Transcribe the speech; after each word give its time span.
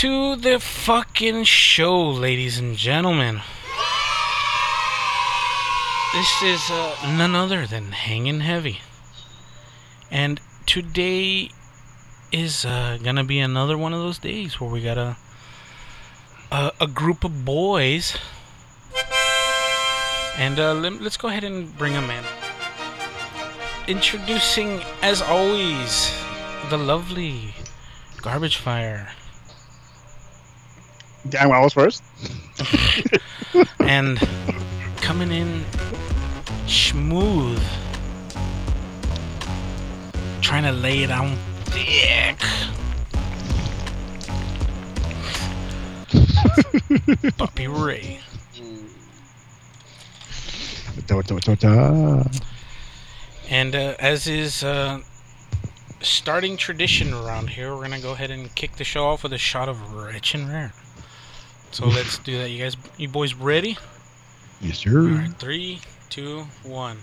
to 0.00 0.34
the 0.34 0.58
fucking 0.58 1.44
show, 1.44 2.08
ladies 2.08 2.58
and 2.58 2.74
gentlemen. 2.74 3.42
This 6.14 6.42
is 6.42 6.70
uh, 6.70 6.96
none 7.18 7.34
other 7.34 7.66
than 7.66 7.92
Hanging 7.92 8.40
Heavy. 8.40 8.80
And 10.10 10.40
today 10.64 11.50
is 12.32 12.64
uh, 12.64 12.96
gonna 13.02 13.24
be 13.24 13.40
another 13.40 13.76
one 13.76 13.92
of 13.92 14.00
those 14.00 14.16
days 14.16 14.58
where 14.58 14.70
we 14.70 14.80
got 14.80 14.96
a, 14.96 15.18
a, 16.50 16.72
a 16.80 16.86
group 16.86 17.22
of 17.22 17.44
boys. 17.44 18.16
And 20.38 20.58
uh, 20.58 20.72
let, 20.72 21.02
let's 21.02 21.18
go 21.18 21.28
ahead 21.28 21.44
and 21.44 21.76
bring 21.76 21.92
them 21.92 22.08
in. 22.08 22.24
Introducing, 23.86 24.80
as 25.02 25.20
always, 25.20 26.10
the 26.70 26.78
lovely 26.78 27.54
Garbage 28.22 28.56
Fire. 28.56 29.10
Damn, 31.28 31.52
I 31.52 31.60
was 31.60 31.74
first. 31.74 32.02
and 33.80 34.18
coming 34.96 35.30
in 35.30 35.64
smooth. 36.66 37.62
Trying 40.40 40.64
to 40.64 40.72
lay 40.72 41.02
it 41.02 41.10
on 41.10 41.36
thick. 41.66 42.38
Puppy 47.36 47.68
Ray. 47.68 48.20
And 53.48 53.74
uh, 53.74 53.94
as 53.98 54.26
is 54.26 54.64
uh, 54.64 55.00
starting 56.00 56.56
tradition 56.56 57.12
around 57.12 57.50
here, 57.50 57.74
we're 57.74 57.82
gonna 57.82 58.00
go 58.00 58.12
ahead 58.12 58.30
and 58.30 58.54
kick 58.54 58.76
the 58.76 58.84
show 58.84 59.06
off 59.06 59.22
with 59.22 59.32
a 59.32 59.38
shot 59.38 59.68
of 59.68 59.92
Rich 59.92 60.34
and 60.34 60.48
Rare. 60.48 60.72
So 61.72 61.86
let's 61.86 62.18
do 62.18 62.38
that. 62.38 62.50
You 62.50 62.62
guys, 62.62 62.76
you 62.96 63.08
boys 63.08 63.34
ready? 63.34 63.78
Yes, 64.60 64.78
sir. 64.78 64.98
All 65.00 65.06
right, 65.06 65.34
three, 65.38 65.80
two, 66.08 66.42
one. 66.64 66.98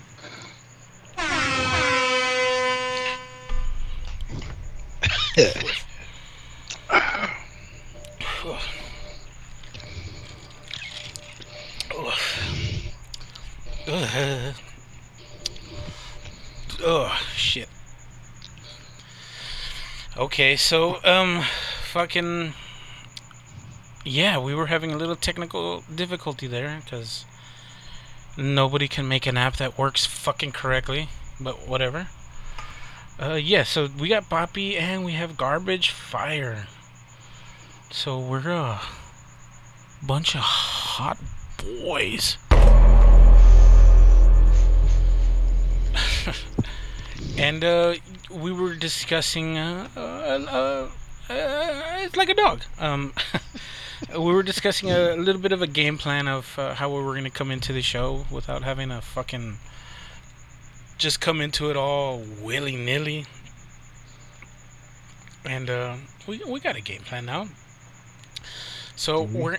Ugh. 13.88 14.56
Oh 16.84 17.12
shit. 17.36 17.68
Okay, 20.16 20.56
so 20.56 21.04
um, 21.04 21.44
fucking 21.92 22.54
yeah, 24.08 24.40
we 24.40 24.56
were 24.56 24.68
having 24.68 24.92
a 24.92 24.98
little 24.98 25.16
technical 25.16 25.84
difficulty 25.94 26.48
there 26.48 26.82
because 26.84 27.26
nobody 28.38 28.88
can 28.88 29.08
make 29.08 29.26
an 29.26 29.38
app 29.38 29.58
that 29.58 29.78
works 29.78 30.06
fucking 30.06 30.52
correctly. 30.52 31.10
But 31.40 31.68
whatever. 31.68 32.08
Uh, 33.20 33.34
yeah, 33.34 33.64
so 33.64 33.90
we 34.00 34.10
got 34.10 34.30
Poppy 34.30 34.78
and 34.78 35.04
we 35.04 35.14
have 35.14 35.38
Garbage 35.38 35.90
Fire. 35.90 36.68
So 37.90 38.20
we're 38.20 38.50
a 38.50 38.82
bunch 40.04 40.36
of 40.36 40.42
hot 40.42 41.18
boys. 41.58 42.38
and 47.38 47.64
uh, 47.64 47.96
we 48.30 48.52
were 48.52 48.76
discussing 48.76 49.58
uh, 49.58 49.88
uh, 49.96 50.00
uh, 50.00 50.90
uh, 51.30 51.98
it's 52.00 52.16
like 52.16 52.30
a 52.30 52.34
dog. 52.34 52.62
Um, 52.80 53.14
we 54.12 54.34
were 54.34 54.44
discussing 54.44 54.92
a 54.92 55.16
little 55.16 55.42
bit 55.42 55.52
of 55.52 55.62
a 55.62 55.68
game 55.68 55.98
plan 55.98 56.28
of 56.28 56.58
uh, 56.58 56.74
how 56.76 56.90
we 56.90 57.02
were 57.02 57.14
going 57.14 57.24
to 57.24 57.30
come 57.30 57.52
into 57.52 57.74
the 57.74 57.82
show 57.82 58.26
without 58.32 58.64
having 58.64 58.92
a 58.92 59.02
fucking 59.02 59.58
just 60.98 61.22
come 61.22 61.42
into 61.42 61.70
it 61.70 61.78
all 61.78 62.22
willy 62.42 62.76
nilly. 62.76 63.26
And 65.46 65.70
uh, 65.70 65.96
we 66.28 66.42
we 66.48 66.60
got 66.60 66.76
a 66.76 66.82
game 66.82 67.02
plan 67.02 67.26
now. 67.26 67.48
So 68.96 69.22
we? 69.22 69.42
we're, 69.42 69.58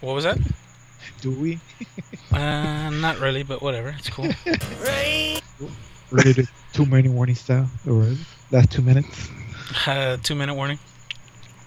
what 0.00 0.14
was 0.14 0.24
that? 0.24 0.38
Do 1.20 1.30
we? 1.30 1.60
Uh, 2.32 2.90
not 2.90 3.18
really, 3.18 3.42
but 3.42 3.60
whatever. 3.60 3.92
It's 3.98 4.08
cool. 4.08 4.28
Ready 6.12 6.34
to 6.34 6.46
too 6.72 6.86
many 6.86 7.08
warning 7.08 7.34
style? 7.34 7.68
Or 7.88 8.14
last 8.52 8.70
two 8.70 8.82
minutes? 8.82 9.28
uh, 9.88 10.16
two 10.22 10.36
minute 10.36 10.54
warning. 10.54 10.78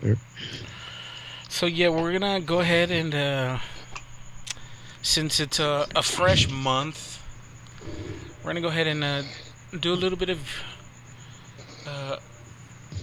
Sure. 0.01 0.15
So 1.53 1.67
yeah, 1.67 1.89
we're 1.89 2.11
gonna 2.11 2.41
go 2.41 2.61
ahead 2.61 2.89
and 2.89 3.13
uh, 3.13 3.59
since 5.03 5.39
it's 5.39 5.59
a, 5.59 5.85
a 5.95 6.01
fresh 6.01 6.49
month, 6.49 7.21
we're 8.41 8.49
gonna 8.49 8.59
go 8.59 8.69
ahead 8.69 8.87
and 8.87 9.03
uh, 9.03 9.21
do 9.79 9.93
a 9.93 9.95
little 9.95 10.17
bit 10.17 10.31
of 10.31 10.39
uh, 11.87 12.17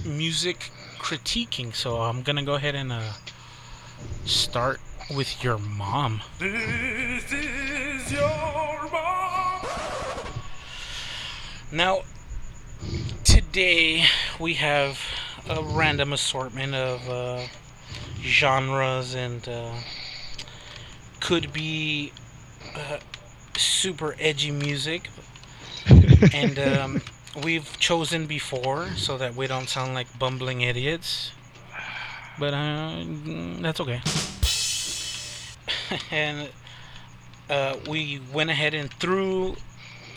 music 0.05 0.73
critiquing. 0.99 1.73
So 1.73 2.01
I'm 2.01 2.23
gonna 2.23 2.43
go 2.43 2.55
ahead 2.55 2.75
and 2.75 2.91
uh, 2.91 3.13
start 4.25 4.81
with 5.15 5.45
your 5.45 5.57
mom. 5.57 6.21
This 6.41 7.33
is 7.33 8.13
your 8.13 8.91
mom. 8.91 9.65
Now, 11.71 12.01
today 13.23 14.07
we 14.41 14.55
have 14.55 14.99
a 15.49 15.63
random 15.63 16.13
assortment 16.13 16.75
of 16.75 17.09
uh, 17.09 17.47
genres 18.23 19.15
and 19.15 19.49
uh, 19.49 19.73
could 21.21 21.53
be 21.53 22.13
uh, 22.75 22.99
super 23.57 24.17
edgy 24.19 24.51
music. 24.51 25.09
and 26.33 26.59
um, 26.59 27.03
we've 27.43 27.79
chosen 27.79 28.27
before 28.27 28.89
so 28.97 29.17
that 29.19 29.35
we 29.35 29.47
don't 29.47 29.69
sound 29.69 29.95
like 29.95 30.19
bumbling 30.19 30.61
idiots. 30.61 31.33
But 32.39 32.55
uh, 32.55 33.05
that's 33.61 33.81
okay. 33.81 34.01
and 36.11 36.49
uh, 37.49 37.77
we 37.89 38.21
went 38.33 38.51
ahead 38.51 38.75
and 38.75 38.93
threw 38.95 39.57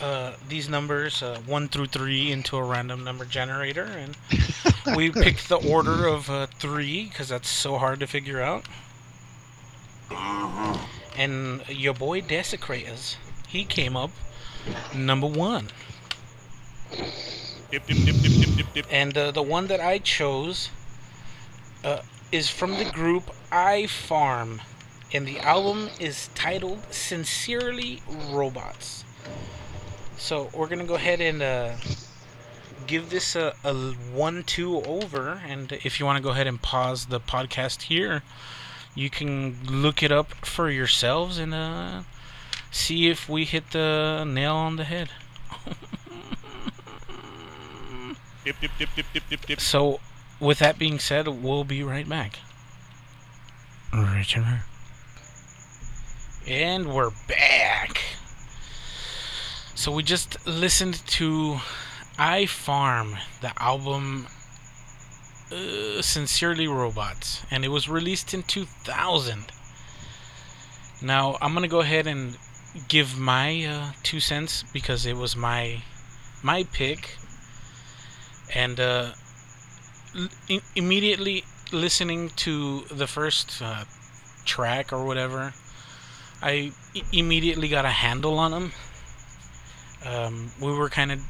uh, 0.04 0.34
these 0.50 0.68
numbers, 0.68 1.22
uh, 1.22 1.40
one 1.46 1.66
through 1.66 1.86
three, 1.86 2.30
into 2.30 2.58
a 2.58 2.62
random 2.62 3.04
number 3.04 3.24
generator, 3.24 3.84
and 3.84 4.14
we 4.96 5.10
picked 5.10 5.48
the 5.48 5.56
order 5.56 6.06
of 6.06 6.28
uh, 6.28 6.46
three 6.58 7.04
because 7.04 7.30
that's 7.30 7.48
so 7.48 7.78
hard 7.78 8.00
to 8.00 8.06
figure 8.06 8.42
out. 8.42 8.66
And 11.16 11.66
your 11.70 11.94
boy 11.94 12.20
Desecrators, 12.20 13.16
he 13.48 13.64
came 13.64 13.96
up 13.96 14.10
number 14.94 15.26
one. 15.26 15.68
Dip, 17.70 17.86
dip, 17.86 17.96
dip, 17.96 18.16
dip, 18.16 18.32
dip, 18.32 18.56
dip, 18.56 18.72
dip. 18.74 18.86
And 18.90 19.16
uh, 19.16 19.30
the 19.30 19.42
one 19.42 19.68
that 19.68 19.80
I 19.80 20.00
chose 20.00 20.68
uh, 21.82 22.02
is 22.30 22.50
from 22.50 22.72
the 22.76 22.84
group 22.84 23.30
I 23.50 23.86
Farm, 23.86 24.60
and 25.14 25.26
the 25.26 25.38
album 25.38 25.88
is 25.98 26.28
titled 26.34 26.92
Sincerely 26.92 28.02
Robots. 28.30 29.04
So 30.16 30.48
we're 30.54 30.68
gonna 30.68 30.84
go 30.84 30.94
ahead 30.94 31.20
and 31.20 31.42
uh, 31.42 31.72
give 32.86 33.10
this 33.10 33.36
a, 33.36 33.54
a 33.64 33.74
one-two 33.74 34.82
over, 34.82 35.42
and 35.46 35.72
if 35.72 36.00
you 36.00 36.06
want 36.06 36.16
to 36.16 36.22
go 36.22 36.30
ahead 36.30 36.46
and 36.46 36.60
pause 36.60 37.06
the 37.06 37.20
podcast 37.20 37.82
here, 37.82 38.22
you 38.94 39.10
can 39.10 39.58
look 39.68 40.02
it 40.02 40.12
up 40.12 40.32
for 40.46 40.70
yourselves 40.70 41.38
and 41.38 41.52
uh, 41.52 42.02
see 42.70 43.08
if 43.10 43.28
we 43.28 43.44
hit 43.44 43.72
the 43.72 44.24
nail 44.26 44.54
on 44.54 44.76
the 44.76 44.84
head. 44.84 45.10
Dip, 48.44 48.60
dip, 48.60 48.70
dip, 48.78 48.88
dip, 48.94 49.06
dip, 49.12 49.28
dip, 49.30 49.46
dip. 49.46 49.60
So, 49.60 50.00
with 50.38 50.58
that 50.58 50.78
being 50.78 50.98
said, 50.98 51.26
we'll 51.26 51.64
be 51.64 51.82
right 51.82 52.06
back. 52.06 52.40
Richard. 53.92 54.44
And 56.46 56.94
we're 56.94 57.12
back. 57.26 58.02
So, 59.76 59.92
we 59.92 60.02
just 60.02 60.44
listened 60.46 60.94
to 61.18 61.60
I 62.18 62.46
Farm, 62.46 63.18
the 63.40 63.52
album 63.62 64.28
uh, 65.50 66.02
Sincerely 66.02 66.66
Robots, 66.68 67.42
and 67.50 67.64
it 67.64 67.68
was 67.68 67.88
released 67.88 68.34
in 68.34 68.42
2000. 68.42 69.52
Now, 71.00 71.36
I'm 71.40 71.52
to 71.62 71.68
go 71.68 71.80
ahead 71.80 72.06
and 72.08 72.36
give 72.88 73.16
my 73.18 73.64
uh, 73.64 73.92
two 74.02 74.18
cents 74.20 74.64
because 74.72 75.06
it 75.06 75.16
was 75.16 75.36
my 75.36 75.82
my 76.42 76.64
pick 76.64 77.18
and 78.54 78.78
uh, 78.80 79.12
l- 80.14 80.60
immediately 80.74 81.44
listening 81.72 82.30
to 82.30 82.80
the 82.90 83.06
first 83.06 83.60
uh, 83.62 83.84
track 84.44 84.92
or 84.92 85.04
whatever, 85.04 85.54
I 86.42 86.72
I- 86.96 87.02
immediately 87.12 87.68
got 87.68 87.84
a 87.84 87.90
handle 88.04 88.38
on 88.38 88.52
them. 88.52 88.72
Um, 90.06 90.50
we 90.60 90.72
were 90.72 90.90
kind 90.90 91.12
of 91.12 91.20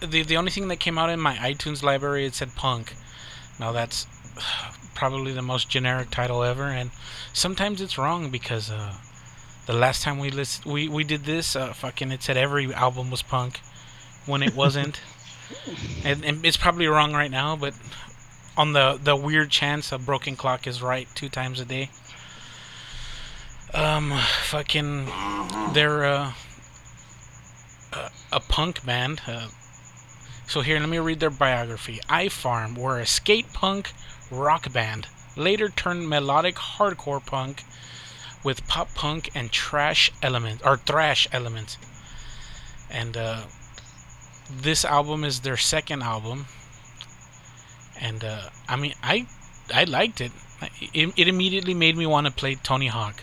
the, 0.00 0.22
the 0.22 0.36
only 0.36 0.50
thing 0.50 0.68
that 0.68 0.80
came 0.80 0.98
out 0.98 1.10
in 1.10 1.20
my 1.20 1.34
iTunes 1.36 1.82
library 1.82 2.26
it 2.26 2.34
said 2.34 2.54
punk, 2.54 2.94
Now 3.58 3.72
that's 3.72 4.06
probably 4.94 5.32
the 5.32 5.42
most 5.42 5.68
generic 5.68 6.10
title 6.10 6.42
ever, 6.42 6.64
and 6.64 6.90
sometimes 7.32 7.80
it's 7.80 7.98
wrong 7.98 8.30
because 8.30 8.70
uh, 8.70 8.94
the 9.66 9.72
last 9.72 10.02
time 10.02 10.18
we 10.18 10.30
list 10.30 10.66
we 10.66 10.88
we 10.88 11.04
did 11.04 11.24
this, 11.24 11.56
uh, 11.56 11.72
fucking 11.72 12.12
it 12.12 12.22
said 12.22 12.36
every 12.36 12.72
album 12.74 13.10
was 13.10 13.22
punk 13.22 13.60
when 14.26 14.42
it 14.42 14.54
wasn't, 14.54 15.00
and, 16.04 16.24
and 16.24 16.44
it's 16.44 16.56
probably 16.56 16.86
wrong 16.86 17.12
right 17.12 17.30
now, 17.30 17.56
but 17.56 17.74
on 18.56 18.72
the 18.72 18.98
the 19.02 19.16
weird 19.16 19.50
chance 19.50 19.92
a 19.92 19.98
broken 19.98 20.36
clock 20.36 20.66
is 20.66 20.82
right 20.82 21.08
two 21.14 21.28
times 21.28 21.60
a 21.60 21.64
day. 21.64 21.90
Um, 23.72 24.12
fucking, 24.44 25.08
they're 25.72 26.04
uh, 26.04 26.32
a, 28.32 28.40
punk 28.40 28.84
band. 28.84 29.20
Uh, 29.26 29.48
so 30.46 30.60
here, 30.60 30.78
let 30.78 30.88
me 30.88 30.98
read 30.98 31.20
their 31.20 31.30
biography. 31.30 32.00
I 32.08 32.28
Farm 32.28 32.74
were 32.74 32.98
a 32.98 33.06
skate 33.06 33.52
punk 33.52 33.92
rock 34.30 34.72
band, 34.72 35.08
later 35.36 35.68
turned 35.68 36.08
melodic 36.08 36.56
hardcore 36.56 37.24
punk 37.24 37.64
with 38.42 38.66
pop 38.66 38.94
punk 38.94 39.30
and 39.34 39.50
trash 39.50 40.10
elements 40.22 40.62
or 40.64 40.76
thrash 40.76 41.26
elements. 41.32 41.78
And 42.90 43.16
uh, 43.16 43.42
this 44.50 44.84
album 44.84 45.24
is 45.24 45.40
their 45.40 45.56
second 45.56 46.02
album. 46.02 46.46
And 48.00 48.22
uh, 48.22 48.50
I 48.68 48.76
mean, 48.76 48.94
I 49.02 49.26
I 49.72 49.84
liked 49.84 50.20
it. 50.20 50.32
It, 50.92 51.12
it 51.16 51.28
immediately 51.28 51.74
made 51.74 51.96
me 51.96 52.06
want 52.06 52.26
to 52.26 52.32
play 52.32 52.54
Tony 52.54 52.88
Hawk. 52.88 53.22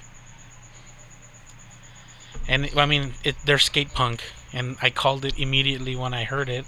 And 2.48 2.70
I 2.76 2.86
mean, 2.86 3.14
it, 3.24 3.36
they're 3.46 3.60
skate 3.60 3.94
punk, 3.94 4.24
and 4.54 4.78
I 4.82 4.90
called 4.90 5.26
it 5.26 5.40
immediately 5.40 5.96
when 5.96 6.14
I 6.14 6.24
heard 6.24 6.50
it. 6.50 6.66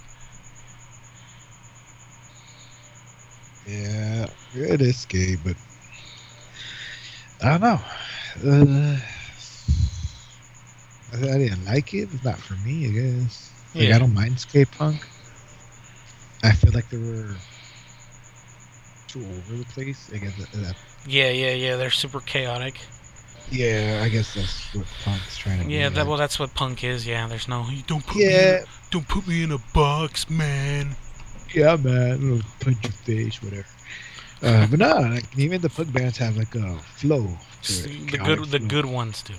Yeah, 3.68 4.28
it 4.56 4.82
is 4.82 5.06
gay, 5.06 5.36
but 5.44 5.56
I 7.42 7.50
don't 7.58 7.62
know. 7.62 7.80
Uh, 8.46 8.98
I, 11.14 11.18
I 11.18 11.38
didn't 11.38 11.66
like 11.66 11.94
it. 11.94 12.10
It's 12.14 12.24
not 12.24 12.38
for 12.40 12.56
me, 12.56 12.88
I 12.88 12.90
guess. 12.90 13.52
Like, 13.76 13.88
Yeah. 13.90 13.96
I 13.96 14.00
don't 14.00 14.14
mind 14.14 14.40
skate 14.40 14.70
punk. 14.72 15.06
I 16.44 16.52
feel 16.52 16.72
like 16.74 16.90
they 16.90 16.98
were 16.98 17.36
too 19.08 19.22
over 19.26 19.56
the 19.58 19.66
place. 19.74 20.10
I 20.14 20.18
guess 20.18 20.36
that, 20.38 20.52
that- 20.52 20.76
Yeah, 21.08 21.30
yeah, 21.30 21.52
yeah. 21.54 21.76
They're 21.78 21.90
super 21.92 22.20
chaotic. 22.20 22.80
Yeah, 23.54 24.02
I 24.04 24.10
guess 24.10 24.34
that's 24.34 24.74
what 24.76 24.88
punk's 25.04 25.38
trying 25.38 25.60
to 25.62 25.66
Yeah, 25.66 25.90
that 25.90 26.08
well, 26.08 26.18
that's 26.18 26.40
what 26.40 26.54
punk 26.56 26.84
is. 26.84 27.06
Yeah, 27.08 27.28
there's 27.28 27.48
no. 27.48 27.68
You 27.70 27.84
don't 27.84 28.06
put 28.06 28.28
me. 28.28 28.34
yeah, 28.34 28.58
In, 28.58 28.66
don't 28.92 29.08
put 29.08 29.28
me 29.28 29.44
in 29.44 29.52
a 29.52 29.60
box, 29.74 30.30
man. 30.30 30.98
yeah, 31.54 31.76
man. 31.78 32.12
It'll 32.24 32.42
punch 32.60 32.84
your 32.84 32.94
face, 32.94 33.42
whatever. 33.42 33.68
Uh, 34.42 34.68
but 34.68 34.80
no, 34.80 34.98
like 35.00 35.26
even 35.38 35.62
the 35.62 35.70
punk 35.70 35.94
bands 35.94 36.18
have 36.18 36.38
like 36.38 36.56
a 36.56 36.78
flow. 36.80 37.40
To 37.64 37.74
it, 37.74 38.12
The 38.12 38.18
good, 38.18 38.40
the 38.52 38.60
flow. 38.60 38.68
good 38.68 38.86
ones 38.86 39.22
do. 39.24 39.36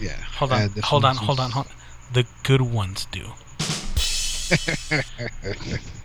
Yeah. 0.00 0.16
Hold 0.38 0.52
Uh, 0.52 0.56
on, 0.56 0.72
this 0.74 0.84
hold 0.84 1.04
on, 1.04 1.16
hold 1.16 1.40
on, 1.40 1.50
hold. 1.50 1.66
The 2.12 2.26
good 2.42 2.62
ones 2.62 3.06
do. 3.12 3.34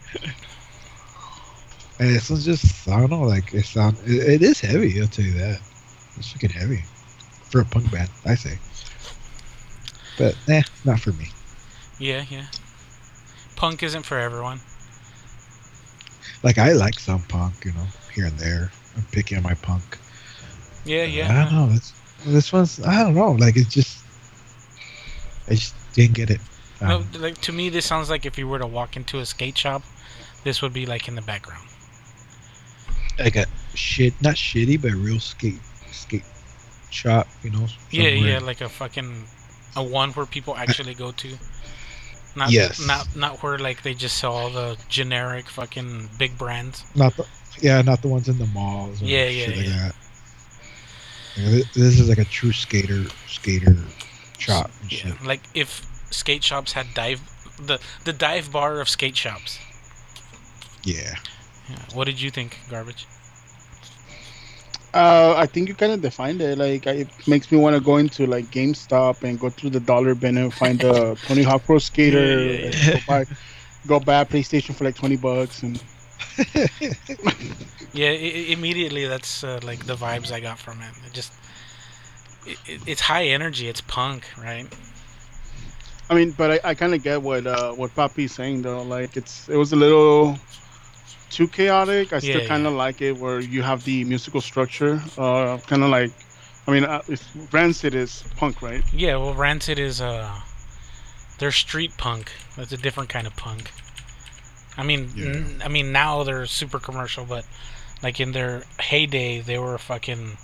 And 1.99 2.15
this 2.15 2.29
one's 2.29 2.45
just 2.45 2.87
I 2.87 2.99
don't 2.99 3.09
know, 3.09 3.21
like 3.23 3.53
it 3.53 3.65
sound 3.65 3.97
it, 4.05 4.41
it 4.41 4.41
is 4.43 4.59
heavy, 4.61 4.99
I'll 5.01 5.07
tell 5.07 5.25
you 5.25 5.33
that. 5.33 5.59
It's 6.19 6.31
freaking 6.33 6.51
heavy. 6.51 6.83
For 7.49 7.61
a 7.61 7.65
punk 7.65 7.91
band, 7.91 8.09
I 8.25 8.35
say. 8.35 8.59
But 10.17 10.35
eh, 10.47 10.61
not 10.85 10.99
for 10.99 11.13
me. 11.13 11.29
Yeah, 11.97 12.25
yeah. 12.29 12.45
Punk 13.55 13.81
isn't 13.83 14.03
for 14.03 14.19
everyone. 14.19 14.59
Like 16.43 16.57
I 16.57 16.73
like 16.73 16.99
some 16.99 17.21
punk, 17.23 17.65
you 17.65 17.71
know, 17.73 17.87
here 18.13 18.25
and 18.25 18.37
there. 18.37 18.71
I'm 18.95 19.03
picking 19.11 19.37
on 19.37 19.43
my 19.43 19.55
punk. 19.55 19.97
Yeah, 20.85 21.03
yeah. 21.03 21.31
I 21.31 21.43
don't 21.45 21.53
know. 21.53 21.73
This 21.73 21.93
this 22.25 22.53
one's 22.53 22.79
I 22.85 23.03
don't 23.03 23.15
know, 23.15 23.31
like 23.31 23.57
it's 23.57 23.73
just 23.73 24.03
I 25.47 25.55
just 25.55 25.73
didn't 25.93 26.15
get 26.15 26.29
it. 26.29 26.41
No, 26.81 26.97
Um, 26.97 27.11
like 27.17 27.39
to 27.41 27.51
me, 27.51 27.69
this 27.69 27.85
sounds 27.85 28.09
like 28.09 28.25
if 28.25 28.37
you 28.37 28.47
were 28.47 28.59
to 28.59 28.67
walk 28.67 28.95
into 28.95 29.19
a 29.19 29.25
skate 29.25 29.57
shop, 29.57 29.83
this 30.43 30.61
would 30.61 30.73
be 30.73 30.85
like 30.85 31.07
in 31.07 31.15
the 31.15 31.21
background. 31.21 31.67
like 33.17 33.35
a 33.35 33.45
shit 33.75 34.13
not 34.21 34.35
shitty 34.35 34.81
but 34.81 34.91
real 34.91 35.19
skate 35.19 35.59
skate 35.99 36.23
shop, 36.89 37.27
you 37.43 37.49
know. 37.51 37.67
Yeah, 37.91 38.09
somewhere. 38.15 38.31
yeah, 38.31 38.39
like 38.39 38.61
a 38.61 38.69
fucking 38.69 39.25
a 39.75 39.83
one 39.83 40.11
where 40.11 40.25
people 40.25 40.55
actually 40.55 40.93
go 40.93 41.11
to. 41.11 41.37
Not, 42.35 42.51
Yes. 42.51 42.85
Not 42.85 43.15
not 43.15 43.41
where 43.43 43.57
like 43.57 43.81
they 43.83 43.93
just 43.93 44.17
sell 44.17 44.33
all 44.33 44.49
the 44.49 44.77
generic 44.87 45.49
fucking 45.49 46.09
big 46.17 46.37
brands. 46.37 46.83
Not 46.95 47.15
the 47.17 47.25
yeah, 47.61 47.81
not 47.81 48.01
the 48.01 48.07
ones 48.07 48.29
in 48.29 48.37
the 48.37 48.45
malls. 48.47 49.01
Yeah, 49.01 49.27
shit 49.29 49.49
yeah, 49.49 49.55
like 49.55 49.65
yeah. 49.65 49.77
that. 49.77 49.95
Yeah, 51.37 51.63
this 51.73 51.99
is 51.99 52.09
like 52.09 52.17
a 52.17 52.25
true 52.25 52.51
skater 52.51 53.05
skater 53.27 53.75
shop. 54.37 54.71
Yeah, 54.83 54.97
shit. 54.97 55.23
like 55.23 55.41
if 55.53 55.85
skate 56.11 56.43
shops 56.43 56.73
had 56.73 56.87
dive 56.93 57.21
the 57.57 57.79
the 58.05 58.13
dive 58.13 58.51
bar 58.51 58.79
of 58.79 58.89
skate 58.89 59.17
shops. 59.17 59.59
yeah. 60.83 61.15
Yeah. 61.69 61.77
What 61.93 62.05
did 62.05 62.19
you 62.19 62.31
think, 62.31 62.57
garbage? 62.69 63.05
Uh, 64.93 65.35
I 65.37 65.45
think 65.45 65.67
you 65.69 65.75
kind 65.75 65.91
of 65.91 66.01
defined 66.01 66.41
it. 66.41 66.57
Like, 66.57 66.87
I- 66.87 67.01
it 67.05 67.27
makes 67.27 67.51
me 67.51 67.57
want 67.59 67.75
to 67.75 67.79
go 67.81 67.97
into 67.97 68.25
like 68.25 68.45
GameStop 68.51 69.23
and 69.23 69.39
go 69.39 69.49
through 69.49 69.69
the 69.71 69.79
dollar 69.79 70.15
bin 70.15 70.37
and 70.37 70.53
find 70.53 70.79
the 70.79 71.15
Tony 71.27 71.43
Hawk 71.43 71.63
Pro 71.65 71.77
Skater. 71.77 72.17
Yeah, 72.17 72.51
yeah, 72.51 72.65
and 72.67 72.93
Go 72.93 72.99
buy, 73.07 73.25
go 73.87 73.99
buy 73.99 74.21
a 74.21 74.25
PlayStation 74.25 74.73
for 74.75 74.85
like 74.85 74.95
twenty 74.95 75.15
bucks, 75.15 75.61
and 75.63 75.81
Yeah, 77.93 78.09
immediately 78.11 79.05
that's 79.07 79.43
uh, 79.43 79.59
like 79.63 79.85
the 79.85 79.95
vibes 79.95 80.31
I 80.31 80.39
got 80.39 80.59
from 80.59 80.81
it. 80.81 80.91
It 81.05 81.13
just 81.13 81.33
it, 82.45 82.57
it, 82.67 82.81
it's 82.87 83.01
high 83.01 83.25
energy. 83.25 83.67
It's 83.67 83.81
punk, 83.81 84.25
right? 84.39 84.67
I 86.09 86.15
mean, 86.15 86.31
but 86.31 86.63
I, 86.65 86.69
I 86.71 86.73
kind 86.73 86.93
of 86.95 87.03
get 87.03 87.21
what 87.21 87.45
uh 87.45 87.73
what 87.73 87.93
Papi's 87.95 88.33
saying 88.33 88.63
though. 88.63 88.81
Like, 88.81 89.17
it's 89.17 89.47
it 89.49 89.57
was 89.57 89.71
a 89.73 89.75
little 89.75 90.37
too 91.29 91.47
chaotic. 91.47 92.13
I 92.13 92.19
still 92.19 92.41
Yeah, 92.41 92.47
kind 92.47 92.65
of 92.67 92.73
like 92.73 93.01
it 93.01 93.17
where 93.17 93.39
you 93.39 93.61
have 93.61 93.83
the 93.83 94.03
musical 94.03 94.41
structure. 94.41 95.01
Uh, 95.17 95.57
kind 95.67 95.83
of 95.83 95.89
like, 95.89 96.11
I 96.67 96.71
mean, 96.71 96.83
uh, 96.85 97.01
it's, 97.07 97.25
Rancid 97.51 97.95
is 97.95 98.23
punk, 98.37 98.61
right? 98.61 98.83
Yeah. 98.93 99.17
Well, 99.17 99.33
Rancid 99.33 99.79
is 99.79 100.01
uh, 100.01 100.41
they're 101.37 101.51
street 101.51 101.97
punk. 101.97 102.31
That's 102.57 102.71
a 102.71 102.77
different 102.77 103.09
kind 103.09 103.27
of 103.27 103.35
punk. 103.35 103.71
I 104.77 104.83
mean, 104.83 105.09
Yeah. 105.15 105.25
n- 105.27 105.61
I 105.63 105.67
mean 105.67 105.91
now 105.91 106.23
they're 106.23 106.45
super 106.45 106.79
commercial, 106.79 107.25
but 107.25 107.45
like 108.01 108.19
in 108.19 108.31
their 108.31 108.63
heyday, 108.79 109.41
they 109.41 109.57
were 109.57 109.77
fucking 109.77 110.37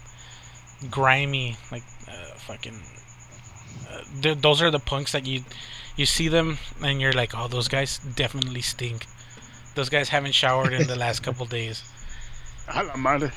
grimy, 0.90 1.58
like 1.72 1.84
uh, 2.08 2.36
fucking. 2.38 2.82
Uh, 3.90 4.02
th- 4.22 4.38
those 4.42 4.62
are 4.62 4.72
the 4.72 4.80
punks 4.80 5.12
that 5.12 5.26
you 5.26 5.44
you 5.96 6.06
see 6.06 6.28
them 6.28 6.58
and 6.82 7.00
you're 7.00 7.14
like, 7.14 7.34
oh, 7.34 7.48
those 7.48 7.68
guys 7.70 8.00
definitely 8.00 8.62
stink. 8.62 9.06
Those 9.76 9.90
guys 9.90 10.10
haven't 10.10 10.34
showered 10.34 10.74
in 10.74 10.88
the 10.88 10.96
last 10.96 11.22
couple 11.28 11.46
days. 11.46 11.84
A 12.68 12.84
la 12.84 12.96
madre. 12.98 13.32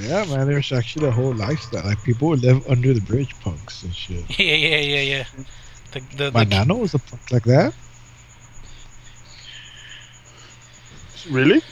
Yeah, 0.00 0.24
man. 0.24 0.46
There's 0.48 0.72
actually 0.72 1.08
a 1.08 1.10
whole 1.10 1.34
lifestyle. 1.34 1.84
Like 1.84 2.02
people 2.02 2.30
live 2.30 2.66
under 2.68 2.92
the 2.94 3.00
bridge, 3.00 3.34
punks 3.40 3.82
and 3.82 3.94
shit. 3.94 4.24
yeah, 4.38 4.54
yeah, 4.54 4.78
yeah, 4.78 5.00
yeah. 5.00 5.24
The 5.92 6.00
the, 6.16 6.32
My 6.32 6.44
the 6.44 6.50
nano 6.56 6.76
was 6.76 6.94
a 6.94 6.98
punk 6.98 7.30
like 7.30 7.44
that. 7.44 7.74
Really? 11.30 11.62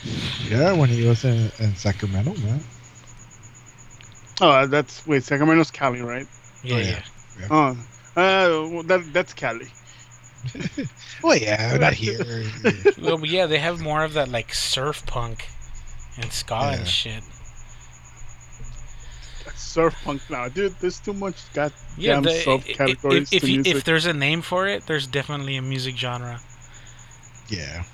Yeah, 0.49 0.73
when 0.73 0.89
he 0.89 1.07
was 1.07 1.25
in, 1.25 1.51
in 1.59 1.75
Sacramento, 1.77 2.35
man. 2.41 2.61
Oh, 4.41 4.67
that's 4.67 5.07
wait, 5.07 5.25
Sacramento's 5.25 5.71
Cali, 5.71 6.01
right? 6.01 6.27
yeah, 6.63 6.75
Oh, 6.75 6.79
yeah. 6.79 7.03
yeah. 7.41 7.47
Oh, 7.51 7.77
uh, 8.17 8.69
well, 8.69 8.83
that 8.85 9.13
that's 9.13 9.35
Cali. 9.35 9.69
Oh 11.25 11.33
yeah, 11.33 11.77
not 11.79 11.95
here. 11.95 12.45
Well, 13.01 13.17
but 13.19 13.29
yeah, 13.29 13.47
they 13.47 13.59
have 13.59 13.81
more 13.81 14.03
of 14.05 14.15
that 14.15 14.29
like 14.29 14.53
surf 14.55 15.05
punk 15.07 15.47
and 16.17 16.33
ska 16.33 16.55
Yeah. 16.55 16.71
and 16.79 16.89
shit. 16.89 17.23
Surf 19.55 19.95
punk 20.05 20.23
now, 20.31 20.49
dude. 20.49 20.75
There's 20.81 21.01
too 21.01 21.13
much 21.13 21.37
goddamn 21.55 21.73
Yeah, 21.97 22.21
the, 22.21 22.31
i- 22.31 22.33
i- 22.35 22.45
subcategories 22.45 23.23
if, 23.23 23.33
if, 23.35 23.43
to 23.43 23.49
you, 23.51 23.57
music. 23.63 23.77
if 23.77 23.85
there's 23.85 24.07
a 24.07 24.13
name 24.13 24.43
for 24.43 24.67
it, 24.69 24.87
there's 24.87 25.07
definitely 25.07 25.57
a 25.57 25.63
music 25.63 25.97
genre. 25.97 26.41
yeah. 27.49 27.85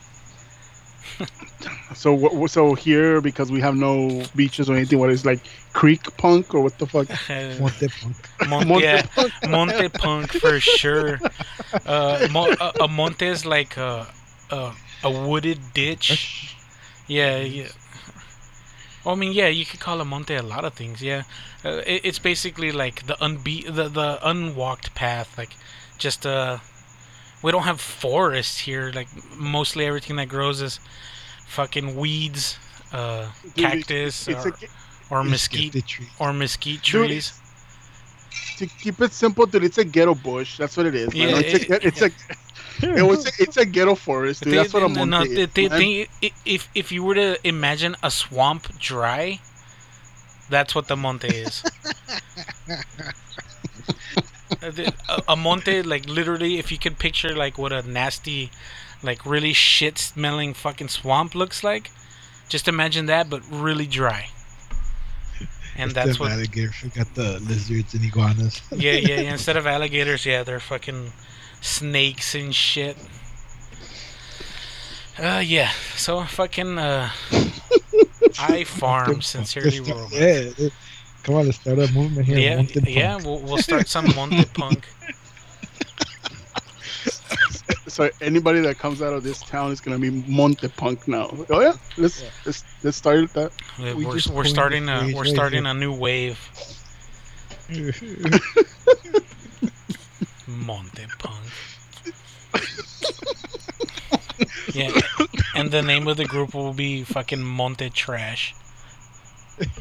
So 1.94 2.12
what? 2.14 2.34
what- 2.34 2.50
So 2.50 2.75
here, 2.75 3.20
because 3.20 3.50
we 3.50 3.60
have 3.60 3.75
no 3.76 4.28
beaches 4.34 4.68
or 4.70 4.76
anything, 4.76 4.98
what 4.98 5.10
is 5.10 5.25
like 5.25 5.40
creek 5.72 6.16
punk 6.16 6.54
or 6.54 6.60
what 6.62 6.78
the 6.78 6.87
fuck? 6.87 7.08
Monte 7.58 7.88
punk. 8.00 8.16
Mon- 8.42 8.66
Monte 8.66 8.82
yeah, 8.82 9.02
punk. 9.14 9.32
Monte 9.44 9.88
punk 9.88 10.32
for 10.32 10.60
sure. 10.60 11.22
Uh, 11.84 12.20
mo- 12.25 12.52
a, 12.58 12.72
a 12.80 12.88
monte 12.88 13.26
is 13.26 13.44
like 13.44 13.76
a, 13.76 14.06
a 14.50 14.72
a 15.02 15.10
wooded 15.10 15.72
ditch. 15.72 16.58
Yeah, 17.06 17.38
yeah. 17.40 17.68
I 19.06 19.14
mean, 19.14 19.32
yeah, 19.32 19.48
you 19.48 19.64
could 19.64 19.80
call 19.80 20.00
a 20.00 20.04
monte 20.04 20.34
a 20.34 20.42
lot 20.42 20.64
of 20.64 20.75
things. 20.75 21.02
Yeah, 21.02 21.22
uh, 21.64 21.82
it, 21.87 22.02
it's 22.04 22.18
basically 22.18 22.72
like 22.72 23.06
the 23.06 23.16
unbe- 23.20 23.66
the 23.66 23.88
the 23.88 24.18
unwalked 24.22 24.94
path. 24.94 25.37
Like, 25.38 25.56
just 25.98 26.26
uh, 26.26 26.58
we 27.42 27.52
don't 27.52 27.62
have 27.64 27.80
forests 27.80 28.59
here. 28.59 28.90
Like, 28.95 29.09
mostly 29.37 29.87
everything 29.87 30.16
that 30.16 30.28
grows 30.28 30.61
is 30.61 30.80
fucking 31.47 31.97
weeds 31.97 32.59
uh, 32.92 33.26
Dude, 33.54 33.64
cactus 33.64 34.28
It's 34.28 34.45
or, 34.45 34.49
a, 34.49 34.52
or 35.11 35.21
It's 35.23 35.30
mesquite 35.30 35.73
gifted 35.73 35.87
tree. 35.87 36.09
or 36.18 36.33
mesquite 36.33 36.83
Dude, 36.83 37.09
trees. 37.09 37.33
to 38.59 38.66
keep 38.66 39.00
it 39.00 39.12
simple, 39.12 39.47
dude, 39.47 39.64
it's 39.64 39.78
a 39.78 39.85
ghetto 39.85 40.14
bush. 40.14 40.59
That's 40.59 40.76
what 40.76 40.87
it 40.87 40.95
is. 40.95 41.14
Yeah, 41.14 41.38
it's, 41.38 41.64
it- 41.64 41.71
a, 41.71 41.87
it's 41.87 42.02
a 42.02 42.11
it 42.83 43.02
was 43.02 43.26
a, 43.26 43.30
it's 43.42 43.57
a 43.57 43.64
ghetto 43.66 43.95
forest, 43.95 44.42
dude. 44.42 44.52
They- 44.52 44.57
That's 44.59 44.73
what 44.75 44.83
a 44.85 44.88
no, 44.88 45.04
monte 45.07 45.11
no, 45.11 45.23
is, 45.23 45.49
they- 45.52 45.68
they- 45.68 46.07
they- 46.21 46.33
if 46.45 46.68
if 46.75 46.92
you 46.92 47.02
were 47.02 47.14
to 47.14 47.38
imagine 47.47 47.97
a 48.02 48.11
swamp 48.11 48.78
dry, 48.78 49.40
that's 50.49 50.75
what 50.75 50.87
the 50.88 50.97
monte 50.97 51.28
is. 51.28 51.62
A, 54.62 55.22
a 55.28 55.36
monte, 55.36 55.82
like 55.82 56.08
literally, 56.08 56.58
if 56.58 56.72
you 56.72 56.78
could 56.78 56.98
picture 56.98 57.34
like 57.34 57.58
what 57.58 57.72
a 57.72 57.82
nasty, 57.88 58.50
like 59.02 59.24
really 59.24 59.52
shit 59.52 59.98
smelling 59.98 60.54
fucking 60.54 60.88
swamp 60.88 61.34
looks 61.34 61.62
like, 61.62 61.90
just 62.48 62.66
imagine 62.68 63.06
that, 63.06 63.30
but 63.30 63.42
really 63.50 63.86
dry. 63.86 64.28
And 65.76 65.90
Instead 65.90 66.06
that's 66.06 66.16
of 66.16 66.20
what 66.20 66.32
alligator 66.32 66.72
got 66.92 67.14
the 67.14 67.38
lizards 67.40 67.94
and 67.94 68.04
iguanas. 68.04 68.60
yeah, 68.72 68.92
yeah, 68.92 69.20
yeah. 69.20 69.32
Instead 69.32 69.56
of 69.56 69.64
alligators, 69.66 70.26
yeah, 70.26 70.42
they're 70.42 70.58
fucking 70.58 71.12
snakes 71.60 72.34
and 72.34 72.52
shit. 72.52 72.96
Uh, 75.18 75.42
yeah. 75.44 75.70
So 75.96 76.22
fucking 76.24 76.78
uh, 76.78 77.10
I 78.40 78.64
farm 78.64 79.20
sincerely 79.22 79.78
Let's 79.80 79.90
robot. 79.90 80.08
start- 80.10 80.58
Yeah, 80.58 80.68
come 81.28 81.37
on, 81.37 81.44
let's 81.44 81.61
start 81.61 81.78
a 81.78 81.92
movement 81.92 82.26
here. 82.26 82.38
Yeah, 82.38 82.56
Monte 82.56 82.80
Punk. 82.80 82.94
yeah. 82.94 83.16
We'll, 83.16 83.38
we'll 83.40 83.58
start 83.58 83.87
some 83.87 84.06
Monte 84.16 84.44
Punk. 84.54 84.88
So 87.87 88.08
anybody 88.20 88.61
that 88.61 88.78
comes 88.78 89.02
out 89.02 89.12
of 89.12 89.25
this 89.25 89.40
town 89.40 89.73
is 89.73 89.80
gonna 89.80 89.99
be 89.99 90.11
Monte 90.28 90.68
Punk 90.68 91.08
now. 91.08 91.28
Oh 91.50 91.61
yeah, 91.61 91.73
let's 91.97 92.23
let's 92.47 92.62
let's 92.85 92.97
start 92.97 93.23
with 93.23 93.32
that. 93.32 93.50
We're, 93.76 93.97
We 93.97 94.06
we're, 94.06 94.14
just 94.14 94.28
we're 94.28 94.44
starting 94.44 94.88
a 94.88 95.11
we're 95.12 95.23
right 95.23 95.35
starting 95.35 95.64
here. 95.64 95.73
a 95.73 95.75
new 95.75 95.92
wave. 95.92 96.38
Monte 100.47 101.06
Punk. 101.18 101.44
yeah, 104.73 104.92
and 105.56 105.73
the 105.73 105.82
name 105.82 106.06
of 106.06 106.18
the 106.18 106.25
group 106.25 106.54
will 106.54 106.73
be 106.75 107.02
fucking 107.02 107.42
Monte 107.42 107.90
Trash. 107.90 108.54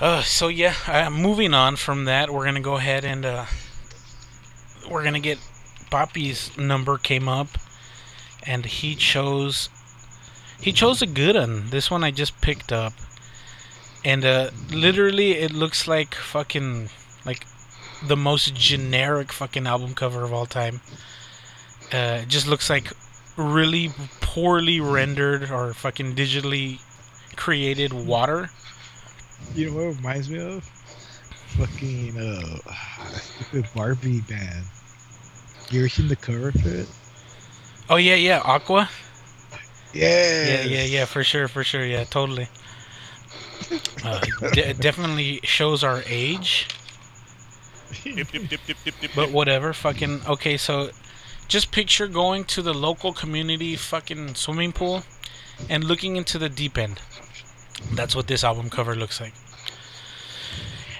Uh, 0.00 0.22
so 0.22 0.48
yeah, 0.48 0.74
uh, 0.88 1.08
moving 1.08 1.54
on 1.54 1.76
from 1.76 2.04
that, 2.04 2.30
we're 2.30 2.44
gonna 2.44 2.60
go 2.60 2.76
ahead 2.76 3.04
and 3.04 3.24
uh, 3.24 3.46
we're 4.90 5.04
gonna 5.04 5.20
get 5.20 5.38
Poppy's 5.90 6.56
number 6.58 6.98
came 6.98 7.28
up, 7.28 7.46
and 8.44 8.66
he 8.66 8.96
chose 8.96 9.68
he 10.60 10.72
chose 10.72 11.00
a 11.00 11.06
good 11.06 11.36
one. 11.36 11.70
This 11.70 11.90
one 11.90 12.02
I 12.02 12.10
just 12.10 12.40
picked 12.40 12.72
up, 12.72 12.92
and 14.04 14.24
uh, 14.24 14.50
literally 14.70 15.32
it 15.32 15.52
looks 15.52 15.86
like 15.86 16.14
fucking 16.14 16.88
like 17.24 17.46
the 18.02 18.16
most 18.16 18.54
generic 18.54 19.32
fucking 19.32 19.66
album 19.66 19.94
cover 19.94 20.24
of 20.24 20.32
all 20.32 20.46
time. 20.46 20.80
Uh, 21.92 22.20
it 22.22 22.28
just 22.28 22.48
looks 22.48 22.68
like 22.68 22.92
really 23.36 23.90
poorly 24.20 24.80
rendered 24.80 25.50
or 25.50 25.72
fucking 25.72 26.14
digitally 26.14 26.80
created 27.36 27.92
water. 27.92 28.50
You 29.52 29.70
know 29.70 29.76
what 29.76 29.82
it 29.84 29.96
reminds 29.96 30.30
me 30.30 30.40
of? 30.40 30.64
Fucking 30.64 32.18
uh, 32.18 32.58
stupid 33.20 33.66
Barbie 33.74 34.20
band. 34.22 34.64
You 35.70 35.80
ever 35.80 35.88
seen 35.88 36.08
the 36.08 36.16
cover 36.16 36.48
of 36.48 36.66
it? 36.66 36.88
Oh 37.88 37.96
yeah, 37.96 38.14
yeah, 38.16 38.40
Aqua. 38.44 38.88
Yeah, 39.92 40.44
Yeah, 40.44 40.62
yeah, 40.62 40.84
yeah, 40.84 41.04
for 41.04 41.22
sure, 41.22 41.46
for 41.48 41.62
sure, 41.62 41.84
yeah, 41.84 42.04
totally. 42.04 42.48
Uh, 44.02 44.20
de- 44.52 44.74
definitely 44.74 45.40
shows 45.44 45.84
our 45.84 46.02
age, 46.06 46.68
Dip, 48.02 48.30
dip, 48.30 48.48
dip, 48.48 48.66
dip, 48.66 48.76
dip, 48.84 49.00
dip, 49.00 49.10
but 49.14 49.30
whatever. 49.30 49.72
Fucking 49.72 50.22
okay, 50.26 50.56
so 50.56 50.90
just 51.48 51.70
picture 51.70 52.08
going 52.08 52.44
to 52.46 52.62
the 52.62 52.74
local 52.74 53.12
community 53.12 53.76
fucking 53.76 54.34
swimming 54.34 54.72
pool 54.72 55.04
and 55.68 55.84
looking 55.84 56.16
into 56.16 56.38
the 56.38 56.48
deep 56.48 56.76
end. 56.76 57.00
That's 57.92 58.16
what 58.16 58.26
this 58.26 58.44
album 58.44 58.70
cover 58.70 58.94
looks 58.94 59.20
like. 59.20 59.34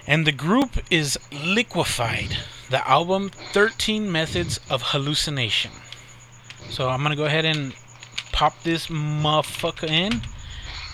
And 0.07 0.27
the 0.27 0.33
group 0.33 0.79
is 0.91 1.19
Liquefied. 1.33 2.37
The 2.71 2.87
album 2.89 3.31
13 3.53 4.11
Methods 4.11 4.61
of 4.69 4.83
Hallucination. 4.83 5.71
So 6.71 6.89
I'm 6.89 7.03
gonna 7.03 7.17
go 7.17 7.25
ahead 7.25 7.45
and 7.45 7.75
pop 8.33 8.63
this 8.63 8.89
motherfucker 8.89 9.89
in 9.89 10.23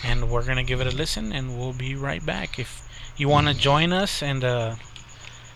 and 0.04 0.30
we're 0.30 0.44
gonna 0.44 0.64
give 0.64 0.80
it 0.80 0.86
a 0.86 0.96
listen 0.96 1.32
and 1.32 1.58
we'll 1.58 1.72
be 1.72 1.94
right 1.94 2.24
back. 2.24 2.58
If 2.58 2.86
you 3.16 3.28
wanna 3.28 3.54
join 3.54 3.92
us 3.92 4.22
and 4.22 4.44
uh, 4.44 4.76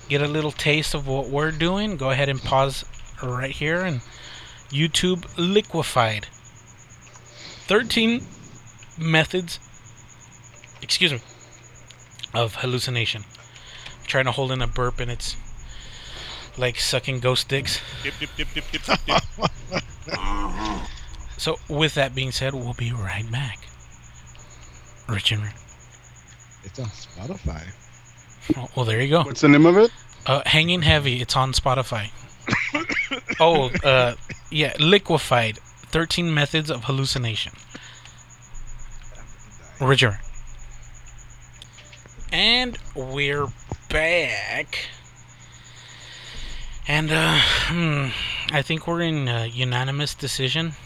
get 0.09 0.23
a 0.23 0.29
little 0.29 0.53
taste 0.53 0.95
of 0.95 1.07
what 1.07 1.29
we're 1.29 1.51
doing, 1.51 1.97
go 1.97 2.11
ahead 2.11 2.29
and 2.29 2.41
pause 2.41 2.85
right 3.23 3.51
here 3.51 3.83
and 3.83 4.01
YouTube 4.71 5.27
Liquefied. 5.37 6.27
13 7.67 8.27
methods 8.99 9.59
excuse 10.85 11.13
me 11.13 11.21
of 12.35 12.57
hallucination. 12.57 13.25
I'm 13.87 14.07
trying 14.07 14.27
to 14.27 14.33
hold 14.33 14.53
in 14.53 14.61
a 14.61 14.67
burp 14.67 15.01
and 15.01 15.11
it's 15.11 15.37
like 16.57 16.79
sucking 16.79 17.21
ghost 17.21 17.49
dicks. 17.49 17.81
Dip, 18.03 18.15
dip, 18.19 18.31
dip, 18.37 18.49
dip, 18.55 18.65
dip, 18.71 18.83
dip, 18.83 19.01
dip. 19.07 19.23
So 21.37 21.59
with 21.69 21.95
that 21.95 22.15
being 22.15 22.31
said, 22.31 22.55
we'll 22.55 22.75
be 22.75 22.93
right 22.93 23.31
back. 23.31 23.59
Rich 25.09 25.33
and 25.33 25.43
Rick. 25.43 25.57
It's 26.63 26.79
on 26.79 26.87
Spotify. 26.87 27.67
Oh, 28.57 28.69
well, 28.75 28.87
there 28.87 29.03
you 29.03 29.11
go. 29.11 29.25
What's 29.25 29.43
the 29.43 29.49
name 29.49 29.67
of 29.67 29.77
it? 29.77 29.91
Uh, 30.27 30.43
Hanging 30.47 30.81
Heavy. 30.81 31.21
It's 31.21 31.37
on 31.37 31.53
Spotify. 31.53 32.11
oh, 33.41 33.71
uh, 33.87 34.15
yeah, 34.51 34.75
Liquefied. 34.79 35.59
13 35.59 36.33
Methods 36.33 36.71
of 36.71 36.85
Hallucination. 36.85 37.53
Richard. 39.81 40.19
And 42.35 42.77
we're 42.97 43.47
back. 43.89 44.89
And, 46.89 47.13
uh, 47.13 47.39
hmm, 47.39 48.09
I 48.51 48.61
think 48.61 48.89
we're 48.89 49.03
in 49.03 49.29
uh, 49.29 49.45
unanimous 49.45 50.17
decision. 50.17 50.73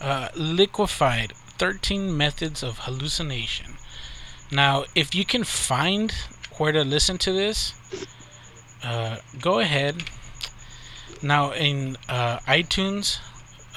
Uh, 0.00 0.28
liquefied 0.36 1.32
13 1.58 2.16
methods 2.16 2.62
of 2.62 2.78
hallucination 2.78 3.74
now 4.52 4.84
if 4.94 5.12
you 5.12 5.24
can 5.24 5.42
find 5.42 6.12
where 6.56 6.70
to 6.70 6.84
listen 6.84 7.18
to 7.18 7.32
this 7.32 7.74
uh, 8.84 9.16
go 9.40 9.58
ahead 9.58 10.04
now 11.20 11.50
in 11.50 11.96
uh, 12.08 12.38
itunes 12.46 13.18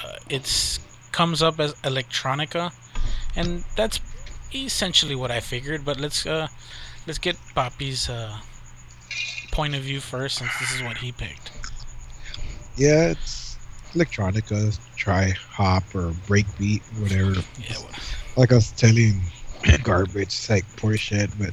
uh, 0.05 0.13
it's 0.29 0.79
comes 1.11 1.41
up 1.41 1.59
as 1.59 1.73
electronica 1.83 2.71
and 3.35 3.63
that's 3.75 3.99
essentially 4.53 5.15
what 5.15 5.31
i 5.31 5.39
figured 5.39 5.83
but 5.85 5.99
let's 5.99 6.25
uh 6.25 6.47
let's 7.07 7.19
get 7.19 7.35
poppy's 7.55 8.09
uh 8.09 8.37
point 9.51 9.75
of 9.75 9.81
view 9.81 9.99
first 9.99 10.37
since 10.37 10.57
this 10.59 10.73
is 10.73 10.81
what 10.83 10.97
he 10.97 11.11
picked 11.11 11.51
Yeah, 12.77 13.09
it's 13.09 13.57
electronica, 13.93 14.77
trip 14.95 15.35
hop 15.51 15.83
or 15.93 16.11
breakbeat, 16.27 16.81
whatever. 17.01 17.33
yeah 17.59 17.77
well, 17.79 17.89
Like 18.37 18.51
I 18.51 18.55
was 18.55 18.71
telling 18.71 19.21
garbage, 19.83 20.23
it's 20.23 20.49
like 20.49 20.65
Portishead, 20.77 21.31
but 21.37 21.51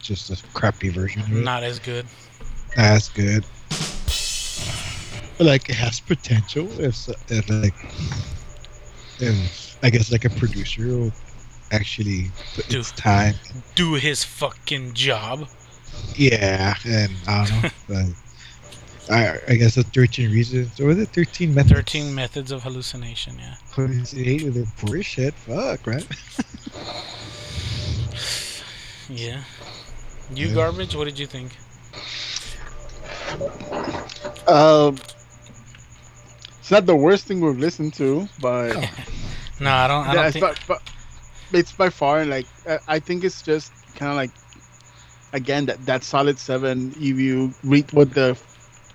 just 0.00 0.30
a 0.30 0.36
crappy 0.54 0.88
version 0.88 1.22
of 1.22 1.30
it. 1.32 1.44
not 1.44 1.62
as 1.62 1.78
good 1.78 2.06
That's 2.76 3.08
good. 3.08 3.44
But, 5.38 5.46
like 5.46 5.68
it 5.70 5.76
has 5.76 6.00
potential 6.00 6.68
if, 6.80 7.08
if 7.30 7.48
like 7.48 7.74
if 9.22 9.76
I 9.82 9.90
guess 9.90 10.10
like 10.12 10.24
a 10.24 10.30
producer 10.30 10.86
will 10.86 11.12
actually 11.72 12.30
put 12.54 12.68
Do- 12.68 12.80
its 12.80 12.92
time. 12.92 13.34
do 13.74 13.94
his 13.94 14.24
fucking 14.24 14.92
job 14.94 15.48
Yeah, 16.16 16.74
and 16.86 17.12
I 17.28 17.46
don't 17.46 17.62
know, 17.62 17.70
but 17.88 19.14
I 19.14 19.38
I 19.48 19.54
guess 19.56 19.74
the 19.74 19.82
thirteen 19.84 20.30
reasons 20.30 20.78
or 20.80 20.94
the 20.94 21.06
thirteen 21.06 21.54
methods. 21.54 21.74
13 21.74 22.14
methods 22.14 22.50
of 22.52 22.62
hallucination 22.62 23.38
yeah 23.38 23.56
Eight 24.16 24.42
with 24.44 24.54
the 24.54 24.66
Portishead. 24.80 25.32
Fuck, 25.34 25.86
right? 25.86 26.06
Yeah. 29.08 29.42
You 30.32 30.46
Yeah. 30.48 30.54
garbage. 30.54 30.94
What 30.94 31.06
did 31.06 31.18
you 31.18 31.26
think? 31.26 31.56
Uh, 34.46 34.92
it's 36.60 36.70
not 36.70 36.86
the 36.86 36.94
worst 36.94 37.26
thing 37.26 37.40
we've 37.40 37.58
listened 37.58 37.94
to, 37.94 38.28
but 38.40 38.76
No, 39.60 39.70
I 39.70 39.88
don't. 39.88 40.06
I 40.06 40.08
yeah, 40.08 40.14
don't 40.14 40.24
it's, 40.26 40.32
think. 40.32 40.66
by, 40.66 40.74
but 40.74 40.82
it's 41.52 41.72
by 41.72 41.90
far 41.90 42.24
like 42.24 42.46
I, 42.66 42.78
I 42.88 42.98
think 42.98 43.24
it's 43.24 43.42
just 43.42 43.72
kind 43.94 44.10
of 44.10 44.16
like 44.16 44.30
again 45.32 45.66
that 45.66 45.84
that 45.86 46.04
solid 46.04 46.38
seven. 46.38 46.90
If 46.96 47.18
you 47.18 47.52
read 47.62 47.92
what 47.92 48.14
the 48.14 48.38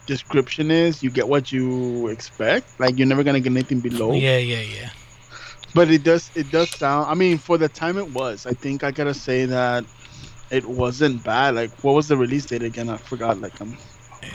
description 0.06 0.72
is, 0.72 1.04
you 1.04 1.10
get 1.10 1.28
what 1.28 1.52
you 1.52 2.08
expect. 2.08 2.80
Like 2.80 2.98
you're 2.98 3.08
never 3.08 3.24
gonna 3.24 3.40
get 3.40 3.52
anything 3.52 3.80
below. 3.80 4.14
Yeah, 4.14 4.38
yeah, 4.38 4.62
yeah. 4.62 4.90
But 5.74 5.92
it 5.92 6.04
does 6.04 6.32
it 6.36 6.52
does 6.52 6.70
sound. 6.70 7.10
I 7.10 7.14
mean, 7.14 7.38
for 7.38 7.58
the 7.58 7.70
time 7.70 7.98
it 7.98 8.10
was, 8.10 8.46
I 8.46 8.54
think 8.54 8.84
I 8.84 8.92
gotta 8.92 9.14
say 9.14 9.46
that 9.46 9.86
it 10.52 10.66
wasn't 10.66 11.24
bad. 11.24 11.56
Like, 11.56 11.72
what 11.84 11.94
was 11.94 12.08
the 12.08 12.18
release 12.18 12.46
date 12.46 12.64
again? 12.64 12.90
I 12.90 12.98
forgot. 12.98 13.42
Like, 13.42 13.60
um, 13.62 13.78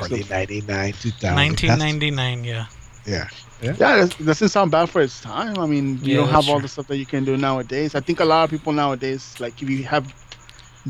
Early 0.01 0.25
99, 0.25 0.93
2000. 0.93 1.35
1999, 1.35 2.45
yeah. 2.45 2.67
Yeah. 3.07 3.29
Yeah, 3.61 3.73
that 4.07 4.17
doesn't 4.25 4.49
sound 4.49 4.71
bad 4.71 4.91
for 4.91 5.01
its 5.01 5.21
time. 5.21 5.59
I 5.59 5.67
mean, 5.67 6.01
you 6.05 6.13
Yeah, 6.13 6.17
don't 6.17 6.31
have 6.31 6.49
all 6.49 6.51
true. 6.51 6.61
the 6.61 6.69
stuff 6.69 6.87
that 6.89 6.99
you 6.99 7.07
can 7.07 7.25
do 7.25 7.37
nowadays. 7.37 7.95
I 7.95 8.01
think 8.01 8.21
a 8.21 8.25
lot 8.25 8.45
of 8.45 8.51
people 8.51 8.73
nowadays, 8.73 9.37
like, 9.41 9.61
if 9.63 9.69
you 9.69 9.85
have 9.85 10.13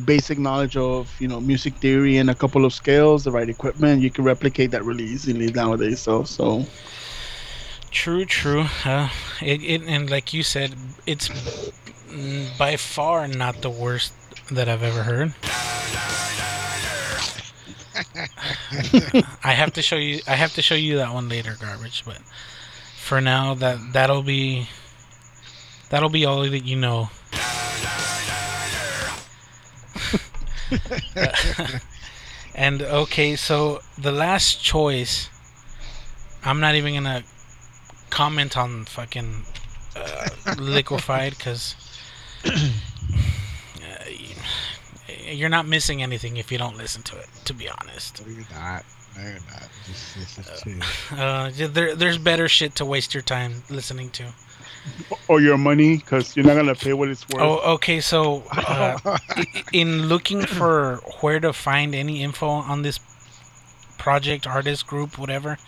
basic 0.04 0.38
knowledge 0.38 0.76
of 0.76 1.14
you 1.20 1.28
know 1.28 1.40
music 1.40 1.76
theory 1.78 2.16
and 2.16 2.30
a 2.30 2.34
couple 2.34 2.64
of 2.64 2.72
scales, 2.72 3.24
the 3.24 3.32
right 3.32 3.48
equipment, 3.48 4.02
you 4.02 4.10
can 4.10 4.24
replicate 4.24 4.70
that 4.72 4.84
really 4.84 5.04
easily 5.04 5.52
nowadays. 5.52 6.00
So, 6.00 6.24
so 6.24 6.66
True, 7.90 8.24
true. 8.24 8.66
Uh, 8.84 9.08
it, 9.40 9.62
it 9.62 9.82
and 9.86 10.10
like 10.10 10.32
you 10.32 10.42
said, 10.42 10.74
it's 11.06 11.30
by 12.58 12.76
far 12.76 13.28
not 13.28 13.62
the 13.62 13.70
worst 13.70 14.12
that 14.50 14.68
I've 14.68 14.82
ever 14.82 15.04
heard. 15.04 15.34
I 19.44 19.52
have 19.52 19.72
to 19.74 19.82
show 19.82 19.96
you. 19.96 20.20
I 20.26 20.36
have 20.36 20.52
to 20.54 20.62
show 20.62 20.74
you 20.74 20.96
that 20.96 21.12
one 21.12 21.28
later, 21.28 21.56
garbage. 21.58 22.04
But 22.04 22.18
for 23.10 23.20
now, 23.20 23.54
that 23.54 23.92
that'll 23.92 24.22
be 24.22 24.68
that'll 25.88 26.10
be 26.10 26.24
all 26.24 26.42
that 26.42 26.64
you 26.64 26.76
know. 26.76 27.10
and 32.54 32.82
okay, 32.82 33.34
so 33.34 33.80
the 33.98 34.12
last 34.12 34.62
choice, 34.62 35.28
I'm 36.44 36.60
not 36.60 36.76
even 36.76 36.94
gonna 36.94 37.24
comment 38.10 38.56
on 38.56 38.84
fucking 38.84 39.42
uh, 39.96 40.28
liquefied 40.60 41.36
because 41.36 41.74
you're 45.26 45.48
not 45.48 45.66
missing 45.66 46.00
anything 46.00 46.36
if 46.36 46.52
you 46.52 46.58
don't 46.58 46.76
listen 46.76 47.02
to 47.02 47.18
it. 47.18 47.26
To 47.46 47.54
be 47.54 47.68
honest, 47.68 48.22
you're 48.24 48.46
not. 48.52 48.84
No, 49.20 49.26
you're 49.28 49.34
not. 49.50 49.68
Just 49.86 50.16
listen 50.16 50.80
to 51.12 51.22
uh, 51.22 51.50
there, 51.68 51.94
there's 51.94 52.18
better 52.18 52.48
shit 52.48 52.74
to 52.76 52.84
waste 52.84 53.12
your 53.14 53.22
time 53.22 53.62
listening 53.68 54.10
to. 54.10 54.24
or 55.28 55.40
your 55.40 55.58
money 55.58 55.96
because 55.98 56.34
you're 56.36 56.46
not 56.46 56.54
gonna 56.54 56.74
pay 56.74 56.92
what 56.94 57.08
it's 57.08 57.28
worth. 57.28 57.42
Oh, 57.42 57.74
okay. 57.74 58.00
So, 58.00 58.44
uh, 58.52 59.18
in 59.72 60.06
looking 60.08 60.40
for 60.42 60.96
where 61.20 61.38
to 61.40 61.52
find 61.52 61.94
any 61.94 62.22
info 62.22 62.48
on 62.48 62.82
this 62.82 62.98
project, 63.98 64.46
artist 64.46 64.86
group, 64.86 65.18
whatever, 65.18 65.58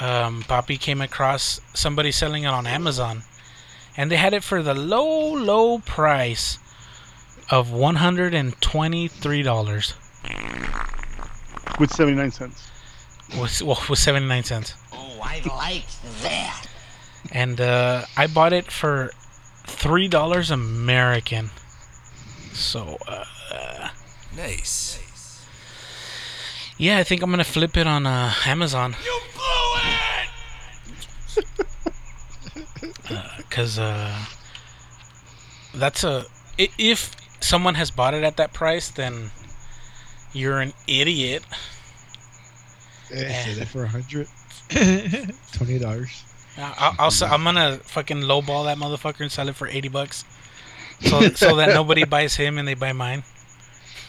um, 0.00 0.42
Poppy 0.48 0.78
came 0.78 1.02
across 1.02 1.60
somebody 1.74 2.10
selling 2.12 2.44
it 2.44 2.48
on 2.48 2.66
Amazon, 2.66 3.24
and 3.96 4.10
they 4.10 4.16
had 4.16 4.32
it 4.32 4.42
for 4.42 4.62
the 4.62 4.74
low, 4.74 5.34
low 5.34 5.78
price 5.80 6.58
of 7.50 7.70
one 7.72 7.96
hundred 7.96 8.32
and 8.32 8.58
twenty-three 8.62 9.42
dollars. 9.42 9.92
with 11.78 11.90
79 11.92 12.30
cents. 12.30 12.70
Was 13.38 13.62
well, 13.62 13.80
was 13.88 14.00
seventy-nine 14.00 14.42
cents. 14.44 14.74
Oh, 14.92 15.20
I 15.22 15.40
like 15.46 15.84
that. 16.22 16.66
and 17.32 17.60
uh, 17.60 18.04
I 18.16 18.26
bought 18.26 18.52
it 18.52 18.70
for 18.72 19.12
three 19.66 20.08
dollars 20.08 20.50
American. 20.50 21.50
So 22.52 22.98
uh, 23.06 23.88
Nice. 24.36 24.98
yeah, 26.76 26.98
I 26.98 27.04
think 27.04 27.22
I'm 27.22 27.30
gonna 27.30 27.44
flip 27.44 27.76
it 27.76 27.86
on 27.86 28.06
uh, 28.06 28.32
Amazon. 28.46 28.96
You 29.04 29.20
blew 29.34 29.78
it! 31.38 31.44
Cause 33.50 33.78
uh, 33.78 34.16
that's 35.74 36.02
a 36.04 36.24
if 36.58 37.14
someone 37.40 37.74
has 37.76 37.90
bought 37.90 38.14
it 38.14 38.24
at 38.24 38.36
that 38.38 38.52
price, 38.52 38.88
then 38.88 39.30
you're 40.32 40.60
an 40.60 40.72
idiot. 40.88 41.44
Yeah, 43.12 43.64
for 43.64 43.84
a 43.84 43.88
hundred. 43.88 44.28
Twenty 45.52 45.78
dollars. 45.78 46.24
I'll, 46.58 46.94
I'll 46.98 47.06
s- 47.06 47.22
I'm 47.22 47.44
gonna 47.44 47.78
fucking 47.82 48.18
lowball 48.18 48.64
that 48.66 48.76
motherfucker 48.78 49.20
and 49.20 49.32
sell 49.32 49.48
it 49.48 49.56
for 49.56 49.66
eighty 49.68 49.88
bucks, 49.88 50.24
so 51.00 51.28
so 51.30 51.56
that 51.56 51.68
nobody 51.74 52.04
buys 52.04 52.36
him 52.36 52.58
and 52.58 52.66
they 52.68 52.74
buy 52.74 52.92
mine. 52.92 53.22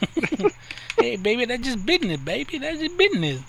hey, 1.00 1.16
baby, 1.16 1.46
that's 1.46 1.64
just 1.64 1.86
business, 1.86 2.20
baby. 2.20 2.58
That's 2.58 2.80
just 2.80 2.98
business. 2.98 3.42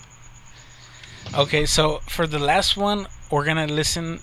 Okay, 1.35 1.65
so 1.65 1.99
for 2.07 2.27
the 2.27 2.39
last 2.39 2.77
one, 2.77 3.07
we're 3.31 3.45
gonna 3.45 3.67
listen 3.67 4.19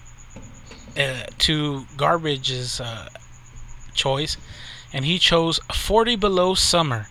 uh, 0.97 1.25
to 1.39 1.85
Garbage's 1.97 2.81
uh, 2.81 3.09
choice, 3.95 4.37
and 4.93 5.05
he 5.05 5.19
chose 5.19 5.59
"40 5.75 6.17
Below 6.17 6.55
Summer," 6.55 7.07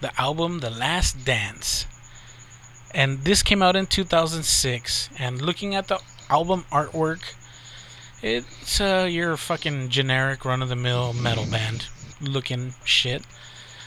the 0.00 0.18
album 0.20 0.60
"The 0.60 0.70
Last 0.70 1.24
Dance." 1.24 1.86
And 2.98 3.20
this 3.20 3.44
came 3.44 3.62
out 3.62 3.76
in 3.76 3.86
2006. 3.86 5.10
And 5.20 5.40
looking 5.40 5.76
at 5.76 5.86
the 5.86 6.00
album 6.28 6.64
artwork, 6.72 7.22
it's 8.22 8.80
uh, 8.80 9.06
your 9.08 9.36
fucking 9.36 9.90
generic 9.90 10.44
run 10.44 10.62
of 10.62 10.68
the 10.68 10.74
mill 10.74 11.12
metal 11.12 11.46
band 11.48 11.86
looking 12.20 12.74
shit. 12.84 13.22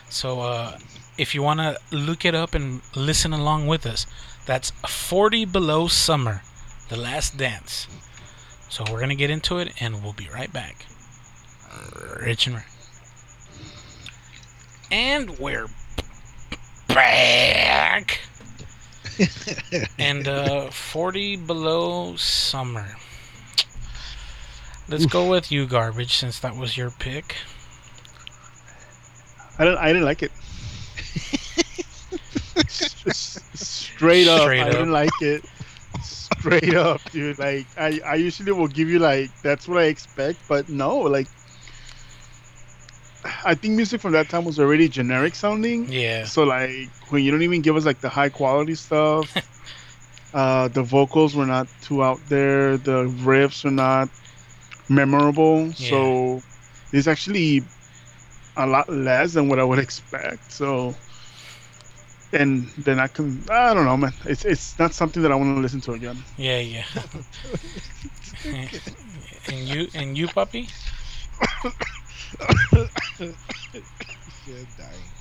So 0.10 0.40
uh, 0.40 0.78
if 1.18 1.36
you 1.36 1.44
want 1.44 1.60
to 1.60 1.78
look 1.92 2.24
it 2.24 2.34
up 2.34 2.56
and 2.56 2.80
listen 2.96 3.34
along 3.34 3.68
with 3.68 3.86
us, 3.86 4.08
that's 4.46 4.72
40 4.88 5.44
Below 5.44 5.90
Summer, 5.90 6.44
The 6.88 6.96
Last 6.96 7.36
Dance. 7.36 7.88
So 8.70 8.86
we're 8.90 9.00
going 9.00 9.10
to 9.10 9.16
get 9.16 9.30
into 9.30 9.58
it 9.58 9.74
and 9.82 10.02
we'll 10.02 10.14
be 10.14 10.30
right 10.34 10.54
back. 10.54 10.86
Rich 12.22 12.48
and. 12.48 12.64
And 14.90 15.38
we're 15.38 15.68
back. 16.88 18.22
And 20.00 20.28
uh, 20.28 20.70
40 20.72 21.36
below 21.38 22.16
summer. 22.16 22.96
Let's 24.88 25.06
go 25.06 25.30
with 25.30 25.52
you, 25.52 25.66
garbage, 25.68 26.16
since 26.16 26.40
that 26.40 26.56
was 26.56 26.76
your 26.78 26.92
pick. 26.92 27.36
I 29.58 29.66
don't. 29.66 29.78
I 29.78 29.88
didn't 29.88 30.06
like 30.06 30.24
it. 30.24 30.32
Straight 33.54 34.28
up, 34.28 34.42
Straight 34.42 34.62
I 34.62 34.66
up. 34.68 34.72
didn't 34.72 34.92
like 34.92 35.22
it. 35.22 35.46
Straight 36.04 36.74
up, 36.74 37.02
dude. 37.12 37.38
Like 37.40 37.68
I, 37.78 38.00
I 38.06 38.16
usually 38.16 38.52
will 38.52 38.68
give 38.68 38.90
you 38.90 39.00
like 39.00 39.30
that's 39.42 39.68
what 39.68 39.78
I 39.78 39.84
expect, 39.86 40.40
but 40.48 40.68
no, 40.70 40.98
like 40.98 41.28
I 43.24 43.56
think 43.56 43.76
music 43.76 44.02
from 44.02 44.14
that 44.14 44.30
time 44.30 44.46
was 44.46 44.60
already 44.60 44.88
generic 44.90 45.36
sounding. 45.36 45.88
Yeah. 45.92 46.26
So 46.26 46.44
like 46.44 46.92
when 47.10 47.24
you 47.24 47.32
don't 47.32 47.44
even 47.44 47.62
give 47.62 47.76
us 47.76 47.86
like 47.86 48.02
the 48.02 48.10
high 48.10 48.30
quality 48.30 48.76
stuff, 48.76 49.36
uh, 50.34 50.68
the 50.70 50.84
vocals 50.84 51.36
were 51.36 51.46
not 51.46 51.68
too 51.82 52.04
out 52.04 52.28
there. 52.28 52.78
The 52.78 53.04
riffs 53.06 53.64
were 53.64 53.72
not 53.72 54.10
memorable. 54.90 55.72
Yeah. 55.78 56.14
So 56.18 56.44
it's 56.92 57.08
actually 57.08 57.64
a 58.58 58.66
lot 58.68 58.90
less 58.90 59.34
than 59.34 59.48
what 59.50 59.60
I 59.60 59.64
would 59.64 59.80
expect. 59.80 60.52
So 60.52 60.96
and 62.34 62.72
then 62.78 63.00
I 63.00 63.08
can 63.08 63.46
I 63.50 63.74
don't 63.74 63.86
know, 63.86 63.98
man. 63.98 64.14
It's 64.26 64.46
it's 64.46 64.78
not 64.80 64.94
something 64.94 65.22
that 65.24 65.32
I 65.32 65.36
want 65.36 65.52
to 65.52 65.56
listen 65.56 65.76
to 65.76 65.88
again. 65.88 66.18
Yeah, 66.32 66.54
yeah. 66.54 66.80
and 69.50 69.68
you, 69.68 69.88
and 69.94 70.18
you, 70.18 70.28
puppy? 70.28 70.70
Shit, 74.30 74.76
dying. 74.76 75.12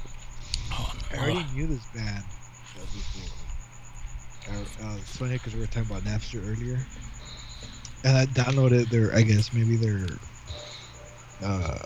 Oh, 0.79 0.87
I 1.12 1.16
already 1.16 1.44
knew 1.44 1.66
this 1.66 1.87
band 1.87 2.25
before. 2.92 3.33
Uh, 4.49 4.64
uh, 4.83 4.96
it's 5.01 5.16
funny 5.16 5.35
because 5.35 5.55
we 5.55 5.61
were 5.61 5.66
talking 5.66 5.90
about 5.90 6.05
Napster 6.05 6.42
earlier, 6.42 6.88
and 8.05 8.16
I 8.16 8.27
downloaded 8.27 8.90
their, 8.90 9.14
I 9.14 9.23
guess 9.23 9.53
maybe 9.53 9.77
their 9.77 10.18
uh, 11.42 11.79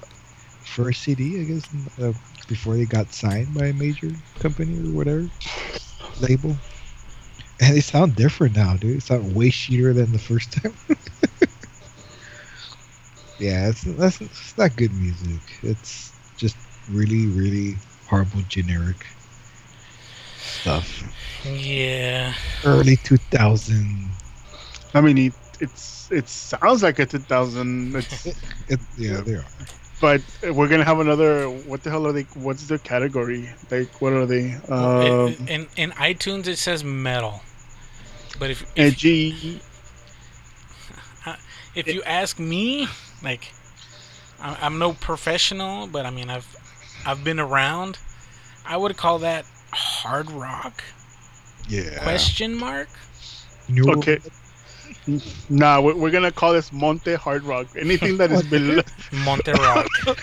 first 0.62 1.02
CD, 1.02 1.40
I 1.40 1.44
guess, 1.44 1.68
uh, 2.00 2.12
before 2.48 2.76
they 2.76 2.86
got 2.86 3.12
signed 3.12 3.54
by 3.54 3.66
a 3.66 3.72
major 3.72 4.16
company 4.38 4.78
or 4.78 4.90
whatever 4.90 5.30
label. 6.20 6.58
And 7.60 7.76
they 7.76 7.80
sound 7.80 8.16
different 8.16 8.56
now, 8.56 8.76
dude. 8.76 8.96
They 8.96 9.00
sound 9.00 9.34
way 9.34 9.50
shittier 9.50 9.94
than 9.94 10.12
the 10.12 10.18
first 10.18 10.52
time. 10.52 10.76
yeah, 13.38 13.68
it's 13.68 13.82
that's 13.82 14.20
it's 14.20 14.56
not 14.56 14.76
good 14.76 14.92
music. 14.94 15.40
It's 15.62 16.12
just 16.36 16.56
really, 16.88 17.26
really 17.26 17.76
horrible 18.06 18.42
generic 18.48 19.06
stuff. 20.36 21.02
Yeah. 21.44 22.34
Early 22.64 22.96
2000. 22.96 24.08
I 24.94 25.00
mean, 25.00 25.18
it, 25.18 25.34
it's 25.60 26.10
it 26.10 26.28
sounds 26.28 26.82
like 26.82 26.98
a 26.98 27.06
2000. 27.06 27.96
It's, 27.96 28.26
It, 28.68 28.80
yeah, 28.96 29.20
they 29.20 29.34
are. 29.34 29.44
but 30.00 30.22
we're 30.42 30.68
gonna 30.68 30.84
have 30.84 31.00
another. 31.00 31.50
What 31.50 31.82
the 31.82 31.90
hell 31.90 32.06
are 32.06 32.12
they? 32.12 32.22
What's 32.34 32.66
their 32.66 32.78
category? 32.78 33.50
Like, 33.70 34.00
what 34.00 34.12
are 34.14 34.26
they? 34.26 34.54
Um, 34.68 35.36
in, 35.46 35.48
in 35.48 35.68
in 35.76 35.90
iTunes, 35.92 36.46
it 36.46 36.56
says 36.56 36.82
metal. 36.82 37.42
But 38.38 38.50
if 38.50 38.62
if, 38.74 38.94
Edgy. 38.94 39.60
if 41.74 41.86
you 41.88 42.02
ask 42.04 42.38
me, 42.38 42.88
like, 43.24 43.52
I- 44.40 44.58
I'm 44.60 44.78
no 44.78 44.92
professional, 44.92 45.86
but 45.86 46.06
I 46.06 46.10
mean, 46.10 46.30
I've 46.30 46.46
I've 47.06 47.24
been 47.24 47.40
around. 47.40 47.98
I 48.66 48.76
would 48.76 48.96
call 48.96 49.18
that 49.20 49.44
hard 49.72 50.30
rock? 50.30 50.82
Yeah. 51.68 52.02
Question 52.02 52.54
mark. 52.54 52.88
New 53.68 53.90
Okay. 53.92 54.18
Nah, 55.50 55.80
we're, 55.80 55.94
we're 55.94 56.10
gonna 56.10 56.32
call 56.32 56.52
this 56.52 56.72
Monte 56.72 57.14
Hard 57.14 57.42
Rock. 57.42 57.66
Anything 57.76 58.16
that 58.18 58.30
is 58.32 58.42
below. 58.50 58.80
Monte 59.24 59.52
Rock. 59.52 59.86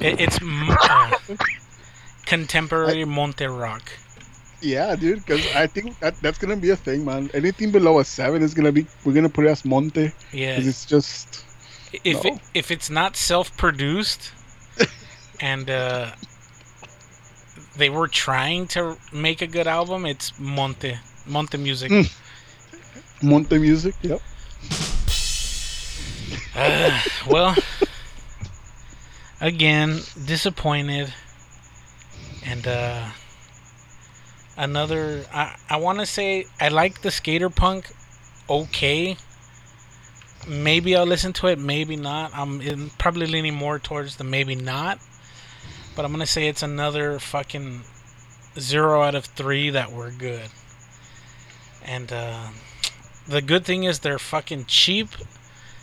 It- 0.00 0.18
it's 0.18 0.38
uh, 0.42 1.10
contemporary 2.24 3.04
Monte 3.04 3.44
Rock. 3.46 3.82
Yeah, 4.60 4.96
dude. 4.96 5.24
Because 5.24 5.46
I 5.54 5.66
think 5.66 5.98
that 6.00 6.20
that's 6.20 6.38
gonna 6.38 6.56
be 6.56 6.70
a 6.70 6.76
thing, 6.76 7.04
man. 7.04 7.30
Anything 7.34 7.70
below 7.70 7.98
a 7.98 8.04
seven 8.04 8.42
is 8.42 8.54
gonna 8.54 8.72
be. 8.72 8.86
We're 9.04 9.14
gonna 9.14 9.28
put 9.28 9.46
it 9.46 9.48
as 9.48 9.64
Monte. 9.64 10.12
Yeah. 10.32 10.56
Because 10.56 10.66
it's 10.66 10.86
just. 10.86 11.44
if 12.04 12.24
it, 12.24 12.38
if 12.54 12.70
it's 12.70 12.90
not 12.90 13.16
self-produced 13.16 14.32
and 15.40 15.68
uh, 15.68 16.10
they 17.76 17.90
were 17.90 18.08
trying 18.08 18.68
to 18.68 18.96
make 19.12 19.42
a 19.42 19.46
good 19.46 19.66
album, 19.66 20.06
it's 20.06 20.38
Monte 20.38 20.96
Monte 21.26 21.58
music. 21.58 21.90
Mm. 21.90 22.12
Monte 23.22 23.58
music. 23.58 23.94
Yep. 24.02 24.20
Uh, 26.54 27.00
well, 27.28 27.56
again, 29.40 30.00
disappointed, 30.26 31.12
and 32.44 32.66
uh, 32.66 33.08
another. 34.60 35.24
I 35.32 35.56
I 35.68 35.76
want 35.78 35.98
to 35.98 36.06
say 36.06 36.46
I 36.60 36.68
like 36.68 37.00
the 37.00 37.10
skater 37.10 37.50
punk. 37.50 37.90
Okay. 38.48 39.16
Maybe 40.48 40.96
I'll 40.96 41.06
listen 41.06 41.32
to 41.34 41.48
it. 41.48 41.58
Maybe 41.58 41.96
not. 41.96 42.30
I'm 42.34 42.60
in, 42.60 42.90
probably 42.90 43.26
leaning 43.26 43.54
more 43.54 43.78
towards 43.78 44.16
the 44.16 44.24
maybe 44.24 44.54
not. 44.54 44.98
But 45.96 46.04
I'm 46.04 46.12
gonna 46.12 46.26
say 46.26 46.46
it's 46.48 46.62
another 46.62 47.18
fucking 47.18 47.82
zero 48.58 49.02
out 49.02 49.14
of 49.14 49.24
three 49.24 49.70
that 49.70 49.92
were 49.92 50.10
good. 50.10 50.48
And 51.84 52.12
uh, 52.12 52.48
the 53.26 53.42
good 53.42 53.64
thing 53.64 53.84
is 53.84 54.00
they're 54.00 54.18
fucking 54.18 54.66
cheap 54.66 55.08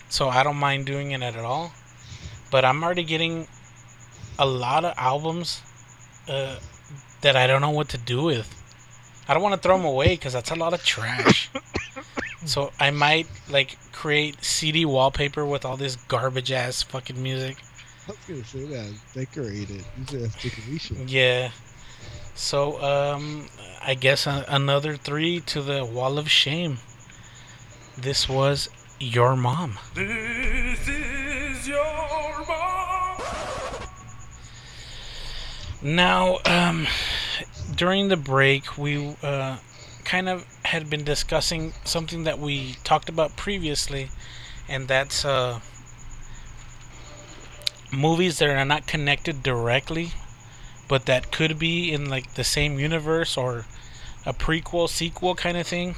so 0.09 0.29
I 0.29 0.43
don't 0.43 0.57
mind 0.57 0.85
doing 0.85 1.11
it 1.11 1.21
at 1.21 1.35
all. 1.37 1.71
But 2.51 2.63
I'm 2.63 2.83
already 2.83 3.03
getting 3.03 3.47
a 4.39 4.45
lot 4.45 4.85
of 4.85 4.93
albums 4.97 5.61
uh, 6.27 6.57
that 7.21 7.35
I 7.35 7.47
don't 7.47 7.61
know 7.61 7.71
what 7.71 7.89
to 7.89 7.97
do 7.97 8.23
with. 8.23 8.56
I 9.27 9.33
don't 9.33 9.43
want 9.43 9.55
to 9.55 9.61
throw 9.61 9.77
them 9.77 9.85
away 9.85 10.09
because 10.09 10.33
that's 10.33 10.51
a 10.51 10.55
lot 10.55 10.73
of 10.73 10.83
trash. 10.83 11.49
so 12.45 12.71
I 12.79 12.91
might 12.91 13.27
like 13.49 13.77
create 13.91 14.43
CD 14.43 14.85
wallpaper 14.85 15.45
with 15.45 15.65
all 15.65 15.77
this 15.77 15.95
garbage 15.95 16.51
ass 16.51 16.83
fucking 16.83 17.21
music. 17.21 17.57
I 18.07 18.11
was 18.11 18.19
gonna 18.27 18.43
say 18.45 18.63
that. 18.65 18.93
Decorate 19.13 19.69
it. 19.69 19.83
Use 19.97 20.13
it 20.13 20.21
as 20.21 20.35
decoration. 20.35 21.07
Yeah. 21.07 21.51
So 22.35 22.81
um, 22.81 23.47
I 23.81 23.95
guess 23.95 24.27
a- 24.27 24.45
another 24.47 24.95
three 24.95 25.39
to 25.41 25.61
the 25.61 25.83
wall 25.83 26.17
of 26.17 26.29
shame. 26.29 26.77
This 27.97 28.29
was 28.29 28.69
your 28.99 29.35
mom. 29.35 29.77
This 29.95 30.87
is 30.87 31.67
your 31.67 32.45
mom. 32.47 33.17
Now, 35.81 36.39
um, 36.45 36.87
during 37.77 38.07
the 38.07 38.17
break, 38.17 38.77
we 38.77 39.15
uh, 39.23 39.57
kind 40.03 40.27
of 40.27 40.45
had 40.65 40.89
been 40.89 41.03
discussing 41.03 41.73
something 41.85 42.23
that 42.23 42.39
we 42.39 42.75
talked 42.83 43.07
about 43.07 43.37
previously, 43.37 44.09
and 44.67 44.87
that's 44.87 45.23
uh, 45.23 45.59
movies 47.91 48.39
that 48.39 48.49
are 48.49 48.65
not 48.65 48.87
connected 48.87 49.43
directly, 49.43 50.11
but 50.87 51.05
that 51.05 51.31
could 51.31 51.59
be 51.59 51.93
in 51.93 52.09
like 52.09 52.33
the 52.33 52.43
same 52.43 52.79
universe 52.79 53.37
or 53.37 53.65
a 54.25 54.33
prequel, 54.33 54.89
sequel 54.89 55.35
kind 55.35 55.55
of 55.55 55.67
thing. 55.67 55.95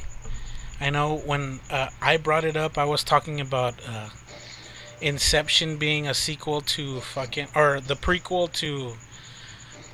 I 0.82 0.90
know 0.90 1.18
when 1.18 1.62
uh, 1.70 1.90
I 2.02 2.18
brought 2.18 2.44
it 2.44 2.58
up, 2.58 2.78
I 2.78 2.86
was 2.86 3.04
talking 3.04 3.40
about 3.40 3.76
uh, 3.88 4.10
Inception 5.02 5.78
being 5.78 6.08
a 6.08 6.14
sequel 6.14 6.60
to 6.62 7.00
fucking 7.00 7.48
or 7.56 7.80
the 7.80 7.96
prequel 7.96 8.52
to 8.54 8.96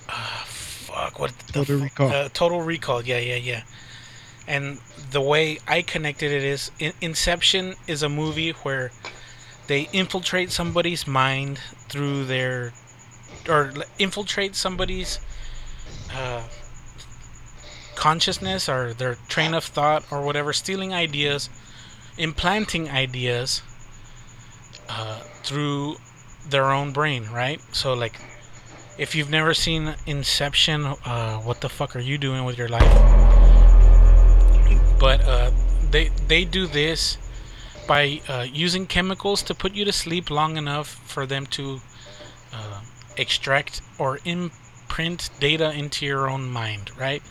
uh, 0.10 0.44
fuck 0.96 1.20
what 1.20 1.38
the 1.40 1.54
Total 1.54 1.78
fu- 1.78 1.84
Recall. 1.84 2.10
Uh, 2.12 2.30
Total 2.30 2.62
Recall. 2.62 3.04
Yeah, 3.04 3.20
yeah, 3.20 3.36
yeah. 3.36 3.62
And 4.48 4.80
the 5.12 5.22
way 5.22 5.60
I 5.68 5.82
connected 5.82 6.32
it 6.32 6.44
is 6.44 6.72
In- 6.80 6.94
Inception 7.02 7.76
is 7.88 8.04
a 8.04 8.10
movie 8.10 8.52
where 8.52 8.92
they 9.68 9.90
infiltrate 9.92 10.52
somebody's 10.52 11.08
mind 11.08 11.60
through 11.90 12.26
their 12.26 12.74
or 13.50 13.74
infiltrate 14.00 14.56
somebody's 14.56 15.20
uh, 16.14 16.44
consciousness 17.96 18.70
or 18.70 18.94
their 18.94 19.16
train 19.28 19.54
of 19.54 19.64
thought 19.64 20.04
or 20.12 20.22
whatever, 20.22 20.54
stealing 20.54 20.94
ideas, 20.94 21.50
implanting 22.18 22.90
ideas 22.90 23.62
uh, 24.90 25.20
through 25.44 25.96
their 26.48 26.72
own 26.72 26.92
brain, 26.92 27.28
right? 27.32 27.62
So, 27.72 27.94
like, 27.94 28.20
if 28.98 29.16
you've 29.16 29.30
never 29.30 29.54
seen 29.54 29.96
Inception, 30.06 30.86
uh, 30.86 31.38
what 31.40 31.62
the 31.62 31.70
fuck 31.70 31.96
are 31.96 32.00
you 32.00 32.18
doing 32.18 32.46
with 32.46 32.58
your 32.58 32.70
life? 32.70 32.84
But 35.00 35.22
uh, 35.28 35.52
they 35.92 36.10
they 36.28 36.46
do 36.46 36.68
this 36.68 37.18
by 37.88 38.22
uh, 38.28 38.46
using 38.52 38.88
chemicals 38.88 39.44
to 39.44 39.54
put 39.54 39.74
you 39.74 39.86
to 39.86 39.92
sleep 39.92 40.32
long 40.32 40.58
enough 40.58 40.88
for 41.06 41.26
them 41.26 41.46
to 41.46 41.82
uh, 42.54 42.82
extract 43.18 43.82
or 44.00 44.20
imprint 44.26 45.30
data 45.40 45.72
into 45.72 46.06
your 46.06 46.30
own 46.30 46.50
mind, 46.50 46.92
right? 46.98 47.22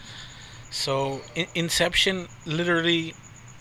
So, 0.70 1.20
in- 1.34 1.46
Inception 1.54 2.28
literally 2.46 3.14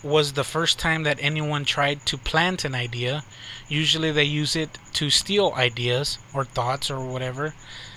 was 0.04 0.34
the 0.34 0.44
first 0.44 0.78
time 0.78 1.04
that 1.04 1.18
anyone 1.22 1.64
tried 1.64 2.06
to 2.08 2.18
plant 2.18 2.66
an 2.66 2.76
idea. 2.76 3.24
Usually, 3.70 4.12
they 4.12 4.26
use 4.26 4.56
it 4.56 4.78
to 4.94 5.10
steal 5.10 5.54
ideas 5.56 6.20
or 6.34 6.44
thoughts 6.44 6.92
or 6.92 7.00
whatever, 7.00 7.54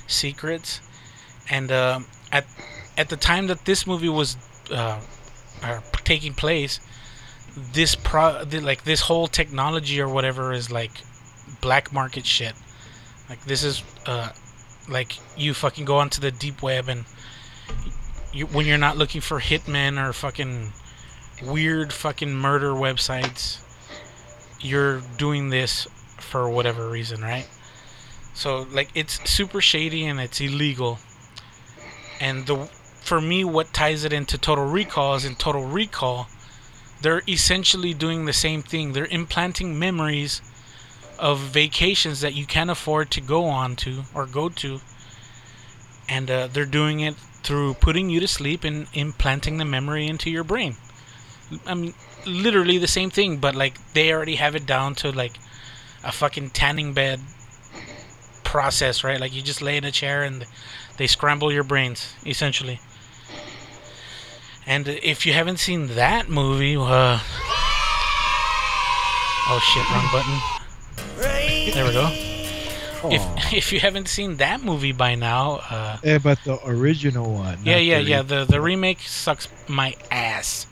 secrets. 0.06 0.80
And 1.50 1.70
uh, 1.70 2.00
at 2.32 2.46
at 2.96 3.08
the 3.08 3.16
time 3.16 3.46
that 3.48 3.64
this 3.64 3.86
movie 3.86 4.08
was 4.08 4.36
uh, 4.70 5.00
taking 6.04 6.34
place, 6.34 6.80
this 7.56 7.94
pro 7.94 8.44
like 8.62 8.84
this 8.84 9.02
whole 9.02 9.26
technology 9.26 10.00
or 10.00 10.08
whatever 10.08 10.52
is 10.52 10.70
like 10.70 10.92
black 11.60 11.92
market 11.92 12.26
shit. 12.26 12.54
Like 13.28 13.44
this 13.44 13.64
is 13.64 13.82
uh, 14.06 14.30
like 14.88 15.18
you 15.36 15.54
fucking 15.54 15.84
go 15.84 15.96
onto 15.96 16.20
the 16.20 16.30
deep 16.30 16.62
web 16.62 16.88
and 16.88 17.04
you, 18.32 18.46
when 18.46 18.66
you're 18.66 18.78
not 18.78 18.96
looking 18.96 19.20
for 19.20 19.40
hitmen 19.40 20.02
or 20.02 20.12
fucking 20.12 20.72
weird 21.42 21.92
fucking 21.92 22.34
murder 22.34 22.70
websites, 22.70 23.60
you're 24.60 25.00
doing 25.16 25.50
this 25.50 25.86
for 26.18 26.48
whatever 26.48 26.88
reason, 26.88 27.20
right? 27.22 27.48
So 28.36 28.66
like 28.70 28.90
it's 28.94 29.18
super 29.28 29.62
shady 29.62 30.04
and 30.04 30.20
it's 30.20 30.40
illegal. 30.42 30.98
And 32.20 32.46
the 32.46 32.68
for 33.00 33.20
me 33.20 33.44
what 33.44 33.72
ties 33.72 34.04
it 34.04 34.12
into 34.12 34.36
Total 34.36 34.66
Recall 34.66 35.14
is 35.14 35.24
in 35.24 35.36
Total 35.36 35.64
Recall 35.64 36.28
they're 37.00 37.22
essentially 37.26 37.94
doing 37.94 38.26
the 38.26 38.32
same 38.32 38.62
thing. 38.62 38.92
They're 38.92 39.06
implanting 39.06 39.78
memories 39.78 40.42
of 41.18 41.40
vacations 41.40 42.20
that 42.20 42.34
you 42.34 42.44
can't 42.44 42.70
afford 42.70 43.10
to 43.12 43.20
go 43.20 43.44
on 43.44 43.74
to 43.76 44.02
or 44.14 44.26
go 44.26 44.50
to. 44.50 44.80
And 46.08 46.30
uh, 46.30 46.48
they're 46.48 46.66
doing 46.66 47.00
it 47.00 47.14
through 47.42 47.74
putting 47.74 48.10
you 48.10 48.20
to 48.20 48.28
sleep 48.28 48.64
and 48.64 48.86
implanting 48.92 49.56
the 49.56 49.64
memory 49.64 50.06
into 50.06 50.30
your 50.30 50.44
brain. 50.44 50.76
I 51.66 51.74
mean, 51.74 51.94
literally 52.26 52.76
the 52.76 52.88
same 52.88 53.10
thing, 53.10 53.38
but 53.38 53.54
like 53.54 53.78
they 53.94 54.12
already 54.12 54.36
have 54.36 54.54
it 54.54 54.66
down 54.66 54.94
to 54.96 55.10
like 55.10 55.38
a 56.04 56.12
fucking 56.12 56.50
tanning 56.50 56.92
bed 56.92 57.20
process, 58.46 59.02
right? 59.04 59.20
Like 59.20 59.34
you 59.34 59.42
just 59.42 59.60
lay 59.60 59.76
in 59.76 59.84
a 59.84 59.90
chair 59.90 60.22
and 60.22 60.46
they 60.96 61.06
scramble 61.06 61.52
your 61.52 61.64
brains, 61.64 62.14
essentially. 62.24 62.80
And 64.66 64.88
if 64.88 65.26
you 65.26 65.32
haven't 65.32 65.58
seen 65.58 65.88
that 65.88 66.28
movie, 66.28 66.76
uh, 66.76 67.18
oh 69.48 69.60
shit, 69.70 69.84
wrong 69.90 70.08
button. 70.12 70.38
There 71.74 71.84
we 71.84 71.92
go. 71.92 72.06
Aw. 72.06 73.10
If 73.10 73.52
if 73.52 73.72
you 73.72 73.80
haven't 73.80 74.08
seen 74.08 74.36
that 74.36 74.62
movie 74.62 74.92
by 74.92 75.14
now, 75.16 75.60
uh, 75.70 75.98
yeah, 76.02 76.18
but 76.18 76.38
the 76.44 76.58
original 76.66 77.32
one. 77.34 77.58
yeah, 77.64 77.76
yeah, 77.76 77.98
the 77.98 78.04
yeah, 78.04 78.22
the 78.22 78.44
the 78.44 78.60
remake 78.60 79.00
sucks 79.00 79.48
my 79.68 79.94
ass. 80.10 80.66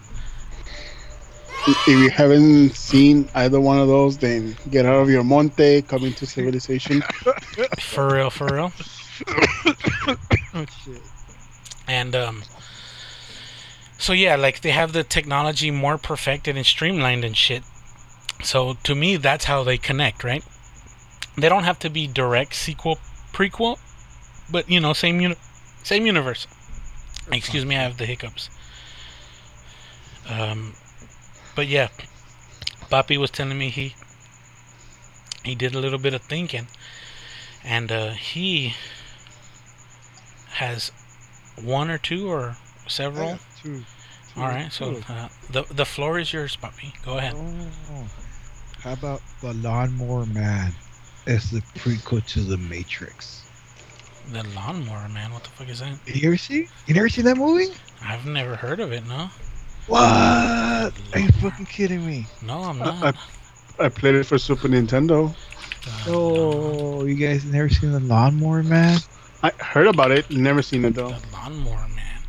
If 1.66 1.86
you 1.88 2.10
haven't 2.10 2.76
seen 2.76 3.28
either 3.34 3.60
one 3.60 3.78
of 3.78 3.88
those, 3.88 4.18
then 4.18 4.56
get 4.70 4.84
out 4.84 4.96
of 4.96 5.08
your 5.08 5.24
Monte, 5.24 5.82
come 5.82 6.04
into 6.04 6.26
civilization. 6.26 7.02
For 7.80 8.14
real, 8.14 8.30
for 8.30 8.46
real. 8.46 8.72
Oh, 10.56 10.66
shit. 10.84 11.02
And 11.88 12.14
um, 12.14 12.42
so 13.98 14.12
yeah, 14.12 14.36
like 14.36 14.60
they 14.60 14.70
have 14.70 14.92
the 14.92 15.04
technology 15.04 15.70
more 15.70 15.98
perfected 15.98 16.56
and 16.56 16.66
streamlined 16.66 17.24
and 17.24 17.36
shit. 17.36 17.62
So 18.42 18.74
to 18.84 18.94
me, 18.94 19.16
that's 19.16 19.46
how 19.46 19.64
they 19.64 19.78
connect, 19.78 20.22
right? 20.24 20.44
They 21.36 21.48
don't 21.48 21.64
have 21.64 21.78
to 21.80 21.90
be 21.90 22.06
direct 22.06 22.54
sequel, 22.54 22.98
prequel, 23.32 23.78
but 24.50 24.68
you 24.68 24.80
know, 24.80 24.92
same 24.92 25.20
uni- 25.20 25.36
same 25.82 26.06
universe. 26.06 26.46
Excuse 27.32 27.64
me, 27.64 27.76
I 27.76 27.82
have 27.82 27.96
the 27.96 28.06
hiccups. 28.06 28.50
Um, 30.28 30.74
but 31.54 31.66
yeah, 31.66 31.88
Papi 32.90 33.16
was 33.16 33.30
telling 33.30 33.58
me 33.58 33.70
he 33.70 33.94
he 35.44 35.54
did 35.54 35.74
a 35.74 35.78
little 35.78 35.98
bit 35.98 36.14
of 36.14 36.22
thinking, 36.22 36.68
and 37.62 37.92
uh, 37.92 38.10
he 38.10 38.74
has 40.52 40.90
one 41.62 41.90
or 41.90 41.98
two 41.98 42.30
or 42.30 42.56
several. 42.86 43.38
Two, 43.62 43.82
two, 44.34 44.40
All 44.40 44.48
right, 44.48 44.72
so 44.72 45.02
uh, 45.08 45.28
the 45.50 45.64
the 45.70 45.84
floor 45.84 46.18
is 46.18 46.32
yours, 46.32 46.56
Papi. 46.56 46.92
Go 47.04 47.18
ahead. 47.18 47.34
Oh, 47.36 48.08
how 48.80 48.92
about 48.92 49.22
the 49.40 49.54
Lawnmower 49.54 50.26
Man 50.26 50.72
as 51.26 51.50
the 51.50 51.60
prequel 51.78 52.24
to 52.26 52.40
the 52.40 52.58
Matrix? 52.58 53.40
The 54.30 54.42
lawnmower 54.54 55.08
man. 55.10 55.32
What 55.32 55.44
the 55.44 55.50
fuck 55.50 55.68
is 55.68 55.80
that? 55.80 55.98
You 56.06 56.28
ever 56.28 56.36
see? 56.38 56.68
You 56.86 56.94
never 56.94 57.10
seen 57.10 57.26
that 57.26 57.36
movie? 57.36 57.74
I've 58.02 58.24
never 58.24 58.56
heard 58.56 58.80
of 58.80 58.92
it. 58.92 59.06
No, 59.06 59.28
What? 59.86 60.00
Are 61.12 61.18
you 61.18 61.28
fucking 61.40 61.66
kidding 61.66 62.06
me? 62.06 62.26
no, 62.42 62.62
I'm 62.62 62.78
not. 62.78 63.16
I 63.78 63.88
played 63.88 64.14
it 64.14 64.24
for 64.24 64.38
Super 64.38 64.68
Nintendo. 64.68 65.30
Uh, 65.86 65.90
no. 66.06 66.12
Oh, 66.14 67.04
you 67.04 67.14
guys 67.16 67.44
never 67.44 67.68
seen 67.68 67.92
the 67.92 68.00
Lawnmower 68.00 68.62
Man? 68.62 68.98
I 69.42 69.50
heard 69.60 69.86
about 69.86 70.10
it, 70.10 70.30
never 70.30 70.62
seen 70.62 70.84
it 70.84 70.94
though. 70.94 71.10
The 71.10 71.22
Lawnmower 71.32 71.88
Man. 71.94 72.22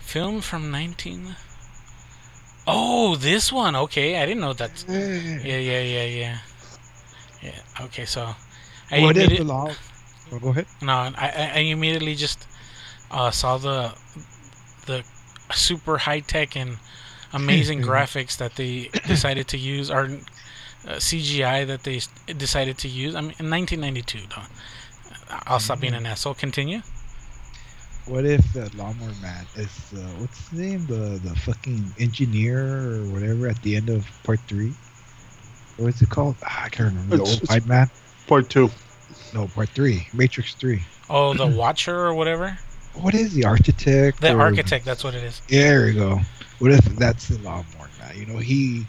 Film 0.00 0.40
from 0.40 0.70
19. 0.70 1.36
Oh, 2.66 3.16
this 3.16 3.52
one. 3.52 3.76
Okay, 3.76 4.20
I 4.20 4.26
didn't 4.26 4.40
know 4.40 4.54
that. 4.54 4.84
Yeah. 4.88 4.98
Yeah, 4.98 5.58
yeah, 5.58 5.82
yeah, 5.82 6.04
yeah. 6.04 6.38
Yeah. 7.42 7.84
Okay, 7.84 8.06
so. 8.06 8.34
I 8.90 9.00
What 9.00 9.16
if 9.16 9.28
immedi- 9.30 9.38
the 9.38 9.44
law? 9.44 9.70
Oh, 10.32 10.38
go 10.38 10.48
ahead. 10.48 10.66
No, 10.82 10.92
I, 10.92 11.12
I 11.16 11.50
I 11.56 11.58
immediately 11.58 12.14
just 12.14 12.46
uh, 13.10 13.30
saw 13.30 13.58
the 13.58 13.94
the 14.86 15.04
super 15.52 15.98
high 15.98 16.20
tech 16.20 16.56
and 16.56 16.78
amazing 17.32 17.82
graphics 17.90 18.36
that 18.38 18.56
they 18.56 18.90
decided 19.06 19.48
to 19.48 19.58
use, 19.58 19.90
or 19.90 20.04
uh, 20.04 20.96
CGI 20.96 21.66
that 21.66 21.82
they 21.82 22.00
decided 22.34 22.78
to 22.78 22.88
use. 22.88 23.14
I 23.14 23.20
mean, 23.20 23.34
in 23.38 23.50
1992. 23.50 24.20
Though. 24.28 24.42
I'll 25.46 25.60
stop 25.60 25.80
being 25.80 25.94
an 25.94 26.06
asshole. 26.06 26.34
Continue. 26.34 26.82
What 28.06 28.24
if 28.24 28.52
the 28.52 28.70
Lawnmower 28.76 29.10
Man 29.20 29.46
is 29.56 29.92
uh, 29.92 29.98
what's 30.18 30.48
his 30.48 30.58
name? 30.58 30.86
The 30.86 31.18
the 31.24 31.34
fucking 31.40 31.92
engineer 31.98 32.92
or 32.92 33.04
whatever 33.10 33.48
at 33.48 33.60
the 33.62 33.74
end 33.74 33.88
of 33.88 34.06
part 34.22 34.38
three. 34.46 34.72
What's 35.76 36.00
it 36.00 36.08
called? 36.08 36.36
Ah, 36.44 36.64
I 36.64 36.68
can't 36.68 36.90
remember. 36.90 37.16
The 37.16 37.22
old 37.22 37.32
it's- 37.42 37.50
white 37.50 37.66
man. 37.66 37.90
Part 38.28 38.48
two. 38.48 38.70
No, 39.34 39.48
part 39.48 39.70
three. 39.70 40.06
Matrix 40.12 40.54
three. 40.54 40.82
Oh, 41.10 41.34
the 41.34 41.46
Watcher 41.60 41.98
or 41.98 42.14
whatever. 42.14 42.58
What 43.00 43.14
is 43.14 43.34
the 43.34 43.44
architect? 43.44 44.20
The 44.20 44.34
or- 44.34 44.40
architect. 44.40 44.84
That's 44.84 45.04
what 45.04 45.14
it 45.14 45.22
is. 45.22 45.42
There 45.48 45.86
we 45.86 45.92
go. 45.94 46.20
What 46.58 46.72
if 46.72 46.84
that's 46.96 47.28
the 47.28 47.38
lawnmower 47.38 47.90
man? 47.98 48.16
You 48.16 48.26
know, 48.26 48.38
he 48.38 48.86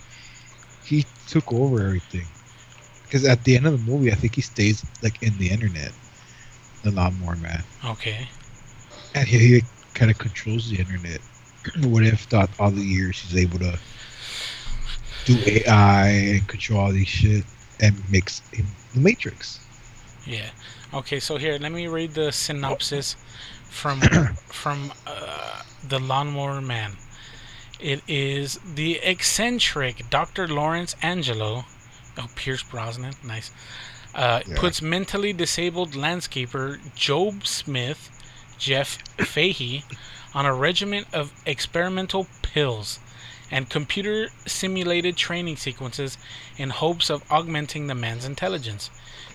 he 0.85 1.05
took 1.27 1.51
over 1.51 1.81
everything. 1.81 2.25
Because 3.03 3.25
at 3.25 3.43
the 3.43 3.55
end 3.55 3.65
of 3.65 3.73
the 3.73 3.91
movie, 3.91 4.11
I 4.11 4.15
think 4.15 4.35
he 4.35 4.41
stays 4.41 4.85
like 5.01 5.21
in 5.23 5.37
the 5.37 5.49
internet. 5.49 5.91
The 6.83 6.91
lawnmower 6.91 7.35
man, 7.37 7.63
Okay. 7.83 8.27
and 9.15 9.27
he, 9.27 9.37
he 9.39 9.61
kind 9.93 10.09
of 10.11 10.17
controls 10.17 10.69
the 10.69 10.77
internet. 10.77 11.19
what 11.81 12.03
if 12.03 12.21
thought 12.21 12.49
all 12.59 12.69
the 12.71 12.83
years 12.83 13.19
he's 13.19 13.35
able 13.35 13.59
to 13.59 13.77
do 15.25 15.37
AI 15.47 16.07
and 16.07 16.47
control 16.47 16.79
all 16.79 16.91
these 16.91 17.07
shit 17.07 17.43
and 17.81 17.95
mix 18.09 18.41
in 18.53 18.65
the 18.93 19.01
Matrix? 19.01 19.59
Yeah. 20.25 20.49
Okay. 20.93 21.19
So 21.19 21.37
here, 21.37 21.57
let 21.59 21.71
me 21.71 21.87
read 21.87 22.13
the 22.13 22.31
synopsis 22.31 23.15
from 23.69 24.01
from 24.47 24.93
uh, 25.05 25.61
the 25.87 25.99
Lawnmower 25.99 26.61
Man. 26.61 26.97
It 27.79 28.01
is 28.07 28.59
the 28.65 28.95
eccentric 29.03 30.09
Dr. 30.09 30.47
Lawrence 30.47 30.95
Angelo. 31.01 31.65
Oh, 32.17 32.27
Pierce 32.35 32.63
Brosnan. 32.63 33.13
Nice. 33.23 33.51
Uh, 34.15 34.41
Yeah. 34.47 34.55
Puts 34.57 34.81
mentally 34.81 35.33
disabled 35.33 35.91
landscaper 35.93 36.79
Jobe 36.95 37.45
Smith, 37.45 38.09
Jeff 38.57 38.97
Fahey, 39.19 39.83
on 40.33 40.45
a 40.45 40.53
regimen 40.53 41.05
of 41.13 41.31
experimental 41.45 42.27
pills 42.41 42.99
and 43.51 43.69
computer 43.69 44.29
simulated 44.45 45.15
training 45.15 45.55
sequences 45.57 46.17
in 46.57 46.69
hopes 46.71 47.09
of 47.09 47.23
augmenting 47.31 47.87
the 47.87 47.95
man's 47.95 48.25
intelligence. 48.25 48.89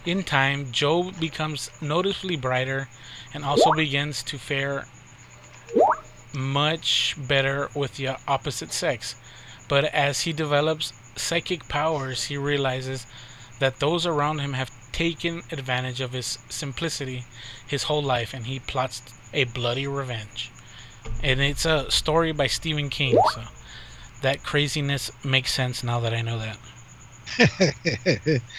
In 0.04 0.24
time, 0.24 0.66
Jobe 0.66 1.18
becomes 1.20 1.70
noticeably 1.80 2.36
brighter 2.36 2.88
and 3.32 3.44
also 3.44 3.72
begins 3.72 4.22
to 4.24 4.38
fare 4.38 4.86
much 6.34 7.14
better 7.16 7.68
with 7.74 7.96
the 7.96 8.16
opposite 8.26 8.72
sex. 8.72 9.14
But 9.68 9.84
as 9.84 10.22
he 10.22 10.32
develops 10.32 10.92
psychic 11.16 11.68
powers, 11.68 12.24
he 12.24 12.36
realizes 12.36 13.06
that 13.60 13.78
those 13.78 14.04
around 14.04 14.40
him 14.40 14.54
have 14.54 14.70
taken 14.90 15.42
advantage 15.50 16.00
of 16.00 16.12
his 16.12 16.38
simplicity 16.48 17.24
his 17.66 17.84
whole 17.84 18.02
life 18.02 18.34
and 18.34 18.46
he 18.46 18.58
plots 18.58 19.02
a 19.32 19.44
bloody 19.44 19.86
revenge. 19.86 20.50
And 21.22 21.40
it's 21.40 21.64
a 21.64 21.90
story 21.90 22.32
by 22.32 22.48
Stephen 22.48 22.90
King, 22.90 23.18
so 23.34 23.42
that 24.20 24.42
craziness 24.42 25.10
makes 25.24 25.52
sense 25.52 25.82
now 25.82 26.00
that 26.00 26.12
I 26.12 26.22
know 26.22 26.38
that. 26.38 28.42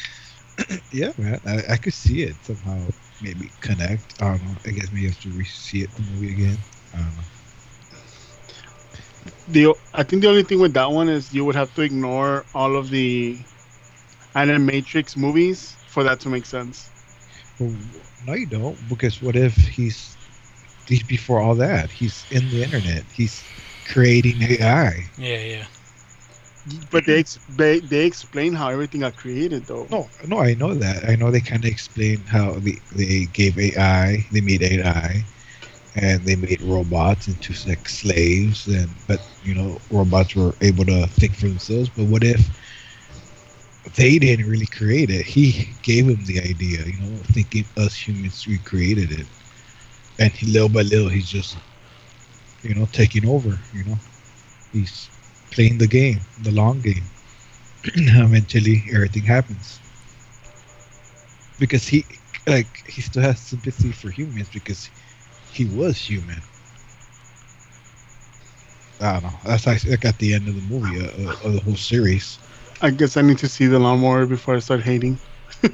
yeah, 0.91 1.11
man. 1.17 1.39
I, 1.45 1.73
I 1.73 1.77
could 1.77 1.93
see 1.93 2.23
it 2.23 2.43
somehow. 2.45 2.89
Maybe 3.21 3.53
connect. 3.61 4.21
I 4.21 4.25
don't 4.25 4.43
know. 4.43 4.57
I 4.65 4.71
guess 4.71 4.91
maybe 4.91 5.03
you 5.03 5.09
have 5.09 5.19
to 5.19 5.31
re-see 5.31 5.81
it 5.81 5.95
the 5.95 6.01
movie 6.03 6.31
again. 6.33 6.57
I 6.93 6.97
don't 6.97 7.15
know. 7.15 7.23
The 9.47 9.73
I 9.93 10.03
think 10.03 10.21
the 10.23 10.29
only 10.29 10.43
thing 10.43 10.59
with 10.59 10.73
that 10.73 10.91
one 10.91 11.09
is 11.09 11.33
you 11.33 11.45
would 11.45 11.55
have 11.55 11.73
to 11.75 11.81
ignore 11.81 12.45
all 12.53 12.75
of 12.75 12.89
the 12.89 13.45
Animatrix 14.35 15.15
movies 15.15 15.77
for 15.87 16.03
that 16.03 16.19
to 16.21 16.29
make 16.29 16.45
sense. 16.45 16.91
Well, 17.59 17.77
no, 18.23 18.33
you 18.33 18.47
don't. 18.47 18.87
Because 18.89 19.21
what 19.21 19.35
if 19.35 19.55
he's 19.55 20.17
he's 20.87 21.03
before 21.03 21.41
all 21.41 21.55
that? 21.55 21.91
He's 21.91 22.25
in 22.31 22.49
the 22.49 22.63
internet. 22.63 23.05
He's 23.11 23.45
creating 23.85 24.41
AI. 24.43 25.11
Yeah, 25.17 25.37
yeah. 25.39 25.65
But 26.65 27.05
they 27.05 27.23
they, 27.47 27.79
they 27.79 28.05
explain 28.05 28.53
how 28.53 28.69
everything 28.69 29.01
got 29.01 29.15
created 29.15 29.67
though. 29.67 29.91
No, 29.91 30.09
no, 30.25 30.39
I 30.39 30.53
know 30.55 30.73
that. 30.75 31.07
I 31.07 31.15
know 31.15 31.31
they 31.31 31.41
kind 31.41 31.63
of 31.63 31.71
explain 31.71 32.25
how 32.25 32.59
they, 32.59 32.81
they 32.95 33.25
gave 33.27 33.57
AI, 33.59 34.27
they 34.31 34.41
made 34.41 34.61
AI, 34.63 35.25
and 35.95 36.25
they 36.25 36.35
made 36.35 36.61
robots 36.61 37.27
into 37.27 37.53
like 37.67 37.87
slaves. 37.87 38.67
And 38.67 38.95
but 39.07 39.19
you 39.41 39.53
know, 39.55 39.81
robots 39.89 40.35
were 40.35 40.55
able 40.61 40.85
to 40.85 41.07
think 41.07 41.35
for 41.35 41.47
themselves. 41.47 41.89
But 41.89 42.05
what 42.05 42.23
if 42.23 42.51
they 43.95 44.19
didn't 44.19 44.47
really 44.47 44.67
create 44.67 45.09
it? 45.09 45.25
He 45.25 45.77
gave 45.83 46.07
him 46.07 46.25
the 46.25 46.39
idea. 46.39 46.85
You 46.85 46.99
know, 46.99 47.21
thinking 47.33 47.67
us 47.77 47.95
humans 47.95 48.45
we 48.47 48.59
created 48.59 49.11
it, 49.11 49.27
and 50.19 50.31
he, 50.33 50.47
little 50.47 50.69
by 50.69 50.81
little, 50.83 51.09
he's 51.09 51.29
just 51.29 51.59
you 52.63 52.75
know 52.75 52.87
taking 52.87 53.27
over. 53.27 53.61
You 53.73 53.85
know, 53.85 53.99
he's 54.71 55.12
playing 55.53 55.79
the 55.79 55.87
game, 55.87 56.27
the 56.41 56.51
long 56.51 56.81
game. 56.81 57.11
Eventually, 57.95 58.89
everything 58.93 59.25
happens 59.25 59.83
because 61.59 61.87
he 61.87 62.07
like 62.47 62.83
he 62.87 63.01
still 63.01 63.23
has 63.23 63.41
sympathy 63.41 63.93
for 63.93 64.11
humans 64.11 64.49
because 64.49 64.91
he 65.49 65.65
was 65.65 65.97
human. 66.09 66.43
I 69.01 69.13
don't 69.13 69.23
know. 69.23 69.39
That's 69.45 69.67
like, 69.67 69.85
like 69.85 70.05
at 70.05 70.19
the 70.19 70.33
end 70.33 70.47
of 70.49 70.55
the 70.55 70.61
movie, 70.61 70.99
uh, 70.99 71.09
uh, 71.29 71.47
of 71.47 71.53
the 71.53 71.61
whole 71.61 71.75
series. 71.75 72.39
I 72.81 72.91
guess 72.91 73.17
I 73.17 73.21
need 73.21 73.39
to 73.39 73.49
see 73.49 73.67
the 73.67 73.79
lawnmower 73.79 74.25
before 74.27 74.55
I 74.55 74.59
start 74.59 74.81
hating. 74.83 75.19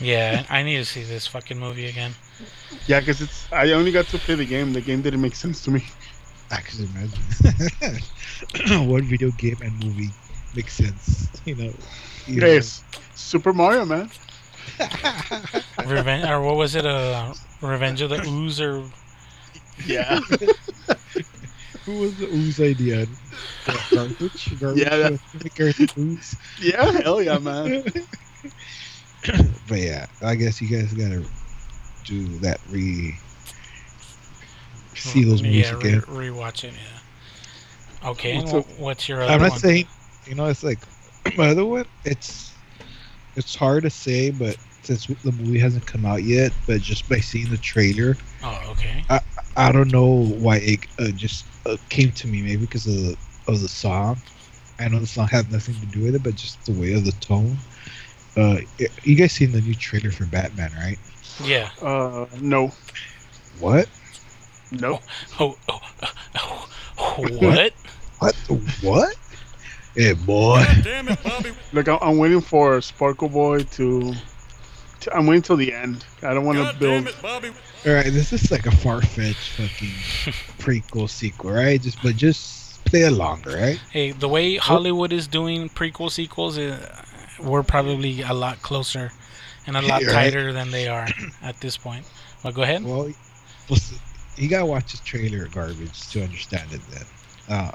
Yeah, 0.00 0.44
I 0.50 0.62
need 0.62 0.76
to 0.78 0.84
see 0.84 1.04
this 1.04 1.26
fucking 1.26 1.58
movie 1.58 1.86
again. 1.86 2.16
Yeah, 2.86 3.00
because 3.00 3.20
it's 3.22 3.48
I 3.52 3.72
only 3.72 3.92
got 3.92 4.08
to 4.08 4.18
play 4.18 4.34
the 4.36 4.46
game. 4.46 4.72
The 4.72 4.82
game 4.82 5.02
didn't 5.02 5.20
make 5.22 5.36
sense 5.36 5.62
to 5.62 5.70
me. 5.70 5.84
I 6.52 6.60
can 6.60 6.84
imagine. 6.84 8.86
what 8.88 9.04
video 9.04 9.30
game 9.32 9.56
and 9.62 9.72
movie 9.84 10.10
makes 10.54 10.74
sense? 10.74 11.28
You 11.44 11.56
know. 11.56 11.72
you 12.26 12.40
know. 12.40 12.46
Yes, 12.46 12.84
Super 13.14 13.52
Mario 13.52 13.84
man. 13.84 14.10
Revenge, 15.86 16.28
or 16.28 16.40
what 16.42 16.56
was 16.56 16.74
it? 16.76 16.86
Uh, 16.86 17.32
Revenge 17.62 18.00
of 18.02 18.10
the 18.10 18.22
Ooze, 18.26 18.60
or 18.60 18.84
Yeah. 19.86 20.20
Who 21.84 21.98
was 21.98 22.16
the 22.16 22.28
ooze 22.28 22.60
idea? 22.60 23.06
Garbage? 23.90 24.58
Garbage? 24.60 24.82
Yeah, 24.82 24.96
that- 24.96 25.20
Garbage 25.56 25.98
ooze? 25.98 26.36
yeah, 26.60 26.92
hell 27.02 27.20
yeah, 27.20 27.38
man. 27.38 27.82
but 29.68 29.78
yeah, 29.78 30.06
I 30.22 30.36
guess 30.36 30.62
you 30.62 30.68
guys 30.68 30.92
gotta 30.94 31.24
do 32.04 32.28
that 32.38 32.60
re 32.70 33.16
see 34.94 35.24
those 35.24 35.42
movies 35.42 35.70
yeah, 35.70 35.72
re- 35.72 35.84
again. 35.84 36.02
rewatch 36.06 36.64
it. 36.64 36.74
Yeah. 36.74 37.00
Okay. 38.10 38.38
What's 38.38 38.52
wh- 38.52 38.66
up? 38.66 38.66
what's 38.78 39.08
your 39.08 39.22
other 39.22 39.38
I'm 39.38 39.40
not 39.42 39.52
one? 39.52 39.62
saying, 39.62 39.88
you 40.26 40.34
know, 40.34 40.46
it's 40.46 40.62
like 40.64 40.86
my 41.36 41.48
other 41.50 41.64
one. 41.66 41.86
It's 42.04 42.62
it's 43.36 43.54
hard 43.54 43.84
to 43.84 43.90
say, 43.90 44.30
but 44.30 44.58
since 44.82 45.06
the 45.22 45.32
movie 45.32 45.58
hasn't 45.60 45.86
come 45.86 46.04
out 46.06 46.24
yet, 46.24 46.54
but 46.66 46.80
just 46.82 47.08
by 47.08 47.20
seeing 47.20 47.50
the 47.50 47.58
trailer, 47.58 48.18
Oh, 48.42 48.70
okay. 48.72 49.06
I 49.10 49.20
I 49.56 49.72
don't 49.72 49.90
know 49.90 50.28
why 50.38 50.56
it 50.58 50.86
uh, 50.98 51.10
just 51.12 51.46
uh, 51.66 51.76
came 51.90 52.12
to 52.12 52.28
me. 52.28 52.42
Maybe 52.42 52.62
because 52.62 52.86
of 52.86 52.94
the 52.94 53.16
of 53.48 53.60
the 53.60 53.68
song. 53.68 54.22
I 54.80 54.88
know 54.88 55.00
the 55.00 55.06
song 55.06 55.28
has 55.28 55.48
nothing 55.50 55.80
to 55.80 55.86
do 55.86 56.02
with 56.02 56.14
it, 56.16 56.22
but 56.22 56.34
just 56.36 56.64
the 56.66 56.72
way 56.72 56.92
of 56.92 57.04
the 57.04 57.12
tone. 57.12 57.62
Uh, 58.36 58.58
you 59.02 59.16
guys 59.16 59.32
seen 59.32 59.52
the 59.52 59.60
new 59.62 59.74
trailer 59.74 60.10
for 60.10 60.26
Batman, 60.26 60.72
right? 60.76 60.98
Yeah. 61.44 61.70
Uh, 61.80 62.26
no, 62.40 62.72
What? 63.58 63.88
No. 64.80 65.00
Oh, 65.40 65.56
oh, 65.68 65.80
oh, 66.36 66.68
oh, 66.98 67.22
what? 67.38 67.72
What? 68.18 68.34
What? 68.82 69.16
Yeah, 69.94 70.14
boy. 70.14 70.64
God 70.64 70.84
Damn 70.84 71.08
it, 71.08 71.22
Bobby. 71.22 71.52
Like 71.72 71.88
I'm, 71.88 71.98
I'm 72.00 72.18
waiting 72.18 72.40
for 72.40 72.80
Sparkle 72.80 73.28
Boy 73.28 73.60
to, 73.62 74.14
to. 75.00 75.16
I'm 75.16 75.26
waiting 75.26 75.42
till 75.42 75.56
the 75.56 75.72
end. 75.72 76.04
I 76.22 76.32
don't 76.32 76.44
want 76.44 76.58
to 76.58 76.64
God 76.64 76.78
build. 76.78 77.04
damn 77.04 77.14
it, 77.14 77.22
Bobby. 77.22 77.50
All 77.86 77.92
right, 77.92 78.04
this 78.12 78.32
is 78.32 78.50
like 78.50 78.66
a 78.66 78.70
far 78.70 79.02
fetched 79.02 79.50
fucking 79.50 79.90
prequel 80.58 81.10
sequel, 81.10 81.50
right? 81.50 81.80
Just 81.80 82.02
but 82.02 82.16
just 82.16 82.82
play 82.84 83.02
along, 83.02 83.42
right? 83.46 83.78
Hey, 83.90 84.12
the 84.12 84.28
way 84.28 84.56
Hollywood 84.56 85.12
is 85.12 85.26
doing 85.26 85.68
prequel 85.68 86.10
sequels, 86.10 86.56
uh, 86.58 87.02
we're 87.40 87.62
probably 87.64 88.22
a 88.22 88.32
lot 88.32 88.62
closer 88.62 89.10
and 89.66 89.76
a 89.76 89.82
lot 89.82 90.00
Yeah, 90.02 90.06
right. 90.14 90.14
tighter 90.14 90.52
than 90.52 90.70
they 90.70 90.86
are 90.88 91.08
at 91.42 91.60
this 91.60 91.76
point. 91.76 92.06
But 92.42 92.54
go 92.54 92.62
ahead. 92.62 92.84
Well, 92.84 93.10
listen, 93.68 93.98
you 94.36 94.48
gotta 94.48 94.66
watch 94.66 94.92
this 94.92 95.00
trailer 95.00 95.46
garbage 95.48 96.08
to 96.10 96.22
understand 96.22 96.72
it. 96.72 96.80
Then, 96.90 97.06
uh, 97.48 97.72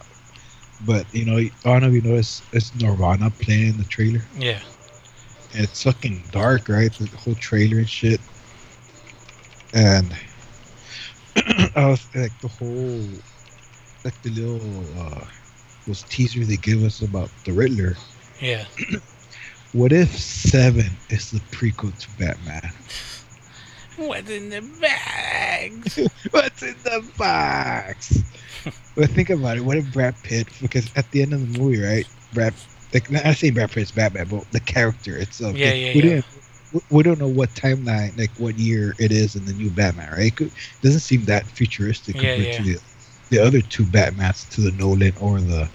but 0.86 1.06
you 1.13 1.26
know, 1.26 1.38
I 1.38 1.50
don't 1.63 1.82
know 1.82 1.88
if 1.88 1.93
you 1.93 2.02
know 2.02 2.15
it's, 2.15 2.41
it's 2.52 2.74
Nirvana 2.76 3.32
playing 3.32 3.70
in 3.70 3.78
the 3.78 3.86
trailer. 3.86 4.22
Yeah. 4.38 4.60
And 5.54 5.63
it's 5.63 5.84
fucking 5.84 6.24
dark, 6.32 6.70
right? 6.70 6.91
The 6.91 7.06
whole 7.17 7.36
trailer 7.36 7.78
and 7.78 7.89
shit. 7.89 8.20
And 9.74 10.15
I 11.76 11.88
was 11.88 12.06
like 12.15 12.38
the 12.41 12.48
whole, 12.48 13.02
like 14.04 14.22
the 14.24 14.30
little 14.30 14.84
uh, 15.00 15.26
those 15.86 16.04
teasers 16.04 16.48
they 16.48 16.58
give 16.58 16.84
us 16.84 17.02
about 17.02 17.30
the 17.46 17.54
Riddler. 17.54 17.96
Yeah. 18.41 18.65
What 19.74 19.91
if 19.91 20.17
Seven 20.17 20.89
is 21.10 21.30
the 21.30 21.39
prequel 21.52 21.96
to 22.00 22.10
Batman? 22.17 22.72
What's 23.98 24.30
in 24.30 24.50
the 24.50 24.62
bags? 24.80 25.98
What's 26.32 26.62
in 26.64 26.76
the 26.84 27.04
box? 27.18 28.20
but 28.96 29.10
think 29.10 29.30
about 29.30 29.58
it. 29.58 29.62
What 29.62 29.78
if 29.78 29.92
Brad 29.92 30.16
Pitt? 30.24 30.48
Because 30.62 30.90
at 30.96 31.10
the 31.12 31.22
end 31.22 31.34
of 31.34 31.54
the 31.54 31.60
movie, 31.60 31.82
right? 31.82 32.06
Brad, 32.34 32.54
like 32.94 33.12
I 33.26 33.34
say 33.34 33.50
Brad 33.50 33.72
Pitt's 33.72 33.92
Batman, 33.92 34.28
but 34.30 34.50
the 34.52 34.60
character 34.60 35.18
itself. 35.18 35.56
Yeah, 35.56 35.68
like, 35.68 35.76
yeah, 35.76 35.80
we 35.80 35.86
yeah. 35.96 36.02
Didn't, 36.02 36.26
we- 36.92 37.04
don't 37.04 37.20
know 37.20 37.28
what 37.28 37.50
timeline, 37.56 38.18
like 38.18 38.32
what 38.38 38.58
year 38.60 38.94
it 39.00 39.12
is 39.12 39.36
in 39.36 39.46
the 39.46 39.54
new 39.54 39.70
Batman, 39.70 40.12
right? 40.12 40.28
It 40.28 40.36
could, 40.36 40.52
doesn't 40.82 41.00
seem 41.00 41.24
that 41.26 41.46
futuristic 41.46 42.16
Yeah, 42.16 42.36
compared 42.36 42.48
yeah. 42.48 42.58
to 42.58 42.64
the 42.64 42.82
the 43.30 43.40
other 43.40 43.60
two 43.62 43.84
Batmans, 43.84 44.50
to 44.52 44.62
the 44.62 44.72
Nolan 44.72 45.14
or 45.20 45.42
the 45.42 45.68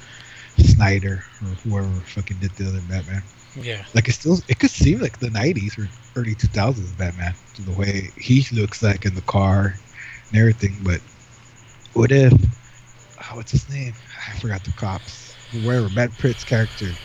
Snyder 0.58 1.22
or 1.42 1.48
whoever 1.64 1.88
fucking 2.06 2.38
did 2.38 2.50
the 2.52 2.68
other 2.68 2.80
Batman. 2.88 3.22
Yeah. 3.54 3.84
Like 3.94 4.08
it 4.08 4.12
still, 4.12 4.38
it 4.48 4.58
could 4.58 4.70
seem 4.70 5.00
like 5.00 5.18
the 5.18 5.30
'90s 5.30 5.78
or 5.78 5.90
early 6.16 6.34
2000s 6.34 6.92
Batman 6.92 7.36
to 7.54 7.62
the 7.62 7.72
way 7.72 8.12
he 8.16 8.46
looks 8.52 8.82
like 8.82 9.04
in 9.04 9.14
the 9.14 9.22
car 9.22 9.80
and 10.30 10.38
everything. 10.40 10.78
But 10.82 11.00
what 11.92 12.12
if? 12.12 12.32
Oh, 12.32 13.36
what's 13.36 13.52
his 13.52 13.68
name? 13.68 13.94
I 14.28 14.38
forgot 14.38 14.64
the 14.64 14.72
cops. 14.72 15.38
Wherever 15.52 15.90
Matt 15.90 16.16
Pitt's 16.18 16.44
character. 16.44 16.98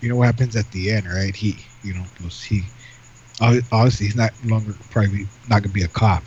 You 0.00 0.08
know 0.08 0.16
what 0.16 0.26
happens 0.26 0.54
at 0.54 0.70
the 0.70 0.90
end, 0.90 1.06
right? 1.12 1.34
He, 1.34 1.66
you 1.82 1.94
know, 1.94 2.06
he. 2.30 2.72
Obviously, 3.40 4.06
he's 4.06 4.16
not 4.16 4.32
longer 4.44 4.76
probably 4.90 5.28
not 5.48 5.62
gonna 5.62 5.72
be 5.72 5.82
a 5.82 5.88
cop, 5.88 6.24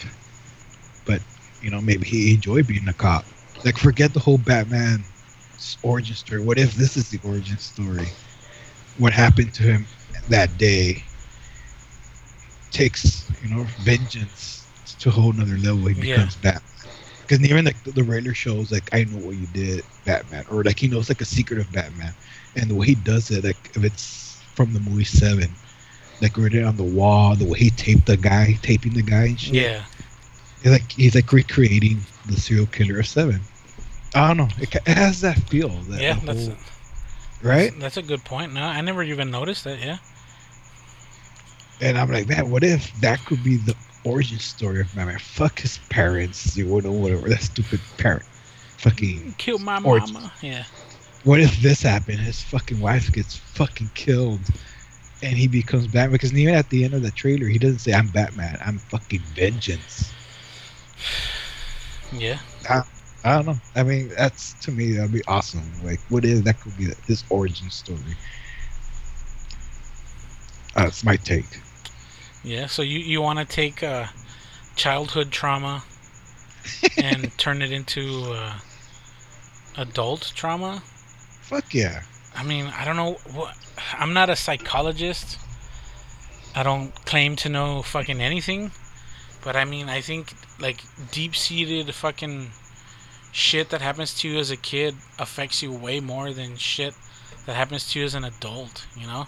but 1.06 1.22
you 1.62 1.70
know 1.70 1.82
maybe 1.82 2.08
he 2.08 2.34
enjoyed 2.34 2.68
being 2.68 2.88
a 2.88 2.94
cop. 2.94 3.26
Like 3.66 3.78
forget 3.78 4.14
the 4.14 4.20
whole 4.20 4.38
Batman 4.38 5.06
origin 5.84 6.16
story. 6.16 6.42
What 6.42 6.58
if 6.58 6.74
this 6.74 6.98
is 6.98 7.10
the 7.10 7.20
origin 7.24 7.58
story? 7.58 8.08
What 8.98 9.14
happened 9.14 9.54
to 9.56 9.64
him 9.64 9.86
that 10.30 10.58
day 10.58 11.04
takes 12.72 13.30
you 13.44 13.54
know 13.54 13.64
vengeance 13.82 14.66
to 15.00 15.10
a 15.10 15.12
whole 15.12 15.34
nother 15.34 15.58
level. 15.58 15.88
He 15.88 16.08
Yeah. 16.10 16.16
becomes 16.16 16.36
Batman. 16.36 16.62
Because 17.22 17.44
even 17.50 17.66
like 17.66 17.82
the, 17.84 17.92
the 17.92 18.34
shows 18.34 18.72
like 18.72 18.94
I 18.94 19.06
know 19.06 19.18
what 19.26 19.36
you 19.38 19.48
did, 19.48 19.84
Batman, 20.06 20.46
or 20.52 20.64
like 20.64 20.80
he 20.80 20.88
knows 20.88 21.10
like 21.10 21.22
a 21.22 21.26
secret 21.26 21.60
of 21.60 21.72
Batman, 21.72 22.14
and 22.56 22.70
the 22.70 22.76
way 22.76 22.88
he 22.88 22.96
does 22.96 23.32
it, 23.32 23.44
like 23.44 23.72
if 23.76 23.84
it's 23.84 24.42
from 24.56 24.74
the 24.74 24.80
movie 24.82 25.06
Seven, 25.06 25.50
like 26.22 26.36
written 26.38 26.66
on 26.66 26.76
the 26.76 26.84
wall, 26.84 27.36
the 27.36 27.46
way 27.46 27.58
he 27.58 27.70
taped 27.70 28.06
the 28.06 28.18
guy, 28.18 28.60
taping 28.62 28.94
the 28.94 29.02
guy 29.02 29.26
and 29.28 29.40
shit. 29.40 29.54
Yeah. 29.54 29.84
He's 30.62 30.72
like 30.72 30.92
he's 30.92 31.16
like 31.16 31.32
recreating 31.32 32.02
the 32.28 32.36
serial 32.40 32.68
killer 32.68 33.00
of 33.00 33.08
Seven. 33.08 33.40
I 34.14 34.28
don't 34.28 34.38
know. 34.38 34.50
It, 34.60 34.76
it 34.76 34.88
has 34.88 35.22
that 35.22 35.40
feel. 35.50 35.70
That 35.70 36.02
Yeah. 36.02 36.20
the 36.20 36.26
That's 36.26 36.48
whole- 36.48 36.56
right. 37.44 37.72
that's 37.80 37.98
a 37.98 38.02
good 38.02 38.24
point. 38.24 38.54
No, 38.54 38.62
I 38.62 38.82
never 38.82 39.04
even 39.04 39.32
noticed 39.32 39.64
that. 39.64 39.80
Yeah. 39.80 39.98
And 41.82 41.98
I'm 41.98 42.12
like, 42.12 42.28
man, 42.28 42.52
what 42.52 42.64
if 42.64 42.94
that 43.02 43.24
could 43.26 43.44
be 43.44 43.58
the 43.58 43.76
origin 44.04 44.40
story 44.40 44.82
of 44.82 44.94
Batman? 44.96 45.18
Fuck 45.20 45.60
his 45.60 45.80
parents, 45.90 46.56
you 46.56 46.66
know, 46.66 46.92
whatever. 46.92 47.28
That 47.28 47.42
stupid 47.42 47.80
parent. 47.98 48.24
Fucking. 48.78 49.36
Killed 49.38 49.62
my 49.62 49.82
Origin. 49.82 50.14
mama. 50.14 50.34
Yeah. 50.42 50.64
What 51.24 51.40
if 51.40 51.60
this 51.62 51.84
happened? 51.84 52.20
His 52.20 52.42
fucking 52.42 52.80
wife 52.80 53.12
gets 53.12 53.36
fucking 53.36 53.92
killed, 53.94 54.40
and 55.22 55.38
he 55.38 55.48
becomes 55.48 55.86
Batman. 55.86 56.12
Because 56.12 56.34
even 56.34 56.56
at 56.56 56.70
the 56.70 56.84
end 56.84 56.96
of 56.96 57.04
the 57.04 57.12
trailer, 57.12 57.46
he 57.48 57.60
doesn't 57.60 57.80
say, 57.80 57.94
"I'm 57.94 58.08
Batman. 58.08 58.58
I'm 58.66 58.80
fucking 58.80 59.22
vengeance." 59.36 60.12
Yeah. 62.12 62.40
Ah, 62.70 62.88
I 63.24 63.36
don't 63.36 63.46
know. 63.46 63.58
I 63.76 63.84
mean, 63.84 64.10
that's 64.18 64.54
to 64.66 64.72
me 64.72 64.94
that'd 64.94 65.12
be 65.12 65.24
awesome. 65.28 65.64
Like, 65.84 66.00
what 66.10 66.26
is 66.26 66.42
that 66.44 66.60
could 66.60 66.76
be 66.78 66.88
his 67.06 67.24
origin 67.30 67.70
story? 67.70 68.16
That's 70.76 71.04
my 71.04 71.18
take. 71.18 71.62
Yeah. 72.44 72.66
So 72.68 72.82
you 72.82 73.00
you 73.00 73.22
want 73.22 73.40
to 73.40 73.46
take 73.46 73.84
uh, 73.84 74.08
childhood 74.76 75.32
trauma 75.32 75.84
and 76.98 77.36
turn 77.38 77.62
it 77.62 77.72
into 77.72 78.32
uh, 78.32 78.54
adult 79.78 80.32
trauma? 80.36 80.82
Fuck 81.42 81.74
yeah. 81.74 82.02
I 82.36 82.44
mean, 82.44 82.66
I 82.66 82.86
don't 82.86 82.96
know 82.96 83.18
what. 83.34 83.56
I'm 83.94 84.14
not 84.14 84.30
a 84.30 84.36
psychologist. 84.36 85.38
I 86.56 86.64
don't 86.64 86.94
claim 87.06 87.36
to 87.38 87.50
know 87.50 87.82
fucking 87.82 88.22
anything. 88.22 88.72
But 89.44 89.56
I 89.56 89.66
mean, 89.66 89.90
I 89.90 90.02
think 90.02 90.34
like 90.60 90.82
deep 91.12 91.36
seated 91.36 91.94
fucking 91.94 92.52
shit 93.32 93.70
that 93.70 93.82
happens 93.82 94.14
to 94.20 94.30
you 94.30 94.40
as 94.40 94.52
a 94.52 94.58
kid 94.58 94.96
affects 95.20 95.62
you 95.64 95.72
way 95.72 96.00
more 96.00 96.34
than 96.34 96.56
shit 96.56 96.94
that 97.46 97.56
happens 97.56 97.92
to 97.92 98.00
you 98.00 98.06
as 98.06 98.16
an 98.16 98.26
adult, 98.26 98.86
you 98.96 99.08
know? 99.08 99.26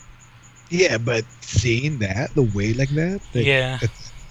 Yeah, 0.69 0.97
but 0.97 1.25
seeing 1.41 1.99
that 1.99 2.33
the 2.35 2.43
way 2.43 2.73
like 2.73 2.89
that, 2.89 3.21
like, 3.33 3.45
yeah. 3.45 3.79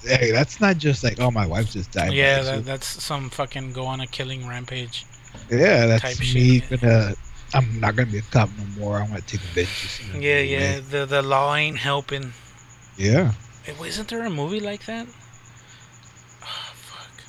hey, 0.05 0.33
that's 0.33 0.61
not 0.61 0.79
just 0.79 1.05
like, 1.05 1.21
oh, 1.21 1.31
my 1.31 1.47
wife 1.47 1.71
just 1.71 1.93
died. 1.93 2.13
Yeah, 2.13 2.43
that, 2.43 2.65
that's 2.65 2.87
some 2.87 3.31
fucking 3.31 3.73
go 3.73 3.85
on 3.87 4.01
a 4.01 4.07
killing 4.07 4.47
rampage. 4.49 5.07
yeah, 5.51 5.87
that's 5.87 6.03
type 6.03 6.19
me 6.21 6.61
shit. 6.61 6.81
gonna. 6.81 7.15
I'm 7.55 7.81
not 7.81 7.97
gonna 7.97 8.11
be 8.11 8.19
a 8.19 8.23
cop 8.23 8.49
no 8.57 8.81
more. 8.81 8.97
I'm 8.97 9.09
gonna 9.09 9.21
take 9.21 9.41
vengeance. 9.41 10.01
Yeah, 10.15 10.41
yeah. 10.41 10.59
way. 10.77 10.81
The 10.81 11.07
the 11.07 11.23
law 11.23 11.55
ain't 11.55 11.79
helping. 11.79 12.33
yeah. 12.97 13.33
Wasn't 13.79 14.09
there 14.09 14.25
a 14.25 14.31
movie 14.31 14.59
like 14.59 14.87
that? 14.87 15.07
Oh, 16.43 16.73
fuck. 16.75 17.23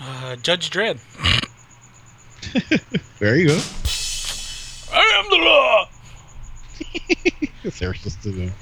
Uh, 0.00 0.36
Judge 0.36 0.70
Dredd. 0.70 0.98
There 3.18 3.34
you 3.36 3.48
go. 3.48 3.58
I 4.94 5.12
am 5.18 5.28
the 5.28 5.36
law. 5.44 5.88
Sarah's 7.70 8.02
just 8.02 8.22
to 8.22 8.30
the. 8.30 8.52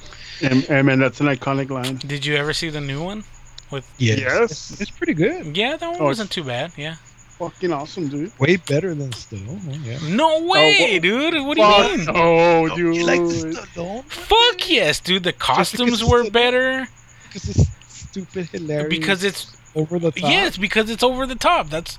And, 0.42 0.64
and 0.70 0.86
man, 0.86 0.98
that's 0.98 1.20
an 1.20 1.26
iconic 1.26 1.68
line. 1.70 1.96
Did 1.96 2.24
you 2.24 2.36
ever 2.36 2.52
see 2.54 2.70
the 2.70 2.80
new 2.80 3.02
one? 3.04 3.22
Yes. 3.70 4.18
Yes. 4.18 4.50
It's, 4.70 4.80
it's 4.80 4.90
pretty 4.90 5.12
good. 5.14 5.54
Yeah, 5.56 5.76
that 5.76 5.92
one 5.92 6.00
Oh, 6.00 6.04
wasn't 6.04 6.30
too 6.30 6.42
bad. 6.44 6.72
Yeah. 6.76 6.94
Fucking 7.38 7.70
awesome, 7.70 8.08
dude. 8.08 8.32
Way 8.40 8.56
better 8.56 8.94
than 8.94 9.10
Stallone. 9.10 9.84
Yeah. 9.84 9.98
No 10.08 10.46
way, 10.46 10.94
wha- 10.94 11.00
dude. 11.00 11.46
What 11.46 11.56
do 11.56 11.62
you 11.62 11.66
Fuck 11.68 11.96
mean? 11.98 12.06
Oh, 12.14 12.68
dude. 12.74 12.96
You 12.96 13.04
like 13.06 13.20
the 13.20 13.66
Stallone? 13.74 14.04
Fuck 14.04 14.70
yes, 14.70 15.00
dude. 15.00 15.22
The 15.22 15.34
costumes 15.34 16.02
were 16.02 16.30
better 16.30 16.88
Because 17.28 17.48
it's 17.50 17.68
stupid, 17.88 18.46
hilarious. 18.48 18.88
because 18.88 19.22
it's 19.24 19.54
over 19.76 19.98
the 20.00 20.10
top. 20.10 20.28
yes, 20.30 20.56
because 20.56 20.90
it's 20.90 21.02
over 21.04 21.26
the 21.26 21.34
top. 21.36 21.68
That's 21.68 21.98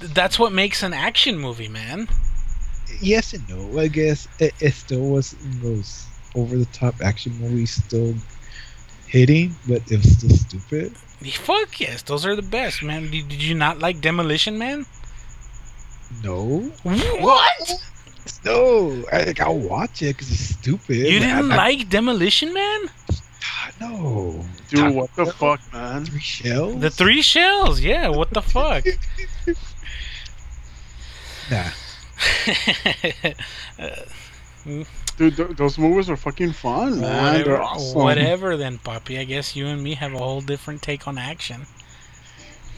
that's 0.00 0.38
what 0.38 0.52
makes 0.52 0.82
an 0.82 0.92
action 0.92 1.38
movie, 1.38 1.68
man. 1.68 2.08
Yes 3.00 3.32
and 3.32 3.48
no. 3.48 3.78
I 3.80 3.88
guess 3.88 4.28
it, 4.38 4.52
it 4.60 4.72
still 4.74 5.00
was 5.08 5.34
those 5.62 6.06
over 6.34 6.58
the 6.58 6.66
top 6.66 6.94
action 7.02 7.32
movies 7.40 7.70
still 7.82 8.14
hitting, 9.06 9.54
but 9.66 9.80
it 9.90 9.96
was 9.98 10.12
still 10.18 10.36
stupid. 10.36 10.94
Fuck 11.32 11.80
yes, 11.80 12.02
those 12.02 12.26
are 12.26 12.36
the 12.36 12.42
best, 12.42 12.82
man. 12.82 13.10
Did, 13.10 13.28
did 13.28 13.42
you 13.42 13.54
not 13.54 13.78
like 13.78 14.00
Demolition 14.02 14.58
Man? 14.58 14.84
No, 16.22 16.60
What? 16.82 17.72
no. 18.44 19.02
I, 19.12 19.24
like, 19.24 19.40
I'll 19.40 19.58
watch 19.58 20.02
it 20.02 20.16
because 20.16 20.30
it's 20.30 20.40
stupid. 20.56 20.96
You 20.98 21.18
didn't 21.20 21.50
I- 21.52 21.56
like 21.56 21.88
Demolition 21.88 22.52
Man? 22.52 22.80
No, 23.80 24.42
Dude, 24.68 24.80
Taco 24.80 24.92
what 24.94 25.14
the 25.16 25.24
Bell, 25.24 25.32
fuck, 25.34 25.60
man? 25.72 26.04
Three 26.06 26.20
shells. 26.20 26.80
The 26.80 26.90
three 26.90 27.20
shells. 27.22 27.80
Yeah. 27.80 28.08
What 28.08 28.30
the 28.32 28.42
fuck? 28.42 28.84
Nah. 31.48 31.70
Dude, 35.16 35.36
th- 35.36 35.50
those 35.56 35.78
movies 35.78 36.10
are 36.10 36.16
fucking 36.16 36.52
fun, 36.52 36.94
uh, 36.94 36.96
man. 36.96 37.24
whatever, 37.24 37.44
They're 37.50 37.62
awesome. 37.62 38.02
whatever 38.02 38.56
then, 38.56 38.78
puppy. 38.78 39.18
I 39.18 39.24
guess 39.24 39.54
you 39.54 39.66
and 39.66 39.82
me 39.82 39.94
have 39.94 40.12
a 40.12 40.18
whole 40.18 40.40
different 40.40 40.82
take 40.82 41.06
on 41.06 41.18
action. 41.18 41.66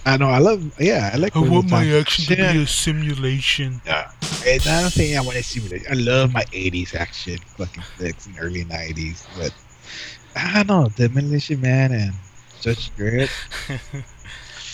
I 0.05 0.17
know. 0.17 0.29
I 0.29 0.39
love. 0.39 0.79
Yeah, 0.79 1.11
I 1.13 1.17
like. 1.17 1.35
I 1.37 1.41
want 1.41 1.71
my 1.71 1.85
talk 1.85 2.01
action 2.03 2.25
to 2.27 2.37
be 2.37 2.63
a 2.63 2.67
simulation. 2.67 3.81
Yeah. 3.85 4.11
It's 4.45 4.67
not 4.67 4.93
saying 4.93 5.17
I 5.19 5.21
want 5.23 5.37
to 5.39 5.43
see 5.43 5.61
it. 5.75 5.83
I 5.91 5.95
love 5.95 6.33
my 6.33 6.45
80s 6.45 6.95
action, 6.95 7.39
fucking 7.57 7.83
flicks 7.97 8.27
and 8.27 8.37
early 8.41 8.65
90s. 8.65 9.27
But 9.37 9.53
I 10.39 10.63
don't 10.63 10.69
know. 10.69 10.89
Demolition 10.95 11.61
Man 11.61 11.93
and 11.93 12.13
Judge 12.61 12.91
Dredd. 12.97 13.31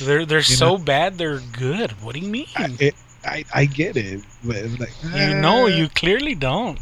They're 0.00 0.26
they're 0.26 0.38
You 0.38 0.42
so 0.42 0.76
bad 0.76 1.18
they're 1.18 1.38
good. 1.38 1.92
What 2.02 2.14
do 2.14 2.20
you 2.20 2.28
mean? 2.28 2.46
I, 2.56 2.76
it, 2.80 2.94
I, 3.24 3.44
I 3.54 3.64
get 3.64 3.96
it. 3.96 4.22
But 4.42 4.56
it's 4.56 4.80
like, 4.80 4.92
you 5.04 5.34
know, 5.34 5.64
ah, 5.64 5.66
you 5.66 5.88
clearly 5.88 6.34
don't. 6.34 6.78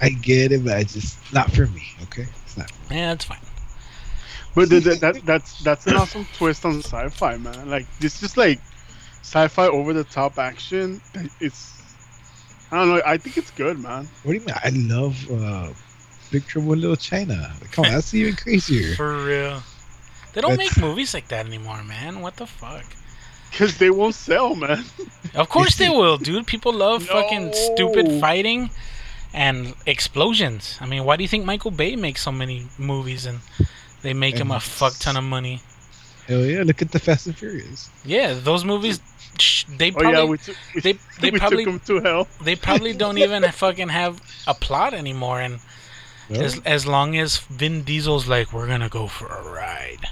I 0.00 0.10
get 0.10 0.52
it, 0.52 0.64
but 0.64 0.76
I 0.76 0.84
just. 0.84 1.16
Not 1.32 1.50
for 1.50 1.66
me, 1.68 1.82
okay? 2.02 2.26
It's 2.44 2.56
not. 2.58 2.70
Yeah, 2.90 3.10
that's 3.10 3.24
fine. 3.24 3.38
But 4.54 4.68
th- 4.68 4.84
th- 4.84 5.00
that 5.00 5.24
that's 5.24 5.60
that's 5.60 5.86
an 5.86 5.96
awesome 5.96 6.26
twist 6.36 6.66
on 6.66 6.82
sci-fi, 6.82 7.38
man. 7.38 7.70
Like 7.70 7.86
it's 8.00 8.20
just 8.20 8.36
like 8.36 8.60
sci-fi 9.22 9.68
over 9.68 9.94
the 9.94 10.04
top 10.04 10.38
action. 10.38 11.00
It's 11.40 11.82
I 12.70 12.76
don't 12.76 12.88
know. 12.88 13.02
I 13.06 13.16
think 13.16 13.38
it's 13.38 13.50
good, 13.52 13.78
man. 13.78 14.08
What 14.24 14.32
do 14.32 14.38
you 14.38 14.40
mean? 14.40 14.54
I 14.54 14.68
love 14.70 15.30
uh, 15.30 15.72
Big 16.32 16.46
Trouble 16.46 16.72
in 16.72 16.80
Little 16.80 16.96
China. 16.96 17.52
Come 17.70 17.84
on, 17.84 17.92
that's 17.92 18.12
even 18.14 18.34
crazier. 18.34 18.94
For 18.96 19.24
real. 19.24 19.62
They 20.32 20.40
don't 20.40 20.56
That's- 20.56 20.76
make 20.76 20.82
movies 20.84 21.12
like 21.14 21.28
that 21.28 21.46
anymore, 21.46 21.82
man. 21.84 22.20
What 22.20 22.36
the 22.36 22.46
fuck? 22.46 22.84
Because 23.50 23.76
they 23.76 23.90
won't 23.90 24.14
sell, 24.14 24.54
man. 24.54 24.82
Of 25.34 25.48
course 25.50 25.76
they 25.76 25.90
will, 25.98 26.16
dude. 26.16 26.46
People 26.46 26.72
love 26.72 27.02
fucking 27.04 27.52
stupid 27.52 28.18
fighting 28.20 28.70
and 29.34 29.74
explosions. 29.86 30.78
I 30.80 30.86
mean, 30.86 31.04
why 31.04 31.16
do 31.16 31.22
you 31.22 31.28
think 31.28 31.44
Michael 31.44 31.70
Bay 31.70 31.96
makes 31.96 32.22
so 32.22 32.32
many 32.32 32.66
movies 32.78 33.26
and 33.26 33.40
they 34.02 34.14
make 34.14 34.36
him 34.36 34.50
a 34.50 34.54
And- 34.54 34.62
fuck 34.62 34.94
ton 34.98 35.16
of 35.18 35.24
money? 35.24 35.60
Hell 36.28 36.44
yeah, 36.46 36.62
look 36.62 36.80
at 36.80 36.92
the 36.92 36.98
Fast 36.98 37.26
and 37.26 37.36
Furious. 37.36 37.90
Yeah, 38.04 38.32
those 38.34 38.64
movies, 38.64 39.00
sh- 39.38 39.64
they 39.76 39.90
Oh 39.90 39.94
probably 40.00 40.18
yeah, 40.20 40.24
we 40.24 40.38
took 40.38 40.56
we, 40.74 40.80
they 40.80 40.92
they 41.20 41.30
we 41.32 41.38
probably 41.38 41.64
took 41.64 41.82
them 41.86 42.00
to 42.00 42.08
hell. 42.08 42.28
they 42.42 42.54
probably 42.56 42.92
don't 42.94 43.18
even 43.26 43.42
fucking 43.50 43.88
have 43.88 44.22
a 44.46 44.54
plot 44.54 44.94
anymore. 44.94 45.40
And 45.40 45.58
as 46.34 46.60
as 46.64 46.86
long 46.86 47.16
as 47.16 47.38
Vin 47.38 47.82
Diesel's 47.82 48.28
like, 48.28 48.52
we're 48.52 48.66
gonna 48.66 48.88
go 48.88 49.06
for 49.06 49.26
a 49.26 49.42
ride. 49.42 50.06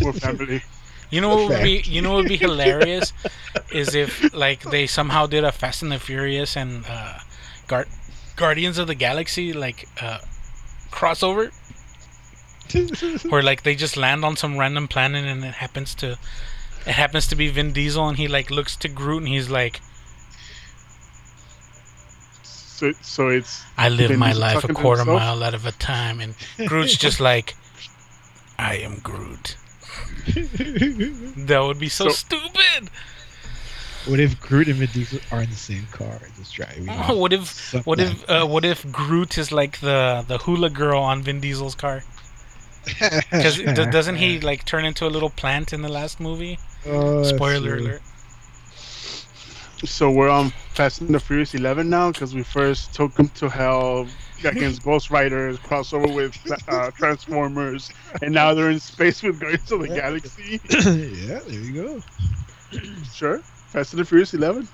We're 0.00 0.12
family. 0.12 0.62
You 1.10 1.20
know 1.20 1.28
what 1.28 1.48
would 1.48 1.62
be 1.62 1.82
you 1.86 2.02
know 2.02 2.14
would 2.16 2.26
be 2.26 2.36
hilarious 2.36 3.12
is 3.70 3.94
if 3.94 4.34
like 4.34 4.62
they 4.62 4.88
somehow 4.88 5.26
did 5.26 5.44
a 5.44 5.52
Fast 5.52 5.82
and 5.82 5.92
the 5.92 6.00
Furious 6.00 6.56
and 6.56 6.84
uh, 6.88 7.18
Guard 7.68 7.86
Guardians 8.34 8.78
of 8.78 8.88
the 8.88 8.96
Galaxy 8.96 9.52
like 9.52 9.86
uh, 10.00 10.18
crossover 10.90 11.52
where 13.30 13.42
like 13.42 13.62
they 13.62 13.76
just 13.76 13.96
land 13.96 14.24
on 14.24 14.36
some 14.36 14.58
random 14.58 14.88
planet 14.88 15.24
and 15.24 15.44
it 15.44 15.54
happens 15.54 15.94
to 15.96 16.18
it 16.86 16.92
happens 16.92 17.28
to 17.28 17.36
be 17.36 17.48
Vin 17.48 17.72
Diesel 17.72 18.08
and 18.08 18.18
he 18.18 18.26
like 18.26 18.50
looks 18.50 18.74
to 18.76 18.88
Groot 18.88 19.18
and 19.18 19.28
he's 19.28 19.48
like 19.48 19.80
So 22.74 22.92
so 23.02 23.28
it's 23.28 23.62
I 23.78 23.88
live 23.88 24.18
my 24.18 24.32
life 24.32 24.64
a 24.64 24.74
quarter 24.74 25.04
himself? 25.04 25.20
mile 25.20 25.44
at 25.44 25.54
a 25.54 25.72
time 25.78 26.18
and 26.20 26.34
Groot's 26.68 26.96
just 26.96 27.20
like 27.20 27.54
I 28.58 28.74
am 28.86 28.96
Groot. 28.98 29.56
That 31.48 31.60
would 31.66 31.78
be 31.78 31.88
so, 31.88 32.08
So- 32.08 32.14
stupid. 32.14 32.90
what 34.06 34.18
if 34.20 34.40
Groot 34.40 34.68
and 34.68 34.76
Vin 34.80 34.90
Diesel 34.92 35.20
are 35.30 35.42
in 35.42 35.50
the 35.50 35.56
same 35.56 35.86
car 35.92 36.18
just 36.36 36.54
driving? 36.54 36.88
Oh, 37.08 37.16
what 37.16 37.32
if 37.32 37.46
Something 37.46 37.84
What 37.90 38.00
if 38.00 38.30
uh, 38.30 38.46
what 38.46 38.64
if 38.64 38.78
Groot 38.90 39.38
is 39.38 39.52
like 39.52 39.78
the 39.80 40.24
the 40.26 40.38
hula 40.38 40.70
girl 40.70 41.00
on 41.00 41.22
Vin 41.22 41.40
Diesel's 41.40 41.74
car? 41.76 42.02
Because 43.30 43.56
doesn't 43.98 44.16
he 44.16 44.40
like 44.50 44.64
turn 44.64 44.84
into 44.84 45.06
a 45.06 45.12
little 45.16 45.30
plant 45.30 45.72
in 45.72 45.82
the 45.82 45.88
last 46.00 46.18
movie? 46.20 46.58
Oh, 46.86 47.22
Spoiler 47.22 47.76
alert. 47.76 48.02
So 49.86 50.10
we're 50.10 50.28
on 50.28 50.50
Fast 50.70 51.00
and 51.00 51.14
the 51.14 51.20
Furious 51.20 51.54
11 51.54 51.88
now 51.88 52.10
because 52.10 52.34
we 52.34 52.42
first 52.42 52.94
took 52.94 53.14
them 53.14 53.28
to 53.30 53.48
hell 53.48 54.06
against 54.44 54.82
Ghost 54.82 55.10
Riders, 55.10 55.58
crossover 55.58 56.14
with 56.14 56.36
uh, 56.68 56.90
Transformers, 56.92 57.90
and 58.22 58.34
now 58.34 58.54
they're 58.54 58.70
in 58.70 58.80
space 58.80 59.22
with 59.22 59.40
Guardians 59.40 59.72
of 59.72 59.80
the 59.80 59.88
Galaxy. 59.88 60.60
yeah, 61.26 61.38
there 61.40 61.60
you 61.60 61.72
go. 61.72 62.02
Sure, 63.12 63.38
Fast 63.38 63.92
and 63.92 64.00
the 64.00 64.04
Furious 64.04 64.34
11. 64.34 64.68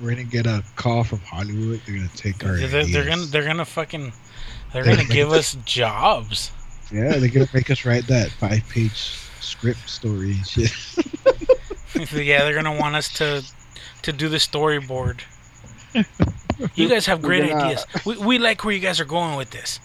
We're 0.00 0.10
gonna 0.10 0.24
get 0.24 0.46
a 0.46 0.62
call 0.76 1.02
from 1.02 1.18
Hollywood. 1.20 1.80
They're 1.84 1.96
gonna 1.96 2.08
take 2.14 2.44
our. 2.44 2.56
They're, 2.56 2.84
they're 2.86 3.04
gonna 3.04 3.26
they're 3.26 3.44
gonna 3.44 3.64
fucking 3.64 4.12
they're 4.72 4.84
They're 4.84 4.94
gonna 4.94 5.08
gonna 5.08 5.14
give 5.14 5.32
us 5.32 5.56
jobs. 5.64 6.52
Yeah, 6.92 7.18
they're 7.18 7.28
gonna 7.28 7.48
make 7.52 7.70
us 7.70 7.84
write 7.84 8.06
that 8.06 8.30
five-page 8.30 9.18
script 9.40 9.88
story 9.88 10.32
and 10.32 10.46
shit. 10.46 10.72
yeah, 12.12 12.44
they're 12.44 12.54
gonna 12.54 12.76
want 12.78 12.96
us 12.96 13.08
to 13.14 13.44
to 14.02 14.12
do 14.12 14.28
the 14.28 14.36
storyboard. 14.38 15.20
You 16.74 16.88
guys 16.88 17.06
have 17.06 17.22
great 17.22 17.42
We're 17.44 17.50
gonna- 17.50 17.64
ideas. 17.64 17.86
We, 18.04 18.16
we 18.18 18.38
like 18.38 18.64
where 18.64 18.74
you 18.74 18.80
guys 18.80 19.00
are 19.00 19.04
going 19.04 19.36
with 19.36 19.50
this. 19.50 19.80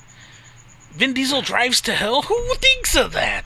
Vin 0.93 1.13
Diesel 1.13 1.41
drives 1.41 1.81
to 1.81 1.93
hell. 1.93 2.21
Who 2.23 2.53
thinks 2.55 2.95
of 2.95 3.13
that? 3.13 3.43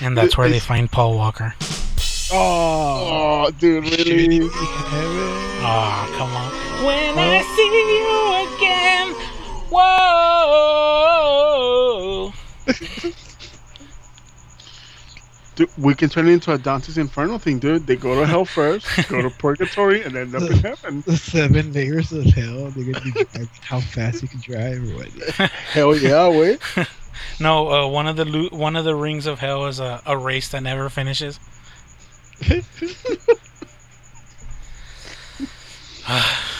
and 0.00 0.16
that's 0.16 0.36
where 0.36 0.48
they 0.48 0.60
find 0.60 0.90
Paul 0.90 1.16
Walker. 1.16 1.54
Oh, 2.32 3.44
Oh, 3.46 3.50
dude, 3.58 3.84
really? 3.84 4.48
Ah, 5.66 6.06
come 6.16 6.30
on. 6.32 6.50
When 6.86 7.18
I 7.18 7.42
see 7.54 7.70
you 7.98 8.56
again, 8.56 9.14
whoa. 9.74 11.24
Dude, 15.56 15.70
we 15.78 15.94
can 15.94 16.08
turn 16.08 16.26
it 16.26 16.32
into 16.32 16.52
a 16.52 16.58
Dante's 16.58 16.98
Inferno 16.98 17.38
thing, 17.38 17.60
dude. 17.60 17.86
They 17.86 17.94
go 17.94 18.18
to 18.18 18.26
hell 18.26 18.44
first, 18.44 18.88
go 19.08 19.22
to 19.22 19.30
purgatory, 19.30 20.02
and 20.02 20.16
end 20.16 20.34
up 20.34 20.42
in 20.50 20.58
heaven. 20.58 21.04
The 21.06 21.16
seven 21.16 21.72
layers 21.72 22.10
of 22.12 22.24
hell. 22.24 22.70
They're 22.70 22.92
gonna 22.92 23.04
be 23.04 23.12
driving 23.12 23.48
how 23.62 23.80
fast 23.80 24.22
you 24.22 24.28
can 24.28 24.40
drive 24.40 24.82
or 24.82 24.96
what? 24.96 25.50
Hell 25.72 25.96
yeah, 25.96 26.28
wait. 26.28 26.60
No, 27.38 27.70
uh, 27.70 27.86
one 27.86 28.08
of 28.08 28.16
the 28.16 28.24
lo- 28.24 28.48
one 28.50 28.74
of 28.74 28.84
the 28.84 28.96
rings 28.96 29.26
of 29.26 29.38
hell 29.38 29.66
is 29.66 29.78
a, 29.78 30.02
a 30.04 30.18
race 30.18 30.48
that 30.48 30.64
never 30.64 30.88
finishes. 30.88 31.38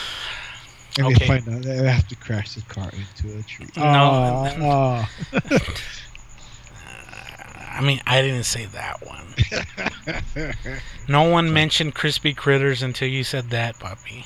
And 0.97 1.07
Okay. 1.09 1.14
they 1.18 1.26
find 1.26 1.49
out 1.49 1.62
they 1.62 1.76
have 1.90 2.07
to 2.09 2.16
crash 2.16 2.55
the 2.55 2.62
car 2.62 2.88
into 2.92 3.36
a 3.38 3.42
tree. 3.42 3.66
No. 3.76 4.49
Oh, 4.61 5.09
I 7.76 7.80
mean, 7.80 8.01
I 8.07 8.22
didn't 8.22 8.45
say 8.45 8.66
that 8.66 9.05
one. 9.05 9.24
No 11.09 11.24
one 11.28 11.53
mentioned 11.53 11.95
crispy 11.95 12.32
critters 12.32 12.82
until 12.82 13.09
you 13.09 13.24
said 13.24 13.51
that, 13.51 13.78
puppy. 13.78 14.24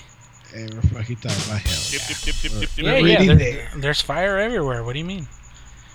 and 0.55 0.73
we're 0.75 0.81
fucking 0.83 1.17
talking 1.17 1.43
about 1.47 1.61
hell. 1.63 1.83
Dip, 1.91 2.03
dip, 2.07 2.19
dip, 2.19 2.35
dip, 2.37 2.53
dip, 2.53 2.71
dip. 2.77 2.85
Yeah, 2.85 2.99
yeah. 2.99 3.25
there- 3.27 3.35
there. 3.37 3.69
there's 3.79 4.01
fire 4.01 4.39
everywhere. 4.39 4.85
What 4.85 4.93
do 4.93 4.99
you 5.01 5.05
mean? 5.05 5.27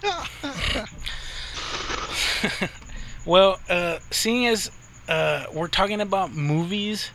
well, 3.25 3.59
uh, 3.69 3.99
seeing 4.11 4.47
as 4.47 4.71
uh, 5.07 5.45
we're 5.53 5.67
talking 5.67 6.01
about 6.01 6.33
movies, 6.33 7.09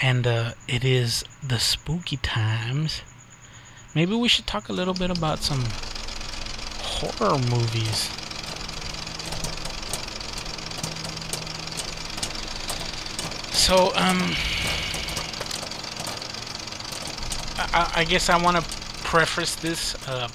and 0.00 0.26
uh, 0.26 0.52
it 0.68 0.84
is 0.84 1.24
the 1.42 1.58
spooky 1.58 2.16
times, 2.18 3.02
maybe 3.94 4.14
we 4.14 4.28
should 4.28 4.46
talk 4.46 4.68
a 4.68 4.72
little 4.72 4.94
bit 4.94 5.10
about 5.10 5.40
some 5.40 5.64
horror 6.80 7.38
movies. 7.38 8.10
So, 13.52 13.88
um, 13.96 14.32
I, 17.58 17.92
I- 17.96 18.04
guess 18.04 18.28
I 18.28 18.40
want 18.40 18.56
to 18.58 18.62
preface 19.04 19.54
this 19.56 19.94
uh, 20.08 20.28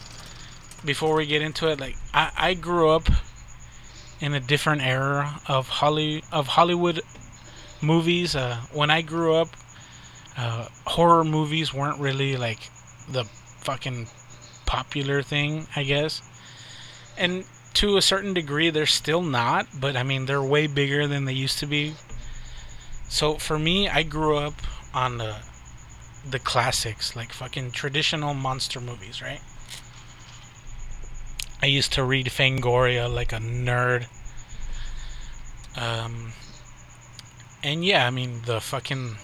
before 0.84 1.16
we 1.16 1.26
get 1.26 1.42
into 1.42 1.70
it. 1.70 1.80
Like, 1.80 1.96
I, 2.14 2.32
I 2.36 2.54
grew 2.56 2.90
up 2.90 3.08
in 4.20 4.34
a 4.34 4.40
different 4.40 4.82
era 4.82 5.40
of 5.48 5.68
Holly 5.68 6.24
of 6.32 6.48
Hollywood 6.48 7.02
movies. 7.82 8.36
Uh, 8.36 8.62
when 8.74 8.90
I 8.90 9.02
grew 9.02 9.36
up, 9.36 9.50
uh, 10.38 10.68
horror 10.86 11.24
movies 11.24 11.74
weren't 11.74 12.00
really 12.00 12.38
like 12.38 12.70
the 13.10 13.26
fucking 13.26 14.08
popular 14.66 15.22
thing, 15.22 15.68
I 15.76 15.84
guess. 15.84 16.22
And 17.18 17.46
to 17.76 17.98
a 17.98 18.02
certain 18.02 18.34
degree, 18.34 18.70
they're 18.70 18.86
still 18.86 19.22
not, 19.22 19.68
but 19.80 19.96
I 19.96 20.04
mean, 20.04 20.26
they're 20.26 20.42
way 20.42 20.68
bigger 20.68 21.08
than 21.08 21.26
they 21.26 21.34
used 21.34 21.60
to 21.60 21.66
be. 21.66 21.94
So 23.10 23.36
for 23.36 23.60
me, 23.60 23.90
I 23.90 24.04
grew 24.04 24.38
up 24.38 24.54
on 24.94 25.18
the 25.18 25.36
the 26.30 26.40
classics, 26.40 27.16
like 27.16 27.34
fucking 27.34 27.72
traditional 27.72 28.34
monster 28.36 28.80
movies, 28.80 29.22
right? 29.22 29.42
I 31.64 31.66
used 31.66 31.94
to 31.94 32.04
read 32.04 32.28
Fangoria 32.28 33.12
like 33.14 33.34
a 33.34 33.38
nerd. 33.38 34.08
Um, 35.76 36.34
and 37.64 37.86
yeah, 37.86 38.08
I 38.08 38.10
mean 38.10 38.42
the 38.46 38.60
fucking 38.60 39.18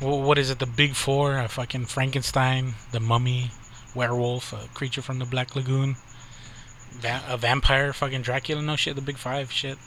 what 0.00 0.38
is 0.38 0.50
it? 0.50 0.58
The 0.58 0.66
big 0.66 0.94
four: 0.94 1.38
a 1.38 1.48
fucking 1.48 1.86
Frankenstein, 1.86 2.74
the 2.92 3.00
Mummy, 3.00 3.50
werewolf, 3.94 4.52
a 4.52 4.68
creature 4.74 5.02
from 5.02 5.18
the 5.18 5.24
Black 5.26 5.54
Lagoon, 5.54 5.96
va- 6.92 7.22
a 7.28 7.36
vampire, 7.36 7.92
fucking 7.92 8.22
Dracula. 8.22 8.62
No 8.62 8.76
shit, 8.76 8.96
the 8.96 9.02
big 9.02 9.18
five 9.18 9.52
shit. 9.52 9.78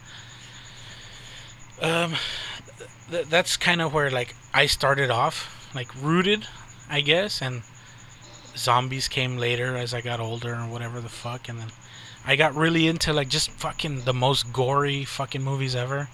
Um, 1.81 2.15
th- 3.09 3.27
that's 3.27 3.57
kind 3.57 3.81
of 3.81 3.93
where 3.93 4.11
like 4.11 4.35
I 4.53 4.67
started 4.67 5.09
off, 5.09 5.71
like 5.73 5.89
rooted, 6.01 6.47
I 6.89 7.01
guess, 7.01 7.41
and 7.41 7.63
zombies 8.55 9.07
came 9.07 9.37
later 9.37 9.75
as 9.75 9.93
I 9.93 10.01
got 10.01 10.19
older 10.19 10.53
and 10.53 10.71
whatever 10.71 11.01
the 11.01 11.09
fuck, 11.09 11.49
and 11.49 11.59
then 11.59 11.69
I 12.25 12.35
got 12.35 12.55
really 12.55 12.87
into 12.87 13.13
like 13.13 13.29
just 13.29 13.49
fucking 13.51 14.01
the 14.01 14.13
most 14.13 14.53
gory 14.53 15.05
fucking 15.05 15.43
movies 15.43 15.75
ever. 15.75 16.09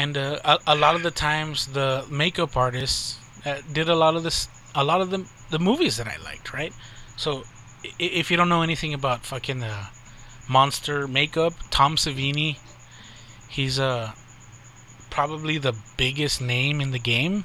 And 0.00 0.16
uh, 0.16 0.40
a, 0.44 0.58
a 0.68 0.76
lot 0.76 0.94
of 0.94 1.02
the 1.02 1.10
times, 1.10 1.66
the 1.66 2.06
makeup 2.10 2.56
artists 2.56 3.18
uh, 3.44 3.60
did 3.70 3.90
a 3.90 3.94
lot 3.94 4.16
of 4.16 4.22
this, 4.22 4.48
a 4.74 4.82
lot 4.82 5.02
of 5.02 5.10
the 5.10 5.26
the 5.50 5.58
movies 5.58 5.98
that 5.98 6.08
I 6.08 6.16
liked, 6.24 6.54
right? 6.54 6.72
So, 7.16 7.44
if 7.98 8.30
you 8.30 8.38
don't 8.38 8.48
know 8.48 8.62
anything 8.62 8.94
about 8.94 9.26
fucking 9.26 9.62
uh, 9.62 9.86
monster 10.48 11.06
makeup, 11.06 11.52
Tom 11.70 11.96
Savini, 11.96 12.56
he's 13.46 13.78
uh, 13.78 14.12
probably 15.10 15.58
the 15.58 15.74
biggest 15.98 16.40
name 16.40 16.80
in 16.80 16.92
the 16.92 16.98
game. 16.98 17.44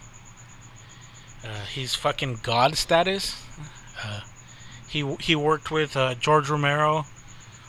Uh, 1.43 1.65
he's 1.65 1.93
fucking 1.93 2.39
god 2.41 2.77
status. 2.77 3.35
Uh, 4.01 4.21
he 4.87 5.03
he 5.19 5.35
worked 5.35 5.71
with 5.71 5.97
uh, 5.97 6.15
George 6.15 6.49
Romero 6.49 7.05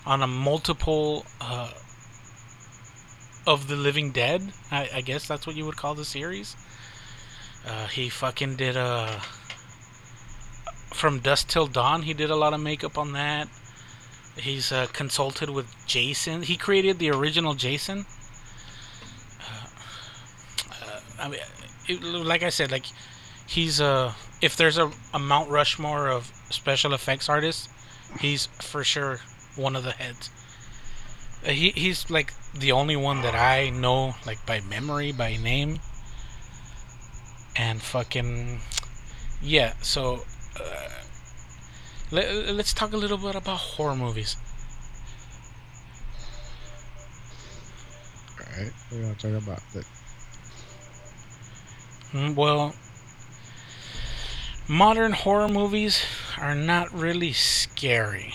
on 0.04 0.22
a 0.22 0.28
multiple 0.28 1.26
uh, 1.40 1.72
of 3.46 3.68
the 3.68 3.76
Living 3.76 4.10
Dead. 4.10 4.52
I, 4.70 4.88
I 4.94 5.00
guess 5.00 5.26
that's 5.26 5.46
what 5.46 5.56
you 5.56 5.64
would 5.64 5.76
call 5.76 5.94
the 5.94 6.04
series. 6.04 6.56
Uh, 7.66 7.86
he 7.88 8.08
fucking 8.08 8.56
did 8.56 8.76
uh, 8.76 9.20
from 10.92 11.20
Dusk 11.20 11.48
Till 11.48 11.66
Dawn. 11.66 12.02
He 12.02 12.14
did 12.14 12.30
a 12.30 12.36
lot 12.36 12.54
of 12.54 12.60
makeup 12.60 12.96
on 12.98 13.12
that. 13.12 13.48
He's 14.36 14.70
uh, 14.70 14.86
consulted 14.92 15.50
with 15.50 15.74
Jason. 15.86 16.42
He 16.42 16.56
created 16.56 16.98
the 16.98 17.10
original 17.10 17.54
Jason. 17.54 18.04
Uh, 19.40 19.66
uh, 20.70 21.00
I 21.20 21.28
mean, 21.28 21.40
it, 21.88 22.02
like 22.02 22.42
I 22.42 22.50
said, 22.50 22.70
like 22.70 22.86
he's 23.46 23.80
uh 23.80 24.12
if 24.42 24.56
there's 24.56 24.76
a, 24.78 24.90
a 25.14 25.18
Mount 25.18 25.50
Rushmore 25.50 26.08
of 26.08 26.30
special 26.50 26.92
effects 26.92 27.28
artists, 27.28 27.68
he's 28.20 28.46
for 28.60 28.84
sure 28.84 29.20
one 29.56 29.74
of 29.74 29.84
the 29.84 29.92
heads. 29.92 30.30
He 31.46 31.70
he's 31.70 32.10
like 32.10 32.34
the 32.52 32.72
only 32.72 32.94
one 32.96 33.22
that 33.22 33.34
I 33.34 33.70
know 33.70 34.16
like 34.26 34.44
by 34.44 34.60
memory, 34.60 35.12
by 35.12 35.36
name. 35.36 35.80
And 37.56 37.82
fucking 37.82 38.60
yeah, 39.42 39.74
so 39.82 40.24
uh, 40.60 40.88
let, 42.10 42.54
let's 42.54 42.72
talk 42.72 42.92
a 42.92 42.96
little 42.96 43.18
bit 43.18 43.34
about 43.36 43.58
horror 43.58 43.94
movies. 43.96 44.36
Alright, 48.40 48.72
we're 48.90 49.02
gonna 49.02 49.14
talk 49.14 49.32
about 49.42 49.62
that. 49.74 49.86
Mm, 52.12 52.34
Well, 52.34 52.74
modern 54.68 55.12
horror 55.12 55.48
movies 55.48 56.04
are 56.38 56.54
not 56.54 56.92
really 56.92 57.32
scary. 57.32 58.34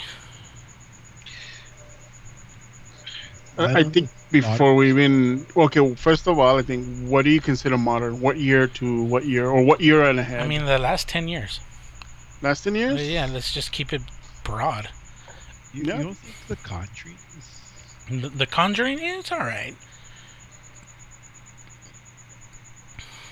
I, 3.68 3.80
I 3.80 3.84
think 3.84 4.10
before 4.32 4.76
we 4.76 4.90
even 4.90 5.46
okay, 5.56 5.80
well, 5.80 5.96
first 5.96 6.28
of 6.28 6.38
all, 6.40 6.58
I 6.58 6.62
think 6.62 6.86
what 7.10 7.26
do 7.26 7.32
you 7.32 7.42
consider 7.42 7.78
modern? 7.78 8.20
What 8.22 8.38
year 8.38 8.68
to 8.68 9.04
what 9.04 9.26
year, 9.26 9.48
or 9.48 9.64
what 9.64 9.82
year 9.82 10.04
and 10.04 10.20
a 10.20 10.24
half? 10.24 10.44
I 10.44 10.48
mean, 10.48 10.66
the 10.66 10.80
last 10.80 11.08
10 11.10 11.28
years. 11.28 11.60
last 12.42 12.64
ten 12.64 12.76
years. 12.76 13.08
Yeah, 13.08 13.28
let's 13.32 13.54
just 13.54 13.72
keep 13.72 13.94
it 13.94 14.02
broad. 14.44 14.90
You, 15.74 15.84
Yeah. 15.86 15.98
you 16.00 16.04
don't 16.06 16.18
think 16.18 16.48
the 16.48 16.68
Conjuring 16.68 17.16
is 17.38 18.22
The, 18.22 18.30
the 18.30 18.46
Conjuring, 18.46 19.00
yeah, 19.00 19.20
it's 19.20 19.32
alright. 19.32 19.76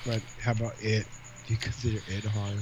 but 0.05 0.21
how 0.41 0.51
about 0.51 0.73
it? 0.81 1.05
Do 1.45 1.53
you 1.53 1.59
consider 1.59 1.99
it 2.07 2.23
horror? 2.25 2.55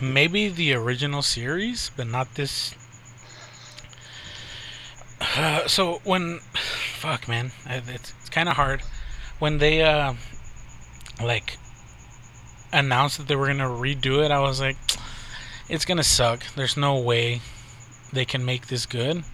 Maybe 0.00 0.48
the 0.48 0.72
original 0.74 1.22
series, 1.22 1.90
but 1.96 2.06
not 2.06 2.34
this. 2.34 2.74
Uh, 5.36 5.68
so 5.68 6.00
when, 6.04 6.38
fuck 6.98 7.28
man, 7.28 7.52
it's, 7.66 8.14
it's 8.20 8.30
kind 8.30 8.48
of 8.48 8.56
hard 8.56 8.80
when 9.38 9.58
they 9.58 9.82
uh, 9.82 10.14
like 11.22 11.58
announced 12.72 13.18
that 13.18 13.28
they 13.28 13.36
were 13.36 13.46
gonna 13.46 13.64
redo 13.64 14.24
it. 14.24 14.30
I 14.30 14.40
was 14.40 14.60
like, 14.60 14.78
it's 15.68 15.84
gonna 15.84 16.02
suck. 16.02 16.42
There's 16.54 16.76
no 16.76 16.98
way 16.98 17.42
they 18.12 18.24
can 18.24 18.44
make 18.44 18.68
this 18.68 18.86
good. 18.86 19.24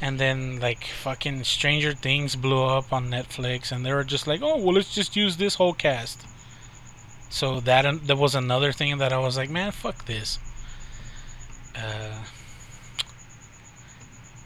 And 0.00 0.18
then 0.18 0.58
like 0.60 0.84
fucking 0.84 1.44
Stranger 1.44 1.92
Things 1.92 2.34
blew 2.34 2.64
up 2.64 2.92
on 2.92 3.10
Netflix, 3.10 3.70
and 3.70 3.84
they 3.84 3.92
were 3.92 4.04
just 4.04 4.26
like, 4.26 4.40
oh 4.42 4.56
well, 4.56 4.74
let's 4.74 4.94
just 4.94 5.14
use 5.14 5.36
this 5.36 5.56
whole 5.56 5.74
cast. 5.74 6.26
So 7.28 7.60
that 7.60 8.06
that 8.06 8.16
was 8.16 8.34
another 8.34 8.72
thing 8.72 8.98
that 8.98 9.12
I 9.12 9.18
was 9.18 9.36
like, 9.36 9.50
man, 9.50 9.72
fuck 9.72 10.06
this. 10.06 10.38
Uh, 11.76 12.24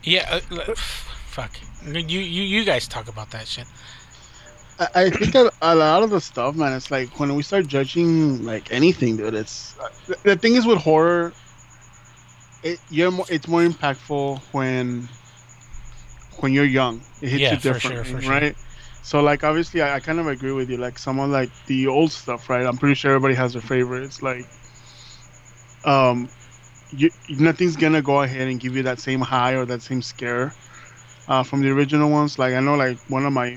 yeah, 0.07 0.41
uh, 0.51 0.75
fuck. 0.75 1.51
You, 1.85 2.01
you 2.01 2.43
you 2.43 2.65
guys 2.65 2.89
talk 2.89 3.09
about 3.09 3.31
that 3.31 3.47
shit. 3.47 3.67
I, 4.79 4.89
I 4.95 5.11
think 5.11 5.35
a, 5.35 5.51
a 5.63 5.75
lot 5.75 6.03
of 6.03 6.11
the 6.11 6.21
stuff, 6.21 6.55
man. 6.57 6.73
It's 6.73 6.91
like 6.91 7.19
when 7.21 7.35
we 7.35 7.43
start 7.43 7.67
judging 7.67 8.45
like 8.45 8.73
anything, 8.73 9.17
dude. 9.17 9.35
It's 9.35 9.75
the, 10.07 10.17
the 10.23 10.37
thing 10.37 10.55
is 10.55 10.67
with 10.67 10.79
horror. 10.79 11.33
It 12.63 12.81
you're 12.91 13.11
more, 13.11 13.27
it's 13.29 13.49
more 13.49 13.63
impactful 13.63 14.41
when 14.53 15.09
when 16.41 16.53
you're 16.53 16.65
young. 16.65 17.01
It 17.21 17.29
hits 17.29 17.41
Yeah, 17.41 17.53
you 17.55 17.59
for 17.75 17.81
sure, 17.81 18.05
for 18.05 18.21
sure. 18.21 18.31
right? 18.31 18.57
So 19.03 19.21
like 19.23 19.45
obviously, 19.45 19.83
I, 19.83 19.97
I 19.97 20.01
kind 20.01 20.19
of 20.19 20.27
agree 20.27 20.53
with 20.53 20.69
you. 20.69 20.77
Like 20.79 20.99
some 20.99 21.21
of 21.21 21.31
like 21.31 21.51
the 21.67 21.87
old 21.87 22.11
stuff, 22.13 22.51
right? 22.51 22.67
I'm 22.67 22.77
pretty 22.77 22.95
sure 22.95 23.13
everybody 23.13 23.35
has 23.35 23.53
their 23.53 23.63
favorites. 23.63 24.21
Like, 24.23 24.47
um, 25.85 26.29
you, 26.91 27.11
nothing's 27.29 27.77
gonna 27.77 28.03
go 28.03 28.23
ahead 28.23 28.49
and 28.49 28.61
give 28.61 28.77
you 28.77 28.83
that 28.85 29.01
same 29.01 29.21
high 29.21 29.53
or 29.53 29.65
that 29.67 29.83
same 29.83 30.03
scare 30.03 30.53
uh, 31.29 31.43
from 31.43 31.63
the 31.63 31.71
original 31.71 32.11
ones. 32.11 32.39
Like 32.39 32.55
I 32.55 32.61
know, 32.61 32.77
like 32.77 32.99
one 33.09 33.27
of 33.27 33.33
my 33.33 33.57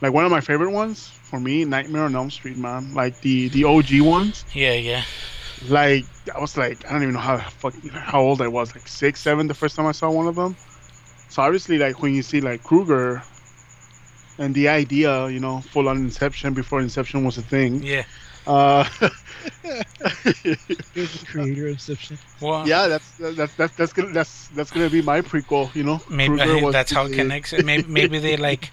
like 0.00 0.12
one 0.12 0.24
of 0.24 0.30
my 0.30 0.40
favorite 0.40 0.70
ones 0.70 1.08
for 1.08 1.40
me, 1.40 1.64
Nightmare 1.64 2.04
on 2.04 2.14
Elm 2.14 2.30
Street, 2.30 2.56
man. 2.56 2.94
Like 2.94 3.20
the 3.20 3.48
the 3.48 3.64
OG 3.64 4.00
ones. 4.00 4.44
Yeah, 4.52 4.74
yeah. 4.74 5.04
Like 5.68 6.04
I 6.34 6.40
was 6.40 6.56
like 6.56 6.84
I 6.86 6.92
don't 6.92 7.02
even 7.02 7.14
know 7.14 7.20
how 7.20 7.38
fucking 7.38 7.90
how 7.90 8.20
old 8.20 8.42
I 8.42 8.48
was, 8.48 8.74
like 8.74 8.86
six, 8.88 9.20
seven, 9.20 9.46
the 9.46 9.54
first 9.54 9.76
time 9.76 9.86
I 9.86 9.92
saw 9.92 10.10
one 10.10 10.26
of 10.26 10.34
them. 10.34 10.56
So 11.28 11.42
obviously, 11.42 11.78
like 11.78 12.02
when 12.02 12.14
you 12.14 12.22
see 12.22 12.40
like 12.40 12.62
Krueger, 12.62 13.22
and 14.38 14.54
the 14.54 14.68
idea, 14.68 15.28
you 15.28 15.40
know, 15.40 15.60
full 15.60 15.88
on 15.88 15.98
Inception 15.98 16.54
before 16.54 16.80
Inception 16.80 17.24
was 17.24 17.38
a 17.38 17.42
thing. 17.42 17.82
Yeah. 17.82 18.04
Uh, 18.46 18.86
You're 19.64 20.54
the 21.06 21.24
creator 21.30 21.66
of 21.66 21.72
Inception. 21.72 22.18
Well, 22.40 22.66
yeah, 22.68 22.88
that's 22.88 23.16
that's 23.18 23.54
that's 23.54 23.74
that's 23.76 23.92
gonna 23.92 24.12
that's 24.12 24.48
that's 24.48 24.70
gonna 24.70 24.90
be 24.90 25.02
my 25.02 25.20
prequel. 25.20 25.74
You 25.74 25.84
know, 25.84 26.00
maybe 26.10 26.36
Krueger 26.38 26.64
was 26.64 26.72
that's 26.72 26.92
how 26.92 27.06
it 27.06 27.12
connects 27.14 27.52
it. 27.52 27.64
Maybe 27.64 27.84
maybe 27.88 28.18
they 28.18 28.36
like 28.36 28.70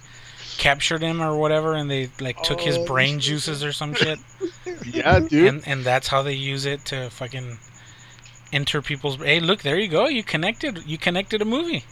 captured 0.58 1.02
him 1.02 1.22
or 1.22 1.38
whatever, 1.38 1.74
and 1.74 1.90
they 1.90 2.10
like 2.20 2.42
took 2.44 2.60
his 2.62 2.78
Oh, 2.78 2.86
brain 2.86 3.16
shit. 3.20 3.30
juices 3.30 3.64
or 3.64 3.72
some 3.72 3.94
shit, 3.94 4.20
Yeah, 4.86 5.20
dude. 5.20 5.48
and 5.48 5.68
and 5.68 5.84
that's 5.84 6.08
how 6.08 6.22
they 6.22 6.34
use 6.34 6.66
it 6.66 6.84
to 6.86 7.10
fucking 7.10 7.58
enter 8.54 8.82
people's. 8.82 9.18
Hey, 9.18 9.40
look, 9.40 9.62
there 9.62 9.80
you 9.80 9.88
go. 9.88 10.08
You 10.08 10.24
connected. 10.24 10.84
You 10.86 10.98
connected 10.98 11.42
a 11.42 11.46
movie. 11.46 11.86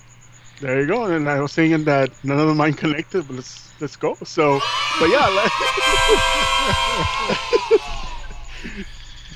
There 0.60 0.82
you 0.82 0.88
go. 0.88 1.06
And 1.06 1.30
I 1.30 1.40
was 1.40 1.54
saying 1.54 1.86
that 1.86 2.12
none 2.26 2.38
of 2.40 2.48
them 2.48 2.60
are 2.60 2.72
connected, 2.74 3.26
but 3.28 3.38
let's 3.38 3.72
let's 3.80 3.96
go. 3.96 4.16
So, 4.26 4.60
but 5.00 5.10
yeah, 5.10 5.28
like, 5.28 5.52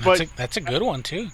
That's 0.03 0.21
a, 0.21 0.35
that's 0.35 0.57
a 0.57 0.61
good 0.61 0.81
one 0.81 1.03
too. 1.03 1.29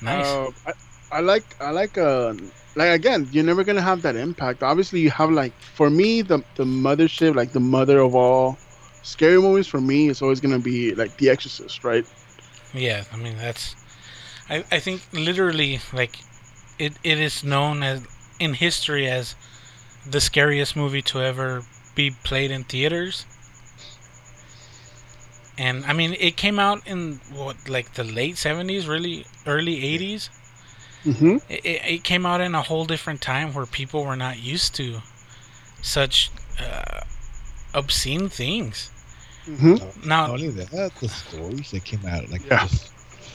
Nice. 0.00 0.26
uh, 0.26 0.50
I, 0.66 0.72
I 1.12 1.20
like 1.20 1.44
I 1.60 1.70
like 1.70 1.96
uh 1.96 2.34
like 2.74 2.90
again, 2.90 3.28
you're 3.32 3.44
never 3.44 3.64
gonna 3.64 3.82
have 3.82 4.02
that 4.02 4.16
impact. 4.16 4.62
Obviously, 4.62 5.00
you 5.00 5.10
have 5.10 5.30
like 5.30 5.52
for 5.60 5.90
me 5.90 6.22
the 6.22 6.42
the 6.56 6.64
mothership, 6.64 7.34
like 7.34 7.52
the 7.52 7.60
mother 7.60 8.00
of 8.00 8.14
all 8.14 8.58
scary 9.02 9.40
movies. 9.40 9.66
For 9.66 9.80
me, 9.80 10.08
it's 10.08 10.22
always 10.22 10.40
gonna 10.40 10.58
be 10.58 10.94
like 10.94 11.16
The 11.18 11.30
Exorcist, 11.30 11.84
right? 11.84 12.06
Yeah, 12.74 13.04
I 13.12 13.16
mean 13.16 13.36
that's. 13.36 13.76
I 14.48 14.64
I 14.72 14.80
think 14.80 15.02
literally 15.12 15.80
like, 15.92 16.18
it 16.78 16.94
it 17.04 17.20
is 17.20 17.44
known 17.44 17.82
as 17.82 18.06
in 18.40 18.54
history 18.54 19.06
as 19.08 19.36
the 20.08 20.20
scariest 20.20 20.74
movie 20.74 21.02
to 21.02 21.20
ever 21.20 21.62
be 21.94 22.10
played 22.10 22.50
in 22.50 22.64
theaters. 22.64 23.26
And 25.58 25.84
I 25.84 25.92
mean, 25.92 26.16
it 26.18 26.36
came 26.36 26.58
out 26.58 26.86
in 26.86 27.20
what 27.32 27.68
like 27.68 27.94
the 27.94 28.04
late 28.04 28.38
seventies, 28.38 28.86
really 28.86 29.26
early 29.46 29.84
eighties. 29.84 30.30
hmm 31.04 31.36
It, 31.48 31.64
it, 31.64 31.80
it 31.94 32.04
came 32.04 32.24
out 32.26 32.40
in 32.40 32.54
a 32.54 32.62
whole 32.62 32.84
different 32.86 33.20
time 33.20 33.52
where 33.54 33.66
people 33.66 34.04
were 34.04 34.16
not 34.16 34.38
used 34.38 34.74
to 34.76 35.00
such 35.82 36.30
uh, 36.60 37.00
obscene 37.74 38.28
things. 38.28 38.90
hmm 39.44 39.74
Not 39.74 40.06
Now, 40.06 40.32
only 40.32 40.48
that, 40.50 40.92
the 41.00 41.08
stories 41.08 41.70
that 41.72 41.84
came 41.84 42.04
out, 42.06 42.28
like 42.30 42.44
Yeah. 42.46 42.66
just 42.66 42.92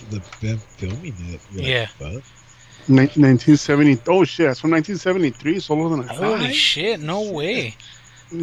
the 0.09 0.22
them 0.41 0.59
filming 0.78 1.13
it. 1.20 1.41
you're 1.51 1.61
like, 1.61 1.91
Yeah. 2.07 2.20
1970. 2.88 3.99
Oh 4.07 4.24
shit, 4.24 4.47
that's 4.47 4.59
from 4.59 4.72
1973. 4.72 5.57
It's 5.57 5.70
older 5.70 5.95
than 5.95 6.09
I 6.09 6.13
holy 6.13 6.45
thought. 6.47 6.55
shit, 6.55 6.99
no 6.99 7.22
way. 7.32 7.76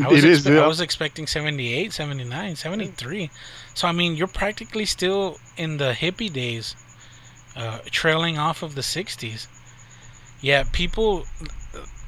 I 0.03 0.09
was, 0.09 0.25
It 0.25 0.31
is. 0.31 0.45
expe- 0.45 0.51
I 0.53 0.55
yeah. 0.57 0.66
was 0.66 0.81
expecting 0.81 1.27
78, 1.27 1.93
79, 1.93 2.57
73. 2.57 3.31
So, 3.75 3.89
I 3.89 3.93
mean, 3.93 4.14
you're 4.16 4.27
practically 4.29 4.85
still 4.85 5.39
in 5.57 5.79
the 5.79 5.93
hippie 5.93 6.33
days, 6.33 6.77
uh, 7.57 7.79
trailing 7.91 8.39
off 8.39 8.62
of 8.62 8.75
the 8.75 8.83
60s. 8.83 9.49
Yeah, 10.41 10.64
people, 10.72 11.25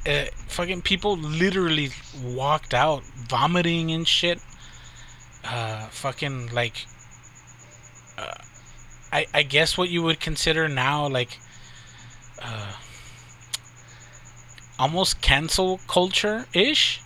uh, 0.05 0.25
fucking 0.47 0.83
people 0.83 1.17
literally 1.17 1.89
walked 2.23 2.73
out 2.73 3.03
vomiting 3.03 3.91
and 3.91 4.07
shit. 4.07 4.39
Uh, 5.43 5.87
fucking, 5.87 6.53
like, 6.53 6.85
uh, 8.17 8.35
I, 9.11 9.25
I 9.33 9.43
guess 9.43 9.77
what 9.77 9.89
you 9.89 10.03
would 10.03 10.19
consider 10.19 10.67
now, 10.69 11.07
like, 11.07 11.39
uh, 12.41 12.73
almost 14.79 15.21
cancel 15.21 15.79
culture 15.87 16.45
ish 16.53 17.01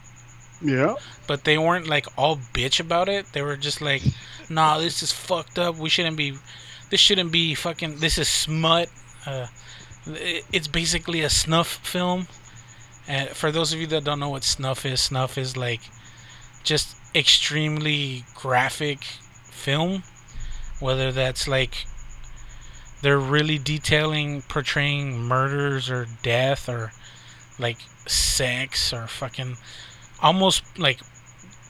Yeah. 0.61 0.95
but 1.25 1.45
they 1.45 1.57
weren't 1.57 1.87
like 1.87 2.05
all 2.17 2.37
bitch 2.53 2.79
about 2.79 3.07
it. 3.07 3.27
They 3.33 3.41
were 3.41 3.55
just 3.55 3.81
like, 3.81 4.03
"Nah, 4.51 4.77
this 4.79 5.01
is 5.03 5.11
fucked 5.11 5.57
up. 5.59 5.77
We 5.77 5.89
shouldn't 5.89 6.17
be. 6.17 6.37
This 6.89 6.99
shouldn't 6.99 7.31
be 7.31 7.55
fucking. 7.55 7.97
This 7.99 8.17
is 8.17 8.27
smut. 8.27 8.89
Uh, 9.25 9.47
it- 10.07 10.45
it's 10.51 10.67
basically 10.67 11.21
a 11.21 11.29
snuff 11.29 11.79
film. 11.83 12.27
And 13.07 13.29
for 13.29 13.51
those 13.51 13.73
of 13.73 13.79
you 13.79 13.87
that 13.87 14.03
don't 14.03 14.19
know 14.19 14.29
what 14.29 14.43
snuff 14.43 14.85
is, 14.85 15.01
snuff 15.01 15.37
is 15.37 15.57
like 15.57 15.81
just 16.63 16.95
extremely 17.15 18.25
graphic 18.35 19.03
film. 19.49 20.03
Whether 20.79 21.11
that's 21.11 21.47
like 21.47 21.85
they're 23.01 23.19
really 23.19 23.57
detailing, 23.57 24.41
portraying 24.43 25.19
murders 25.19 25.89
or 25.89 26.07
death 26.21 26.69
or 26.69 26.91
like 27.59 27.77
sex 28.07 28.93
or 28.93 29.07
fucking 29.07 29.57
almost 30.21 30.63
like 30.77 30.99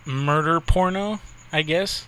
murder 0.05 0.59
porno, 0.59 1.19
I 1.51 1.61
guess. 1.61 2.05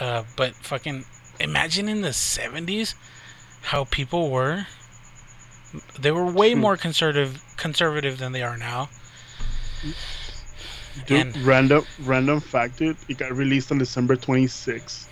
Uh, 0.00 0.24
but 0.36 0.54
fucking 0.56 1.04
imagine 1.40 1.88
in 1.88 2.02
the 2.02 2.10
70s 2.12 2.94
how 3.62 3.84
people 3.84 4.30
were. 4.30 4.66
They 5.98 6.10
were 6.12 6.24
way 6.30 6.52
Hmm. 6.52 6.60
more 6.60 6.76
conservative 6.76 7.42
conservative 7.56 8.18
than 8.18 8.32
they 8.32 8.42
are 8.42 8.56
now. 8.56 8.88
Dude, 11.06 11.26
And- 11.34 11.36
random 11.44 11.84
random 12.00 12.40
fact, 12.40 12.78
dude. 12.78 12.96
It 13.08 13.18
got 13.18 13.32
released 13.36 13.70
on 13.70 13.78
December 13.78 14.16
26th. 14.16 15.08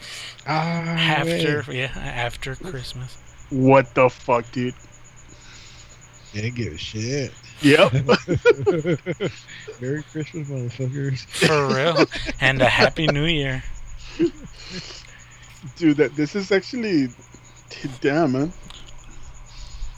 Ah, 0.46 0.50
After 0.52 1.64
man. 1.66 1.76
yeah, 1.76 1.92
after 1.98 2.54
Christmas. 2.56 3.16
What 3.50 3.94
the 3.94 4.08
fuck, 4.08 4.50
dude? 4.52 4.74
They 6.32 6.40
didn't 6.42 6.56
give 6.56 6.72
a 6.72 6.78
shit. 6.78 7.32
Yep. 7.60 7.92
Merry 9.80 10.02
Christmas, 10.10 10.48
motherfuckers. 10.48 11.24
For 11.26 11.66
real. 11.68 12.06
and 12.40 12.60
a 12.62 12.68
happy 12.68 13.06
new 13.06 13.24
year. 13.26 13.62
dude, 15.76 15.96
that 15.96 16.14
this 16.16 16.34
is 16.34 16.52
actually 16.52 17.08
damn 18.00 18.32
man. 18.32 18.52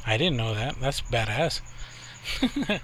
I 0.06 0.16
didn't 0.16 0.36
know 0.36 0.54
that. 0.54 0.76
That's 0.80 1.00
badass. 1.02 1.60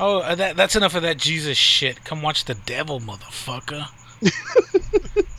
oh, 0.00 0.20
uh, 0.20 0.34
that 0.34 0.56
that's 0.56 0.76
enough 0.76 0.94
of 0.94 1.02
that 1.02 1.18
Jesus 1.18 1.56
shit. 1.56 2.04
Come 2.04 2.22
watch 2.22 2.44
the 2.44 2.54
devil, 2.54 3.00
motherfucker. 3.00 3.86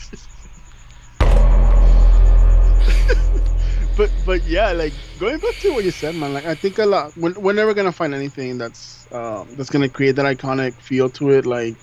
But 3.97 4.09
but 4.25 4.43
yeah, 4.47 4.71
like 4.71 4.93
going 5.19 5.37
back 5.37 5.55
to 5.61 5.73
what 5.73 5.83
you 5.83 5.91
said, 5.91 6.15
man. 6.15 6.33
Like 6.33 6.45
I 6.45 6.55
think 6.55 6.79
a 6.79 6.85
lot. 6.85 7.15
We're, 7.17 7.37
we're 7.39 7.53
never 7.53 7.73
gonna 7.73 7.91
find 7.91 8.15
anything 8.15 8.57
that's 8.57 9.05
um, 9.11 9.47
that's 9.55 9.69
gonna 9.69 9.89
create 9.89 10.15
that 10.15 10.25
iconic 10.25 10.73
feel 10.73 11.09
to 11.11 11.29
it. 11.31 11.45
Like, 11.45 11.75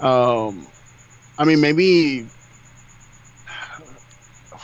um, 0.00 0.66
I 1.38 1.44
mean, 1.44 1.60
maybe. 1.60 2.26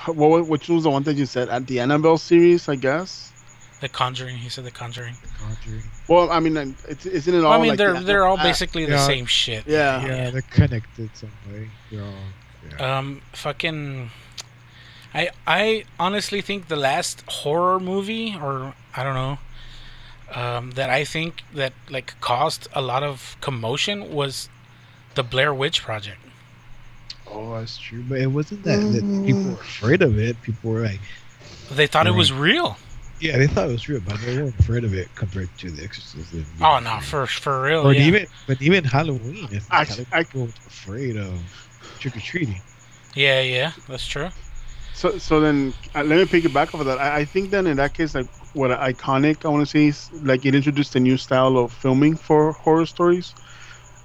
What 0.06 0.46
which 0.48 0.68
was 0.68 0.84
the 0.84 0.90
one 0.90 1.02
that 1.04 1.14
you 1.16 1.26
said 1.26 1.48
at 1.48 1.66
the 1.66 1.80
Annabelle 1.80 2.18
series? 2.18 2.68
I 2.68 2.76
guess. 2.76 3.32
The 3.80 3.88
Conjuring. 3.88 4.36
He 4.36 4.48
said 4.48 4.64
the 4.64 4.70
Conjuring. 4.70 5.16
The 5.22 5.28
Conjuring. 5.44 5.82
Well, 6.08 6.30
I 6.30 6.38
mean, 6.38 6.76
it's 6.88 7.04
isn't 7.04 7.34
it 7.34 7.38
all? 7.38 7.50
Well, 7.50 7.58
I 7.58 7.62
mean, 7.62 7.68
like 7.70 7.78
they're 7.78 7.94
the- 7.94 8.00
they're 8.00 8.26
all 8.26 8.38
uh, 8.38 8.42
basically 8.42 8.84
the 8.84 8.92
yeah. 8.92 9.06
same 9.06 9.26
shit. 9.26 9.66
Yeah. 9.66 10.06
Yeah, 10.06 10.30
they're 10.30 10.42
connected 10.42 11.10
some 11.14 11.32
way. 11.50 11.68
They're 11.90 12.04
all. 12.04 12.12
Yeah. 12.70 12.98
Um, 12.98 13.22
fucking. 13.32 14.10
I 15.14 15.30
I 15.46 15.84
honestly 15.98 16.40
think 16.40 16.68
the 16.68 16.76
last 16.76 17.22
horror 17.26 17.80
movie, 17.80 18.36
or 18.40 18.74
I 18.96 19.02
don't 19.02 19.14
know, 19.14 19.38
um, 20.32 20.70
that 20.72 20.88
I 20.88 21.04
think 21.04 21.42
that 21.52 21.72
like 21.90 22.14
caused 22.20 22.68
a 22.72 22.80
lot 22.80 23.02
of 23.02 23.36
commotion 23.40 24.12
was 24.12 24.48
the 25.14 25.22
Blair 25.22 25.52
Witch 25.52 25.82
Project. 25.82 26.21
Oh, 27.32 27.58
that's 27.58 27.78
true. 27.78 28.02
But 28.08 28.18
it 28.20 28.26
wasn't 28.26 28.62
that, 28.64 28.78
that 28.92 29.24
people 29.26 29.42
were 29.44 29.52
afraid 29.52 30.02
of 30.02 30.18
it. 30.18 30.40
People 30.42 30.70
were 30.72 30.80
like, 30.82 31.00
They 31.70 31.86
thought 31.86 32.06
it 32.06 32.10
Right. 32.10 32.18
was 32.18 32.32
real. 32.32 32.76
yeah, 33.20 33.38
they 33.38 33.46
thought 33.46 33.68
it 33.68 33.72
was 33.72 33.88
real, 33.88 34.00
but 34.00 34.18
they 34.20 34.36
weren't 34.36 34.58
afraid 34.58 34.84
of 34.84 34.92
it 34.94 35.08
compared 35.14 35.48
to 35.58 35.70
The 35.70 35.82
Exorcist. 35.84 36.34
Oh 36.60 36.78
no, 36.80 36.98
for 37.00 37.26
for 37.26 37.62
real. 37.62 37.82
Or 37.86 37.92
yeah. 37.94 38.02
even, 38.08 38.26
but 38.46 38.60
even 38.60 38.84
Halloween, 38.84 39.48
it's 39.50 39.66
I- 39.70 39.84
kind 39.84 40.06
I- 40.12 40.24
people 40.24 40.48
afraid 40.66 41.16
of 41.16 41.32
trick 42.00 42.16
or 42.16 42.20
treating. 42.20 42.60
Yeah, 43.14 43.40
yeah, 43.42 43.72
that's 43.88 44.06
true. 44.06 44.30
So 44.94 45.18
so 45.18 45.40
then 45.40 45.72
uh, 45.94 46.02
let 46.02 46.18
me 46.18 46.26
pick 46.26 46.44
it 46.44 46.52
back 46.52 46.74
off 46.74 46.80
of 46.80 46.86
that. 46.86 46.98
I, 46.98 47.20
I 47.20 47.24
think 47.24 47.50
then 47.50 47.66
in 47.66 47.76
that 47.76 47.94
case, 47.94 48.14
like 48.14 48.26
what 48.54 48.70
iconic 48.70 49.44
I 49.44 49.48
want 49.48 49.62
to 49.66 49.70
say 49.70 49.86
is 49.86 50.10
like 50.22 50.44
it 50.44 50.54
introduced 50.54 50.94
a 50.96 51.00
new 51.00 51.16
style 51.16 51.56
of 51.58 51.72
filming 51.72 52.14
for 52.16 52.52
horror 52.52 52.86
stories, 52.86 53.34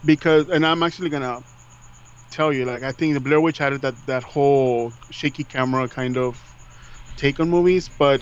because 0.05 0.49
and 0.49 0.65
I'm 0.65 0.83
actually 0.83 1.09
gonna 1.09 1.41
tell 2.31 2.51
you 2.53 2.65
like 2.65 2.83
I 2.83 2.91
think 2.91 3.13
the 3.13 3.19
Blair 3.19 3.41
Witch 3.41 3.57
had 3.57 3.73
that 3.81 3.95
that 4.07 4.23
whole 4.23 4.91
shaky 5.09 5.43
camera 5.43 5.87
kind 5.87 6.17
of 6.17 6.41
take 7.17 7.39
on 7.39 7.49
movies, 7.49 7.89
but 7.97 8.21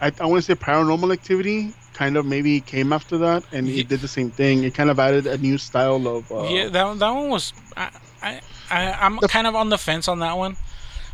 I, 0.00 0.12
I 0.20 0.26
want 0.26 0.42
to 0.42 0.42
say 0.42 0.54
Paranormal 0.54 1.12
Activity 1.12 1.72
kind 1.92 2.16
of 2.16 2.26
maybe 2.26 2.60
came 2.60 2.92
after 2.92 3.16
that 3.18 3.44
and 3.52 3.66
he 3.68 3.80
it 3.80 3.88
did 3.88 4.00
the 4.00 4.08
same 4.08 4.30
thing. 4.30 4.64
It 4.64 4.74
kind 4.74 4.90
of 4.90 4.98
added 4.98 5.26
a 5.26 5.38
new 5.38 5.58
style 5.58 6.06
of 6.08 6.30
uh, 6.30 6.44
yeah, 6.44 6.68
that 6.68 6.98
that 6.98 7.10
one 7.10 7.28
was. 7.30 7.52
I 7.76 7.90
I, 8.22 8.40
I 8.70 8.92
I'm 8.92 9.16
The- 9.18 9.28
kind 9.28 9.46
of 9.46 9.54
on 9.54 9.68
the 9.70 9.78
fence 9.78 10.08
on 10.08 10.18
that 10.20 10.36
one. 10.36 10.56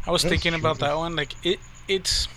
I 0.07 0.11
was 0.11 0.23
That's 0.23 0.31
thinking 0.31 0.55
about 0.55 0.79
that 0.79 0.97
one. 0.97 1.15
Like 1.17 1.35
it, 1.45 1.61
it's. 1.89 2.29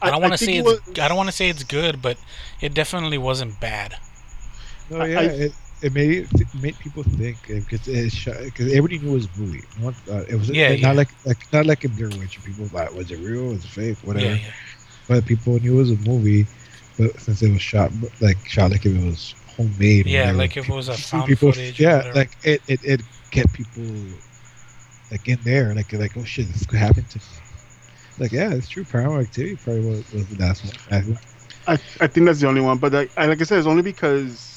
I 0.00 0.10
don't 0.10 0.22
want 0.22 0.32
to 0.34 0.38
say 0.38 0.56
it 0.56 0.60
it's. 0.60 0.86
was- 0.86 0.98
I 0.98 1.08
don't 1.08 1.16
want 1.16 1.28
to 1.28 1.34
say 1.36 1.48
it's 1.48 1.64
good, 1.64 2.00
but 2.00 2.16
it 2.60 2.72
definitely 2.74 3.18
wasn't 3.18 3.58
bad. 3.60 3.96
No, 4.90 5.04
yeah, 5.04 5.20
I- 5.20 5.22
it, 5.24 5.52
it 5.80 5.92
made 5.92 6.28
it 6.40 6.48
made 6.54 6.78
people 6.78 7.02
think 7.04 7.46
eh, 7.50 7.60
because 7.60 7.82
because 7.86 8.66
everybody 8.66 8.98
knew 8.98 9.10
it 9.10 9.12
was 9.12 9.26
a 9.26 9.38
movie. 9.38 9.64
No 9.76 9.84
one 9.84 9.94
thought 9.94 10.28
it 10.28 10.34
was 10.36 10.50
Yeah, 10.50 10.70
not 10.70 10.80
yeah. 10.80 10.92
like 10.92 11.14
like 11.24 11.46
not 11.52 11.66
like 11.66 11.84
in 11.84 11.94
Blair 11.94 12.10
Witch. 12.10 12.42
People 12.42 12.68
thought 12.68 12.94
was 12.94 13.10
it 13.10 13.18
real? 13.18 13.48
Was 13.50 13.64
it 13.64 13.70
fake? 13.70 13.98
Whatever. 14.02 14.26
Yeah, 14.26 14.34
yeah. 14.36 14.50
But 15.06 15.24
people 15.24 15.58
knew 15.58 15.74
it 15.74 15.76
was 15.78 15.90
a 15.92 15.96
movie. 15.96 16.46
But 16.96 17.18
since 17.20 17.42
it 17.42 17.52
was 17.52 17.62
shot 17.62 17.92
like 18.20 18.38
shot 18.48 18.70
like 18.72 18.84
if 18.84 18.92
it 18.96 19.04
was 19.04 19.36
homemade. 19.46 20.06
Yeah, 20.06 20.22
whatever, 20.22 20.38
like 20.38 20.50
if 20.50 20.56
it 20.56 20.62
people- 20.62 20.76
was 20.76 20.88
a 20.88 20.96
some 20.96 21.20
found 21.20 21.28
people, 21.28 21.52
footage 21.52 21.78
Yeah, 21.80 22.10
like 22.14 22.36
it, 22.42 22.62
it 22.66 22.80
it 22.82 23.02
kept 23.30 23.52
people 23.52 24.20
like 25.10 25.28
in 25.28 25.42
there. 25.44 25.74
Like 25.74 25.92
like 25.92 26.16
oh 26.16 26.24
shit, 26.24 26.48
this 26.48 26.66
could 26.66 26.78
happen 26.80 27.04
to 27.06 27.18
me. 27.18 27.24
Like 28.18 28.32
yeah, 28.32 28.52
it's 28.52 28.68
true. 28.68 28.84
Paranormal 28.84 29.22
Activity 29.22 29.54
probably 29.56 29.82
was, 29.82 30.04
was 30.12 30.26
the 30.28 30.36
last 30.44 30.64
one. 30.64 30.74
I- 30.90 31.18
I, 31.66 31.72
I 32.00 32.06
think 32.06 32.24
that's 32.26 32.40
the 32.40 32.48
only 32.48 32.62
one, 32.62 32.78
but 32.78 32.92
like, 32.92 33.12
I, 33.16 33.26
like 33.26 33.40
I 33.42 33.44
said, 33.44 33.58
it's 33.58 33.66
only 33.66 33.82
because 33.82 34.47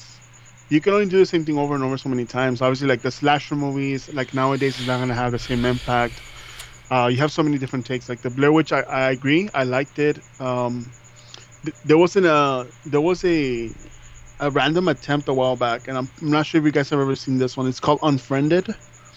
you 0.72 0.80
can 0.80 0.92
only 0.94 1.06
do 1.06 1.18
the 1.18 1.26
same 1.26 1.44
thing 1.44 1.58
over 1.58 1.74
and 1.74 1.84
over 1.84 1.98
so 1.98 2.08
many 2.08 2.24
times. 2.24 2.62
Obviously, 2.62 2.88
like 2.88 3.02
the 3.02 3.10
slasher 3.10 3.54
movies, 3.56 4.12
like 4.14 4.32
nowadays, 4.34 4.78
is 4.80 4.86
not 4.86 4.98
gonna 5.00 5.14
have 5.14 5.32
the 5.32 5.38
same 5.38 5.64
impact. 5.64 6.14
Uh, 6.90 7.08
you 7.12 7.18
have 7.18 7.32
so 7.32 7.42
many 7.42 7.58
different 7.58 7.84
takes. 7.86 8.08
Like 8.08 8.22
the 8.22 8.30
Blair 8.30 8.52
Witch, 8.52 8.72
I, 8.72 8.80
I 8.80 9.10
agree, 9.10 9.48
I 9.54 9.64
liked 9.64 9.98
it. 9.98 10.18
Um, 10.40 10.90
th- 11.64 11.76
there 11.84 11.98
wasn't 11.98 12.26
a 12.26 12.66
there 12.86 13.00
was 13.00 13.24
a 13.24 13.70
a 14.40 14.50
random 14.50 14.88
attempt 14.88 15.28
a 15.28 15.34
while 15.34 15.56
back, 15.56 15.88
and 15.88 15.96
I'm, 15.98 16.08
I'm 16.20 16.30
not 16.30 16.46
sure 16.46 16.58
if 16.60 16.64
you 16.64 16.72
guys 16.72 16.90
have 16.90 17.00
ever 17.00 17.14
seen 17.16 17.38
this 17.38 17.56
one. 17.56 17.66
It's 17.68 17.80
called 17.80 18.00
Unfriended. 18.02 18.66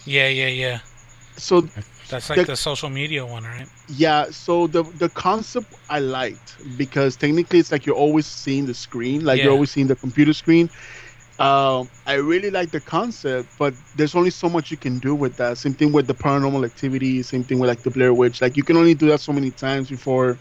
Yeah, 0.06 0.28
yeah, 0.28 0.48
yeah. 0.48 0.80
so 1.38 1.62
That's 2.10 2.30
like 2.30 2.40
The- 2.40 2.46
the 2.54 2.56
social 2.56 2.90
media 2.90 3.26
one, 3.26 3.44
right? 3.44 3.68
yeah, 3.88 4.26
so 4.30 4.68
the 4.68 4.84
the 5.04 5.10
concept 5.10 5.74
I 5.90 6.00
liked 6.00 6.50
because 6.78 7.16
technically 7.16 7.60
it's 7.60 7.72
like 7.72 7.86
you're 7.88 8.02
always 8.08 8.26
seeing 8.26 8.66
the 8.68 8.74
screen, 8.86 9.24
like 9.26 9.38
Yeah. 9.38 9.46
you're 9.46 9.54
always 9.54 9.72
seeing 9.72 9.88
the 9.88 9.96
computer 10.06 10.34
screen. 10.34 10.70
Um, 11.40 11.90
I 12.06 12.16
really 12.16 12.50
like 12.50 12.72
the 12.72 12.80
concept, 12.82 13.50
but 13.58 13.76
there's 13.94 14.16
only 14.16 14.30
so 14.30 14.50
much 14.50 14.72
you 14.72 14.78
can 14.78 15.00
do 15.00 15.16
with 15.16 15.38
that. 15.38 15.58
Same 15.58 15.74
thing 15.74 15.92
with 15.92 16.08
the 16.08 16.16
paranormal 16.16 16.66
activity. 16.66 17.22
Same 17.24 17.44
thing 17.44 17.60
with 17.60 17.70
like 17.70 17.84
the 17.84 17.92
Blair 17.92 18.14
Witch. 18.14 18.42
Like 18.42 18.58
you 18.58 18.64
can 18.64 18.78
only 18.78 18.94
do 18.96 19.08
that 19.10 19.20
so 19.22 19.34
many 19.34 19.52
times 19.52 19.90
before 19.90 20.40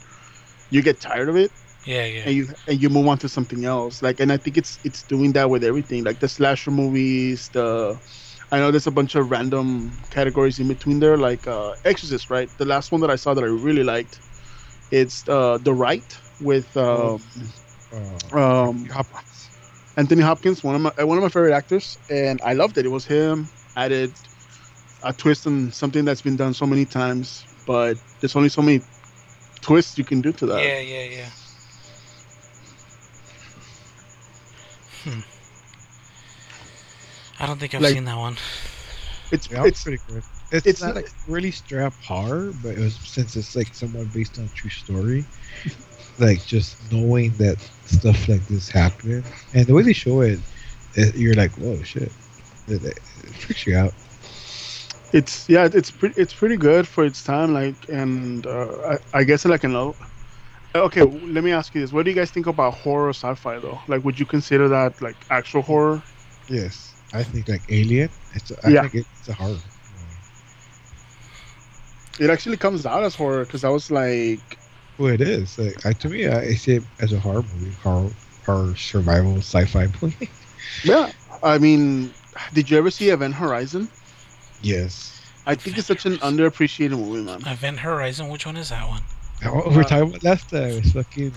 you 0.71 0.83
get 0.83 1.01
tired 1.01 1.29
of 1.29 1.37
it 1.37 1.53
Yeah, 1.85 2.05
yeah. 2.07 2.25
and 2.25 2.35
you 2.35 2.47
and 2.67 2.81
you 2.81 2.89
move 2.89 3.07
on 3.09 3.19
to 3.19 3.29
something 3.29 3.65
else. 3.65 4.03
Like, 4.03 4.21
and 4.21 4.33
I 4.33 4.37
think 4.37 4.57
it's 4.57 4.79
it's 4.85 5.03
doing 5.05 5.33
that 5.33 5.51
with 5.51 5.65
everything. 5.65 6.05
Like 6.05 6.21
the 6.21 6.29
slasher 6.29 6.71
movies, 6.71 7.49
the 7.51 8.01
I 8.51 8.59
know 8.59 8.71
there's 8.71 8.87
a 8.87 8.93
bunch 8.93 9.15
of 9.15 9.31
random 9.31 9.99
categories 10.11 10.59
in 10.59 10.69
between 10.69 11.01
there, 11.01 11.17
like 11.19 11.47
uh, 11.47 11.75
Exorcist, 11.85 12.31
right? 12.31 12.51
The 12.59 12.65
last 12.67 12.93
one 12.93 13.01
that 13.03 13.11
I 13.11 13.17
saw 13.17 13.35
that 13.35 13.45
I 13.45 13.49
really 13.49 13.85
liked, 13.85 14.23
it's 14.91 15.29
uh, 15.29 15.59
The 15.59 15.75
Rite 15.75 16.21
with 16.39 16.77
uh, 16.77 17.19
Uh, 17.93 18.19
um, 18.33 18.89
Hopkins. 18.89 19.34
Anthony 19.97 20.23
Hopkins, 20.23 20.65
one 20.65 20.75
of 20.75 20.81
my 20.81 20.93
uh, 21.01 21.07
one 21.07 21.19
of 21.19 21.23
my 21.23 21.29
favorite 21.29 21.53
actors, 21.55 21.99
and 22.11 22.41
I 22.43 22.55
loved 22.55 22.79
it. 22.79 22.85
It 22.85 22.89
was 22.89 23.05
him 23.05 23.49
added 23.77 24.13
a 25.03 25.13
twist 25.13 25.47
on 25.47 25.71
something 25.73 26.05
that's 26.05 26.23
been 26.23 26.37
done 26.37 26.53
so 26.55 26.67
many 26.67 26.85
times, 26.85 27.45
but 27.67 27.97
there's 28.21 28.35
only 28.35 28.49
so 28.49 28.63
many 28.63 28.81
twists 29.61 29.97
you 29.99 30.05
can 30.05 30.21
do 30.21 30.33
to 30.33 30.47
that. 30.47 30.63
Yeah, 30.63 30.81
yeah, 30.81 31.05
yeah. 31.05 31.29
Hmm. 35.05 35.21
I 37.41 37.47
don't 37.47 37.59
think 37.61 37.75
I've 37.75 37.83
Like- 37.83 37.95
seen 37.95 38.05
that 38.07 38.17
one. 38.17 38.37
It's 39.31 39.51
Yeah, 39.51 39.61
it's 39.61 39.69
it's 39.69 39.83
pretty 39.83 39.99
good. 40.09 40.23
It's, 40.53 40.67
it's 40.67 40.81
not 40.81 40.89
not- 40.89 40.97
like 40.97 41.11
really 41.27 41.51
straight 41.51 41.83
up 41.83 41.95
horror, 42.05 42.53
but 42.63 42.71
it 42.71 42.79
was 42.79 42.95
since 42.97 43.37
it's 43.37 43.57
like 43.57 43.75
somewhat 43.75 44.13
based 44.13 44.39
on 44.39 44.45
a 44.45 44.49
true 44.49 44.71
story. 44.71 45.25
Like 46.19 46.45
just 46.45 46.77
knowing 46.93 47.37
that 47.39 47.59
stuff 47.87 48.29
like 48.29 48.47
this 48.47 48.69
happened, 48.69 49.25
and 49.53 49.67
the 49.67 49.75
way 49.75 49.83
they 49.83 49.93
show 49.93 50.21
it, 50.21 50.41
it 50.95 51.15
you're 51.17 51.35
like, 51.35 51.53
whoa, 51.59 51.83
shit! 51.83 52.12
It, 52.69 52.83
it 52.85 53.01
freaks 53.35 53.67
you 53.67 53.77
out. 53.77 53.95
it's 55.12 55.49
yeah 55.49 55.69
it's 55.73 55.91
pretty 55.91 56.15
it's 56.21 56.35
pretty 56.35 56.57
good 56.57 56.87
for 56.87 57.05
its 57.05 57.23
time 57.23 57.53
like 57.53 57.87
and 57.89 58.47
uh, 58.47 58.97
I, 59.15 59.21
I 59.21 59.25
guess 59.25 59.45
like 59.45 59.65
an 59.65 59.75
okay 60.75 61.03
let 61.03 61.45
me 61.45 61.53
ask 61.53 61.75
you 61.75 61.81
this 61.81 61.93
what 61.93 62.05
do 62.05 62.11
you 62.11 62.17
guys 62.17 62.31
think 62.31 62.47
about 62.47 62.75
horror 62.75 63.11
sci-fi 63.11 63.59
though 63.59 63.81
like 63.89 64.05
would 64.05 64.19
you 64.19 64.27
consider 64.27 64.69
that 64.69 65.01
like 65.01 65.25
actual 65.31 65.62
horror 65.62 66.05
Yes, 66.49 66.97
I 67.12 67.23
think 67.25 67.49
like 67.49 67.65
Alien. 67.69 68.11
It's 68.33 68.53
I 68.65 68.73
Yeah. 68.73 68.83
think 68.83 68.95
it's 68.95 69.29
a 69.29 69.35
horror. 69.35 69.62
it 72.19 72.31
actually 72.31 72.57
comes 72.57 72.87
out 72.87 73.03
as 73.05 73.15
horror 73.15 73.45
because 73.45 73.65
i 73.65 73.69
was 73.69 73.91
like 73.91 74.59
Well, 74.99 75.13
it 75.13 75.21
is. 75.21 75.59
Like 75.59 75.85
I, 75.85 75.93
to 75.95 76.09
me, 76.09 76.27
I, 76.27 76.41
I 76.41 76.55
see 76.55 76.73
it 76.77 76.85
as 77.01 77.13
a 77.13 77.19
horror 77.19 77.43
movie, 77.55 77.73
horror, 77.83 78.11
horror 78.47 78.77
survival 78.77 79.39
sci-fi 79.39 79.89
movie. 80.03 80.31
yeah 80.83 81.11
i 81.43 81.59
mean 81.59 82.13
did 82.53 82.71
you 82.71 82.77
ever 82.79 82.91
see 82.91 83.09
event 83.11 83.35
horizon 83.35 83.89
yes. 84.61 85.21
i 85.47 85.55
think 85.55 85.77
it's 85.79 85.87
such 85.87 86.05
an 86.07 86.19
underappreciated 86.19 86.91
movie 86.99 87.23
man 87.23 87.41
Event 87.47 87.79
Horizon, 87.81 88.29
which 88.29 88.47
one 88.47 88.57
is 88.57 88.69
that 88.71 88.87
one? 88.89 89.03
What 89.43 89.71
we 89.71 89.77
were 89.77 89.85
Uh, 89.85 89.85
talking 89.85 90.09
about 90.09 90.23
last 90.23 90.49
time 90.51 90.79
is 90.79 90.93
fucking 90.93 91.33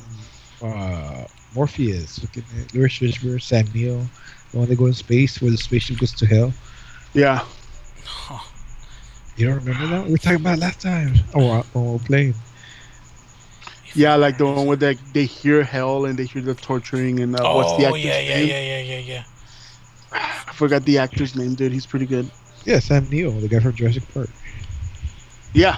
uh, 0.62 1.26
Morpheus, 1.54 2.20
fucking 2.20 2.46
Lewis 2.74 2.94
Fishburne, 3.00 3.42
Sam 3.42 3.66
Neill, 3.74 4.10
the 4.52 4.58
one 4.60 4.68
that 4.70 4.76
goes 4.78 4.88
in 4.90 4.94
space 4.94 5.42
where 5.42 5.52
the 5.52 5.58
spaceship 5.58 5.98
goes 5.98 6.14
to 6.14 6.26
hell. 6.26 6.54
yeah 7.14 7.44
Oh, 8.30 8.42
You 9.36 9.48
don't 9.48 9.56
remember 9.58 9.88
that? 9.88 10.06
We 10.06 10.12
were 10.12 10.18
talking 10.18 10.40
about 10.42 10.60
last 10.60 10.82
time. 10.82 11.14
Oh, 11.36 11.62
when 11.74 11.86
we 11.86 11.92
were 11.94 12.00
playing. 12.00 12.36
Yeah 13.94 14.16
like 14.16 14.38
the 14.38 14.46
one 14.46 14.66
where 14.66 14.78
they, 14.78 14.96
they 14.96 15.26
hear 15.26 15.64
hell 15.64 16.06
and 16.06 16.18
they 16.20 16.26
hear 16.26 16.42
the 16.42 16.56
torturing 16.56 17.20
and 17.20 17.36
uh, 17.36 17.46
Oh, 17.46 17.50
what's 17.50 17.74
the 17.74 17.86
actor's 17.86 18.20
yeah, 18.20 18.20
yeah, 18.20 18.40
name 18.40 18.56
yeah, 18.58 18.62
yeah, 18.62 18.82
yeah, 18.82 19.00
yeah. 19.00 19.24
i 20.12 20.54
forgot 20.54 20.86
the 20.86 20.98
actor's 20.98 21.36
name 21.36 21.56
dude 21.56 21.72
he's 21.74 21.88
pretty 21.88 22.06
good 22.06 22.32
Yeah, 22.66 22.80
Sam 22.80 23.10
Neill, 23.10 23.40
the 23.42 23.48
guy 23.48 23.60
from 23.60 23.74
Jurassic 23.76 24.08
Park. 24.14 24.30
yeah 25.54 25.78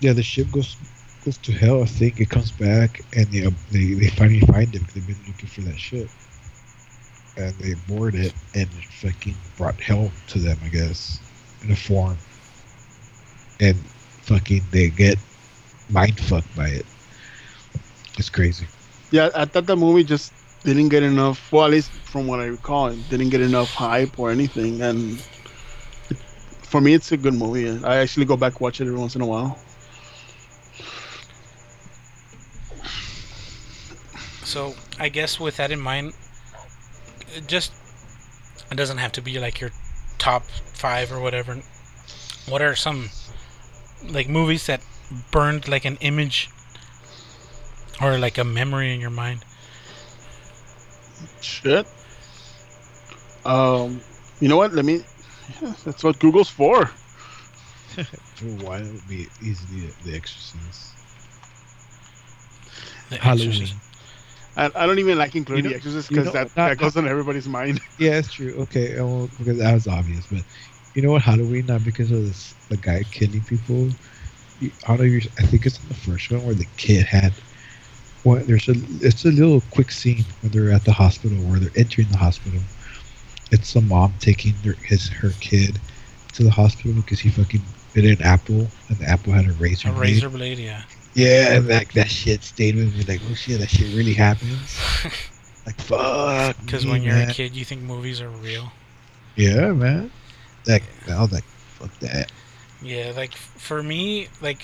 Yeah, 0.00 0.12
the 0.12 0.22
ship 0.22 0.50
goes 0.50 0.76
goes 1.24 1.38
to 1.38 1.52
hell. 1.52 1.82
I 1.82 1.86
think 1.86 2.20
it 2.20 2.30
comes 2.30 2.52
back, 2.52 3.00
and 3.14 3.32
they 3.32 3.44
uh, 3.46 3.50
they, 3.70 3.94
they 3.94 4.08
finally 4.08 4.40
find 4.40 4.74
him. 4.74 4.84
'cause 4.84 4.94
They've 4.94 5.06
been 5.06 5.24
looking 5.26 5.48
for 5.48 5.62
that 5.62 5.78
ship, 5.78 6.10
and 7.36 7.58
they 7.58 7.74
board 7.74 8.14
it, 8.14 8.34
and 8.54 8.72
it 8.74 8.84
fucking 8.92 9.40
brought 9.56 9.80
hell 9.80 10.12
to 10.28 10.38
them. 10.38 10.58
I 10.62 10.68
guess 10.68 11.22
in 11.62 11.70
a 11.70 11.76
form, 11.76 12.20
and 13.60 13.90
fucking 14.22 14.68
they 14.70 14.90
get 14.90 15.18
mind 15.92 16.18
fucked 16.18 16.54
by 16.56 16.68
it. 16.68 16.86
It's 18.18 18.30
crazy. 18.30 18.66
Yeah, 19.10 19.30
I 19.34 19.44
thought 19.44 19.66
the 19.66 19.76
movie 19.76 20.04
just 20.04 20.32
didn't 20.64 20.88
get 20.88 21.02
enough. 21.02 21.52
Well, 21.52 21.64
at 21.64 21.70
least 21.70 21.90
from 21.90 22.26
what 22.26 22.40
I 22.40 22.46
recall, 22.46 22.88
it 22.88 23.08
didn't 23.10 23.30
get 23.30 23.40
enough 23.40 23.70
hype 23.70 24.18
or 24.18 24.30
anything. 24.30 24.80
And 24.80 25.22
it, 26.10 26.16
for 26.62 26.80
me, 26.80 26.94
it's 26.94 27.12
a 27.12 27.16
good 27.16 27.34
movie. 27.34 27.68
I 27.84 27.96
actually 27.96 28.26
go 28.26 28.36
back 28.36 28.60
watch 28.60 28.80
it 28.80 28.86
every 28.86 28.98
once 28.98 29.14
in 29.16 29.22
a 29.22 29.26
while. 29.26 29.58
So 34.44 34.74
I 34.98 35.08
guess 35.08 35.40
with 35.40 35.56
that 35.56 35.70
in 35.70 35.80
mind, 35.80 36.12
it 37.34 37.46
just 37.46 37.72
it 38.70 38.74
doesn't 38.74 38.98
have 38.98 39.12
to 39.12 39.22
be 39.22 39.38
like 39.38 39.60
your 39.60 39.70
top 40.18 40.44
five 40.74 41.10
or 41.12 41.20
whatever. 41.20 41.56
What 42.48 42.60
are 42.60 42.74
some 42.74 43.10
like 44.08 44.28
movies 44.28 44.66
that 44.66 44.82
burned 45.30 45.68
like 45.68 45.84
an 45.84 45.96
image 46.00 46.50
or 48.00 48.18
like 48.18 48.38
a 48.38 48.44
memory 48.44 48.92
in 48.94 49.00
your 49.00 49.10
mind? 49.10 49.44
Shit. 51.40 51.86
Um, 53.44 54.00
you 54.40 54.48
know 54.48 54.56
what? 54.56 54.72
Let 54.72 54.84
me. 54.84 55.02
Yeah, 55.60 55.74
that's 55.84 56.02
what 56.04 56.18
Google's 56.18 56.48
for. 56.48 56.86
For 56.86 58.46
a 58.46 58.64
while, 58.64 58.80
it 58.82 58.92
would 58.92 59.08
be 59.08 59.26
easily 59.42 59.88
The 60.04 60.14
Exorcist. 60.16 60.92
The 63.10 63.16
Halloween. 63.18 63.48
Exorcist. 63.50 63.74
I, 64.56 64.70
I 64.74 64.86
don't 64.86 64.98
even 64.98 65.18
like 65.18 65.34
including 65.34 65.64
You 65.64 65.70
know- 65.70 65.74
The 65.74 65.76
Exorcist 65.76 66.10
you 66.10 66.16
because 66.18 66.26
know, 66.34 66.40
that, 66.44 66.56
not- 66.56 66.68
that 66.68 66.78
goes 66.78 66.96
on 66.96 67.06
everybody's 67.08 67.48
mind. 67.48 67.80
Yeah, 67.98 68.18
it's 68.18 68.32
true. 68.32 68.54
Okay, 68.60 69.00
well, 69.00 69.28
because 69.38 69.58
that 69.58 69.72
was 69.74 69.86
obvious, 69.86 70.26
but 70.26 70.42
you 70.94 71.02
know 71.02 71.12
what? 71.12 71.22
Halloween, 71.22 71.66
not 71.66 71.84
because 71.84 72.10
of 72.10 72.24
this, 72.24 72.54
the 72.68 72.76
guy 72.76 73.02
killing 73.10 73.42
people. 73.42 73.88
I 74.86 74.96
don't 74.96 75.06
know. 75.06 75.20
I 75.38 75.46
think 75.46 75.66
it's 75.66 75.80
in 75.82 75.88
the 75.88 75.94
first 75.94 76.30
one 76.30 76.44
where 76.44 76.54
the 76.54 76.66
kid 76.76 77.06
had. 77.06 77.32
Well, 78.24 78.42
there's 78.44 78.68
a. 78.68 78.74
It's 79.00 79.24
a 79.24 79.30
little 79.30 79.62
quick 79.70 79.90
scene 79.90 80.24
when 80.40 80.52
they're 80.52 80.72
at 80.72 80.84
the 80.84 80.92
hospital, 80.92 81.36
where 81.38 81.58
they're 81.58 81.76
entering 81.76 82.08
the 82.08 82.18
hospital. 82.18 82.60
It's 83.50 83.72
the 83.72 83.80
mom 83.80 84.14
taking 84.20 84.54
their, 84.62 84.74
his 84.74 85.08
her 85.08 85.30
kid 85.40 85.78
to 86.34 86.44
the 86.44 86.50
hospital 86.50 86.92
because 86.94 87.20
he 87.20 87.30
fucking 87.30 87.62
bit 87.92 88.18
an 88.18 88.24
apple, 88.24 88.68
and 88.88 88.98
the 88.98 89.06
apple 89.06 89.32
had 89.32 89.46
a 89.46 89.52
razor. 89.52 89.88
A 89.88 89.92
blade. 89.92 90.14
razor 90.14 90.30
blade, 90.30 90.58
yeah. 90.58 90.82
Yeah, 91.14 91.56
and 91.56 91.68
like 91.68 91.92
that 91.92 92.08
shit 92.08 92.42
stayed 92.42 92.76
with 92.76 92.96
me. 92.96 93.04
Like, 93.04 93.20
oh 93.30 93.34
shit, 93.34 93.60
that 93.60 93.68
shit 93.68 93.94
really 93.94 94.14
happens. 94.14 94.78
like, 95.66 95.78
fuck. 95.80 96.56
Because 96.64 96.86
when 96.86 97.02
you're 97.02 97.14
man. 97.14 97.30
a 97.30 97.34
kid, 97.34 97.54
you 97.54 97.64
think 97.64 97.82
movies 97.82 98.20
are 98.20 98.30
real. 98.30 98.72
Yeah, 99.36 99.72
man. 99.72 100.10
Like 100.66 100.84
I 101.10 101.20
was 101.20 101.32
like, 101.32 101.44
fuck 101.44 101.92
that. 101.98 102.32
Yeah, 102.82 103.12
like 103.14 103.34
for 103.34 103.82
me, 103.82 104.28
like 104.40 104.62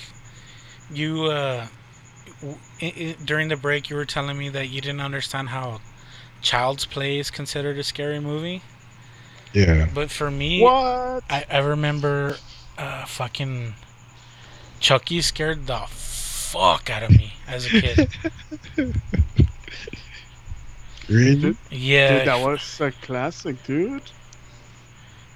you 0.91 1.25
uh 1.25 1.67
w- 2.41 2.57
i 2.81 2.85
i 2.85 3.15
during 3.23 3.47
the 3.49 3.55
break 3.55 3.89
you 3.89 3.95
were 3.95 4.05
telling 4.05 4.37
me 4.37 4.49
that 4.49 4.69
you 4.69 4.81
didn't 4.81 5.01
understand 5.01 5.49
how 5.49 5.79
Child's 6.41 6.85
Play 6.85 7.19
is 7.19 7.29
considered 7.31 7.77
a 7.77 7.83
scary 7.83 8.19
movie, 8.19 8.61
Yeah. 9.53 9.87
but 9.93 10.09
for 10.11 10.29
me, 10.31 10.61
What? 10.61 11.23
I 11.29 11.45
I 11.49 11.57
remember 11.59 12.37
uh 12.77 13.05
fucking 13.05 13.75
Chucky 14.79 15.21
scared 15.21 15.67
the 15.67 15.79
fuck 15.87 16.89
out 16.89 17.03
of 17.03 17.11
me 17.11 17.33
as 17.47 17.65
a 17.67 17.69
kid. 17.69 18.09
Really? 21.09 21.55
Yeah, 21.71 22.19
Dude, 22.19 22.27
that 22.27 22.45
was 22.45 22.79
a 22.81 22.91
classic, 22.91 23.63
dude. 23.63 24.03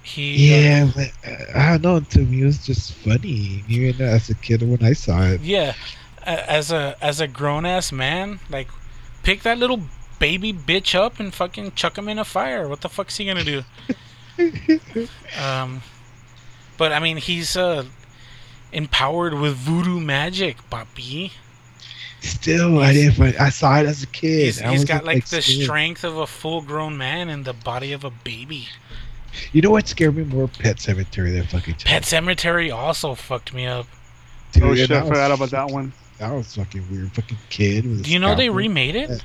He 0.03 0.53
uh, 0.53 0.59
Yeah, 0.59 0.91
but 0.95 1.11
uh, 1.25 1.57
I 1.57 1.77
don't 1.77 1.83
know. 1.83 1.99
To 1.99 2.19
me, 2.19 2.41
it 2.41 2.45
was 2.45 2.65
just 2.65 2.93
funny. 2.93 3.63
Even 3.67 4.05
as 4.05 4.29
a 4.29 4.35
kid, 4.35 4.61
when 4.61 4.83
I 4.83 4.93
saw 4.93 5.23
it. 5.23 5.41
Yeah, 5.41 5.73
as 6.25 6.71
a 6.71 6.95
as 7.01 7.19
a 7.21 7.27
grown 7.27 7.65
ass 7.65 7.91
man, 7.91 8.39
like 8.49 8.67
pick 9.23 9.43
that 9.43 9.57
little 9.57 9.81
baby 10.19 10.53
bitch 10.53 10.95
up 10.95 11.19
and 11.19 11.33
fucking 11.33 11.71
chuck 11.73 11.97
him 11.97 12.07
in 12.07 12.19
a 12.19 12.25
fire. 12.25 12.67
What 12.67 12.81
the 12.81 12.89
fuck's 12.89 13.17
he 13.17 13.25
gonna 13.25 13.43
do? 13.43 13.63
um, 15.41 15.81
but 16.77 16.91
I 16.91 16.99
mean, 16.99 17.17
he's 17.17 17.55
uh 17.55 17.85
empowered 18.71 19.33
with 19.33 19.55
voodoo 19.55 19.99
magic, 19.99 20.57
papi. 20.69 21.31
Still, 22.21 22.79
I 22.79 22.93
didn't. 22.93 23.15
Find, 23.15 23.35
I 23.35 23.49
saw 23.49 23.79
it 23.79 23.85
as 23.85 24.01
a 24.01 24.07
kid. 24.07 24.45
He's, 24.45 24.59
he's 24.59 24.85
got 24.85 25.03
like 25.03 25.25
the 25.25 25.41
scared. 25.41 25.63
strength 25.63 26.03
of 26.05 26.17
a 26.17 26.27
full 26.27 26.61
grown 26.61 26.97
man 26.97 27.29
and 27.29 27.43
the 27.43 27.53
body 27.53 27.91
of 27.91 28.05
a 28.05 28.09
baby. 28.09 28.69
You 29.51 29.61
know 29.61 29.71
what 29.71 29.88
scared 29.88 30.15
me 30.15 30.23
more? 30.23 30.47
Pet 30.47 30.77
Sematary 30.77 31.34
than 31.34 31.45
fucking 31.47 31.75
Pet 31.86 32.03
Sematary 32.03 32.73
also 32.73 33.15
fucked 33.15 33.53
me 33.53 33.65
up. 33.65 33.88
Dude, 34.51 34.63
oh 34.63 34.75
shit, 34.75 34.91
I 34.91 35.01
forgot 35.07 35.31
about 35.31 35.49
that 35.51 35.69
one. 35.69 35.93
That 36.19 36.31
was 36.31 36.55
fucking 36.55 36.86
weird. 36.91 37.11
Fucking 37.13 37.38
kid. 37.49 37.86
With 37.86 38.03
Do 38.03 38.11
you 38.11 38.19
know 38.19 38.36
they 38.36 38.49
remade 38.49 38.95
it? 38.95 39.23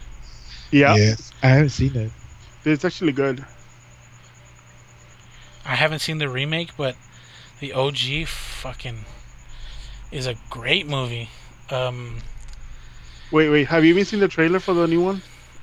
Yeah, 0.70 0.96
Yes, 0.96 1.32
I 1.42 1.48
haven't 1.48 1.70
seen 1.70 1.96
it. 1.96 2.10
it's 2.64 2.84
actually 2.84 3.12
good. 3.12 3.44
I 5.64 5.74
haven't 5.74 5.98
seen 6.00 6.18
the 6.18 6.28
remake, 6.28 6.70
but 6.76 6.96
the 7.60 7.72
OG 7.72 8.26
fucking 8.26 9.04
is 10.10 10.26
a 10.26 10.34
great 10.48 10.86
movie. 10.86 11.28
Um, 11.70 12.18
Wait, 13.30 13.50
wait, 13.50 13.66
have 13.68 13.84
you 13.84 13.90
even 13.90 14.04
seen 14.06 14.20
the 14.20 14.28
trailer 14.28 14.58
for 14.58 14.72
the 14.72 14.86
new 14.86 15.02
one? 15.02 15.20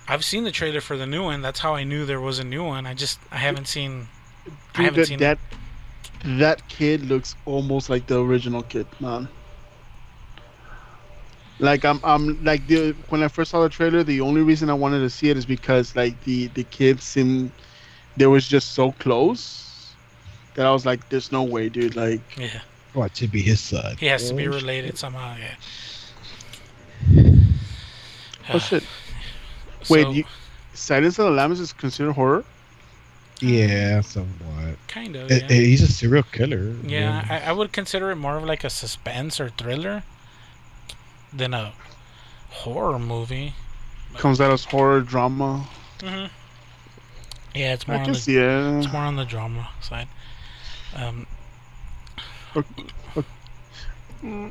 I've 0.07 0.23
seen 0.23 0.43
the 0.43 0.51
trailer 0.51 0.81
for 0.81 0.97
the 0.97 1.07
new 1.07 1.23
one. 1.23 1.41
That's 1.41 1.59
how 1.59 1.73
I 1.73 1.83
knew 1.83 2.05
there 2.05 2.21
was 2.21 2.37
a 2.37 2.43
new 2.43 2.63
one. 2.63 2.85
I 2.85 2.93
just 2.93 3.19
I 3.31 3.37
haven't 3.37 3.67
seen. 3.67 4.07
I 4.75 4.83
haven't 4.83 4.99
that, 4.99 5.07
seen 5.07 5.19
that 5.19 5.39
that 6.25 6.67
kid 6.69 7.05
looks 7.05 7.35
almost 7.45 7.89
like 7.89 8.07
the 8.07 8.19
original 8.19 8.63
kid, 8.63 8.87
man. 8.99 9.27
Like 11.59 11.85
I'm, 11.85 11.99
I'm 12.03 12.43
like 12.43 12.67
the 12.67 12.91
when 13.09 13.23
I 13.23 13.27
first 13.29 13.51
saw 13.51 13.61
the 13.63 13.69
trailer, 13.69 14.03
the 14.03 14.19
only 14.21 14.41
reason 14.41 14.69
I 14.69 14.73
wanted 14.73 14.99
to 14.99 15.09
see 15.09 15.29
it 15.29 15.37
is 15.37 15.45
because 15.45 15.95
like 15.95 16.21
the 16.23 16.47
the 16.47 16.63
kids 16.65 17.03
seemed 17.03 17.51
they 18.17 18.27
was 18.27 18.47
just 18.47 18.73
so 18.73 18.91
close 18.93 19.95
that 20.55 20.65
I 20.65 20.71
was 20.71 20.85
like, 20.85 21.07
there's 21.09 21.31
no 21.31 21.43
way, 21.43 21.69
dude. 21.69 21.95
Like, 21.95 22.21
Yeah, 22.37 22.61
oh, 22.95 22.99
What 22.99 23.13
to 23.15 23.27
be 23.27 23.41
his 23.41 23.59
son? 23.59 23.95
he 23.97 24.07
has 24.07 24.29
to 24.29 24.33
be 24.33 24.47
Oh, 24.47 24.51
related 24.51 24.97
somehow. 24.97 25.35
Yeah. 25.37 25.55
oh 28.53 28.59
shit. 28.59 28.83
Wait, 29.89 30.03
So, 30.03 30.11
you, 30.11 30.23
Silence 30.73 31.19
of 31.19 31.25
the 31.25 31.31
Lambs 31.31 31.59
is 31.59 31.71
considered 31.73 32.13
horror? 32.13 32.43
Yeah, 33.41 34.01
somewhat. 34.01 34.77
kind 34.87 35.15
of. 35.15 35.31
Eh, 35.31 35.39
Yeah. 35.39 35.47
eh, 35.49 35.53
he's 35.61 35.81
a 35.81 35.87
serial 35.87 36.23
killer. 36.23 36.73
Yeah, 36.87 37.25
I, 37.29 37.49
I 37.49 37.51
would 37.51 37.71
consider 37.71 38.11
it 38.11 38.15
more 38.15 38.37
of 38.37 38.43
like 38.43 38.63
a 38.63 38.69
suspense 38.69 39.39
or 39.39 39.49
thriller 39.49 40.03
than 41.33 41.53
a 41.53 41.73
horror 42.49 42.99
movie. 42.99 43.53
Comes 44.17 44.39
out 44.39 44.51
as 44.51 44.63
horror 44.63 45.01
drama. 45.01 45.65
hmm 46.01 46.25
Yeah, 47.53 47.73
it's 47.73 47.87
more 47.87 47.97
I 47.97 47.99
on 47.99 48.05
can 48.05 48.13
the 48.13 48.19
see 48.19 48.37
it. 48.37 48.77
it's 48.77 48.91
more 48.93 49.01
on 49.03 49.15
the 49.17 49.25
drama 49.25 49.69
side. 49.81 50.07
Um, 50.95 51.25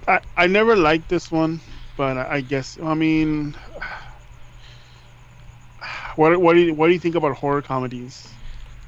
I, 0.07 0.20
I 0.37 0.47
never 0.47 0.76
liked 0.76 1.09
this 1.09 1.30
one, 1.32 1.61
but 1.97 2.16
I, 2.18 2.37
I 2.37 2.41
guess 2.43 2.78
I 2.82 2.95
mean, 2.95 3.55
what 6.16 6.39
what 6.41 6.55
do 6.55 6.61
you 6.61 6.74
what 6.74 6.89
do 6.89 6.93
you 6.93 6.99
think 6.99 7.14
about 7.14 7.37
horror 7.37 7.62
comedies? 7.62 8.28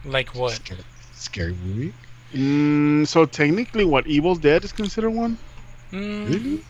Like 0.05 0.35
what? 0.35 0.53
Scary, 0.53 0.81
scary 1.15 1.55
movie. 1.65 1.93
Mm, 2.35 3.07
so 3.07 3.25
technically, 3.25 3.85
what 3.85 4.07
Evil 4.07 4.35
Dead 4.35 4.65
is 4.65 4.73
considered 4.73 5.11
one? 5.11 5.39
Mm, 5.93 6.29
Really? 6.29 6.65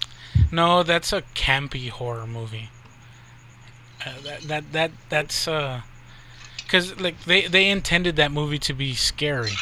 No, 0.52 0.82
that's 0.82 1.12
a 1.12 1.22
campy 1.34 1.88
horror 1.88 2.26
movie. 2.26 2.68
Uh, 4.04 4.12
that 4.22 4.40
that 4.42 4.72
that 4.72 4.90
that's 5.08 5.48
uh, 5.48 5.80
cause 6.68 6.98
like 7.00 7.24
they 7.24 7.46
they 7.46 7.68
intended 7.70 8.16
that 8.16 8.30
movie 8.30 8.58
to 8.58 8.72
be 8.74 8.94
scary. 8.94 9.52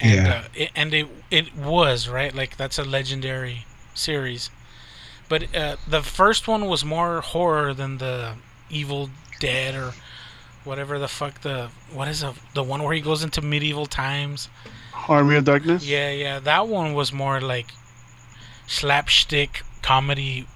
And, 0.00 0.26
Yeah. 0.26 0.32
Uh, 0.32 0.42
it, 0.54 0.70
and 0.74 0.94
it 0.94 1.06
it 1.30 1.54
was 1.54 2.08
right. 2.08 2.34
Like 2.34 2.56
that's 2.56 2.78
a 2.78 2.84
legendary 2.84 3.66
series. 3.94 4.50
But 5.28 5.54
uh, 5.54 5.76
the 5.86 6.02
first 6.02 6.48
one 6.48 6.66
was 6.66 6.84
more 6.84 7.20
horror 7.20 7.72
than 7.74 7.98
the 7.98 8.34
Evil 8.68 9.10
Dead 9.38 9.74
or 9.74 9.92
whatever 10.64 10.98
the 10.98 11.08
fuck 11.08 11.40
the 11.40 11.68
what 11.92 12.08
is 12.08 12.20
the 12.20 12.34
the 12.54 12.62
one 12.62 12.82
where 12.82 12.94
he 12.94 13.00
goes 13.00 13.22
into 13.22 13.40
medieval 13.40 13.86
times. 13.86 14.48
Army 15.08 15.36
of 15.36 15.44
Darkness. 15.44 15.84
Yeah, 15.86 16.10
yeah, 16.10 16.38
that 16.40 16.68
one 16.68 16.92
was 16.94 17.12
more 17.12 17.40
like 17.40 17.68
slapstick 18.66 19.62
comedy 19.82 20.46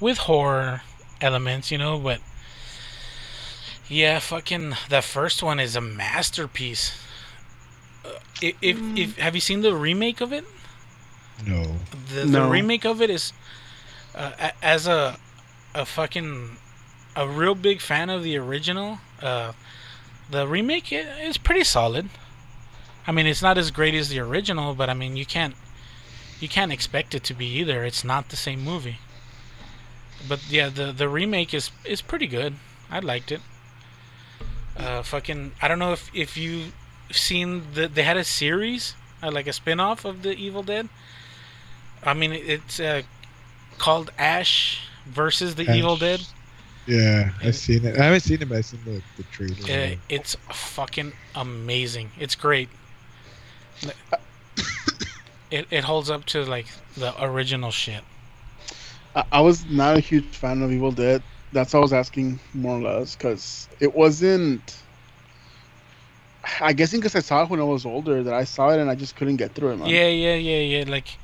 with 0.00 0.18
horror 0.18 0.82
elements, 1.20 1.70
you 1.70 1.78
know, 1.78 1.98
but 1.98 2.20
yeah, 3.88 4.18
fucking 4.18 4.74
the 4.88 5.02
first 5.02 5.42
one 5.42 5.60
is 5.60 5.76
a 5.76 5.80
masterpiece. 5.80 6.92
Uh, 8.04 8.08
if, 8.40 8.56
if, 8.62 8.78
if 8.96 9.18
have 9.18 9.34
you 9.34 9.40
seen 9.40 9.60
the 9.60 9.74
remake 9.74 10.20
of 10.20 10.32
it? 10.32 10.44
No. 11.46 11.76
The, 12.12 12.24
No. 12.24 12.48
remake 12.50 12.84
of 12.84 13.00
it 13.02 13.10
is 13.10 13.32
uh, 14.14 14.50
as 14.62 14.86
a 14.86 15.18
a 15.74 15.86
fucking 15.86 16.56
a 17.14 17.28
real 17.28 17.54
big 17.54 17.80
fan 17.80 18.10
of 18.10 18.22
the 18.22 18.36
original. 18.36 18.98
Uh, 19.20 19.52
the 20.30 20.46
remake 20.46 20.92
is 20.92 21.38
pretty 21.38 21.64
solid. 21.64 22.08
I 23.06 23.12
mean, 23.12 23.26
it's 23.26 23.42
not 23.42 23.58
as 23.58 23.70
great 23.70 23.94
as 23.94 24.08
the 24.08 24.20
original, 24.20 24.74
but 24.74 24.88
I 24.88 24.94
mean, 24.94 25.16
you 25.16 25.26
can't 25.26 25.54
you 26.40 26.48
can't 26.48 26.72
expect 26.72 27.14
it 27.14 27.22
to 27.24 27.34
be 27.34 27.46
either. 27.46 27.84
It's 27.84 28.04
not 28.04 28.28
the 28.28 28.36
same 28.36 28.62
movie. 28.62 28.98
But 30.28 30.40
yeah, 30.50 30.68
the 30.68 30.92
the 30.92 31.08
remake 31.08 31.52
is 31.54 31.70
is 31.84 32.02
pretty 32.02 32.26
good. 32.26 32.54
I 32.90 33.00
liked 33.00 33.32
it. 33.32 33.40
Uh, 34.76 35.02
fucking, 35.02 35.52
I 35.60 35.68
don't 35.68 35.78
know 35.78 35.92
if 35.92 36.10
if 36.14 36.36
you 36.36 36.72
seen 37.10 37.62
the 37.74 37.88
they 37.88 38.04
had 38.04 38.16
a 38.16 38.24
series 38.24 38.94
uh, 39.22 39.30
like 39.30 39.46
a 39.46 39.52
spin-off 39.52 40.04
of 40.04 40.22
the 40.22 40.34
Evil 40.34 40.62
Dead. 40.62 40.88
I 42.02 42.14
mean, 42.14 42.32
it's 42.32 42.80
uh, 42.80 43.02
called 43.78 44.10
Ash 44.18 44.80
versus 45.06 45.54
the 45.54 45.70
Evil 45.72 45.96
Dead. 45.96 46.20
Yeah, 46.86 47.30
I've 47.42 47.54
seen 47.54 47.84
it. 47.84 47.98
I 47.98 48.04
haven't 48.04 48.20
seen 48.20 48.42
it, 48.42 48.48
but 48.48 48.58
I've 48.58 48.66
seen 48.66 48.80
the, 48.84 49.02
the 49.16 49.22
trailer. 49.24 49.92
Uh, 49.92 49.96
it's 50.08 50.36
fucking 50.50 51.12
amazing. 51.34 52.10
It's 52.18 52.34
great. 52.34 52.68
It, 55.52 55.66
it 55.70 55.84
holds 55.84 56.08
up 56.08 56.24
to 56.26 56.44
like 56.44 56.66
the 56.96 57.12
original 57.22 57.70
shit. 57.70 58.02
I, 59.14 59.24
I 59.32 59.40
was 59.42 59.66
not 59.66 59.98
a 59.98 60.00
huge 60.00 60.24
fan 60.24 60.62
of 60.62 60.72
Evil 60.72 60.92
Dead. 60.92 61.22
That's 61.52 61.74
what 61.74 61.80
I 61.80 61.82
was 61.82 61.92
asking 61.92 62.40
more 62.54 62.78
or 62.78 62.82
less 62.82 63.14
because 63.14 63.68
it 63.78 63.94
wasn't. 63.94 64.78
I 66.60 66.72
guess 66.72 66.92
because 66.92 67.14
I 67.14 67.20
saw 67.20 67.42
it 67.42 67.50
when 67.50 67.60
I 67.60 67.64
was 67.64 67.84
older 67.84 68.22
that 68.22 68.34
I 68.34 68.44
saw 68.44 68.70
it 68.70 68.80
and 68.80 68.90
I 68.90 68.94
just 68.94 69.14
couldn't 69.14 69.36
get 69.36 69.54
through 69.54 69.72
it, 69.72 69.76
man. 69.76 69.88
Yeah, 69.88 70.08
yeah, 70.08 70.34
yeah, 70.34 70.78
yeah. 70.78 70.90
Like 70.90 71.18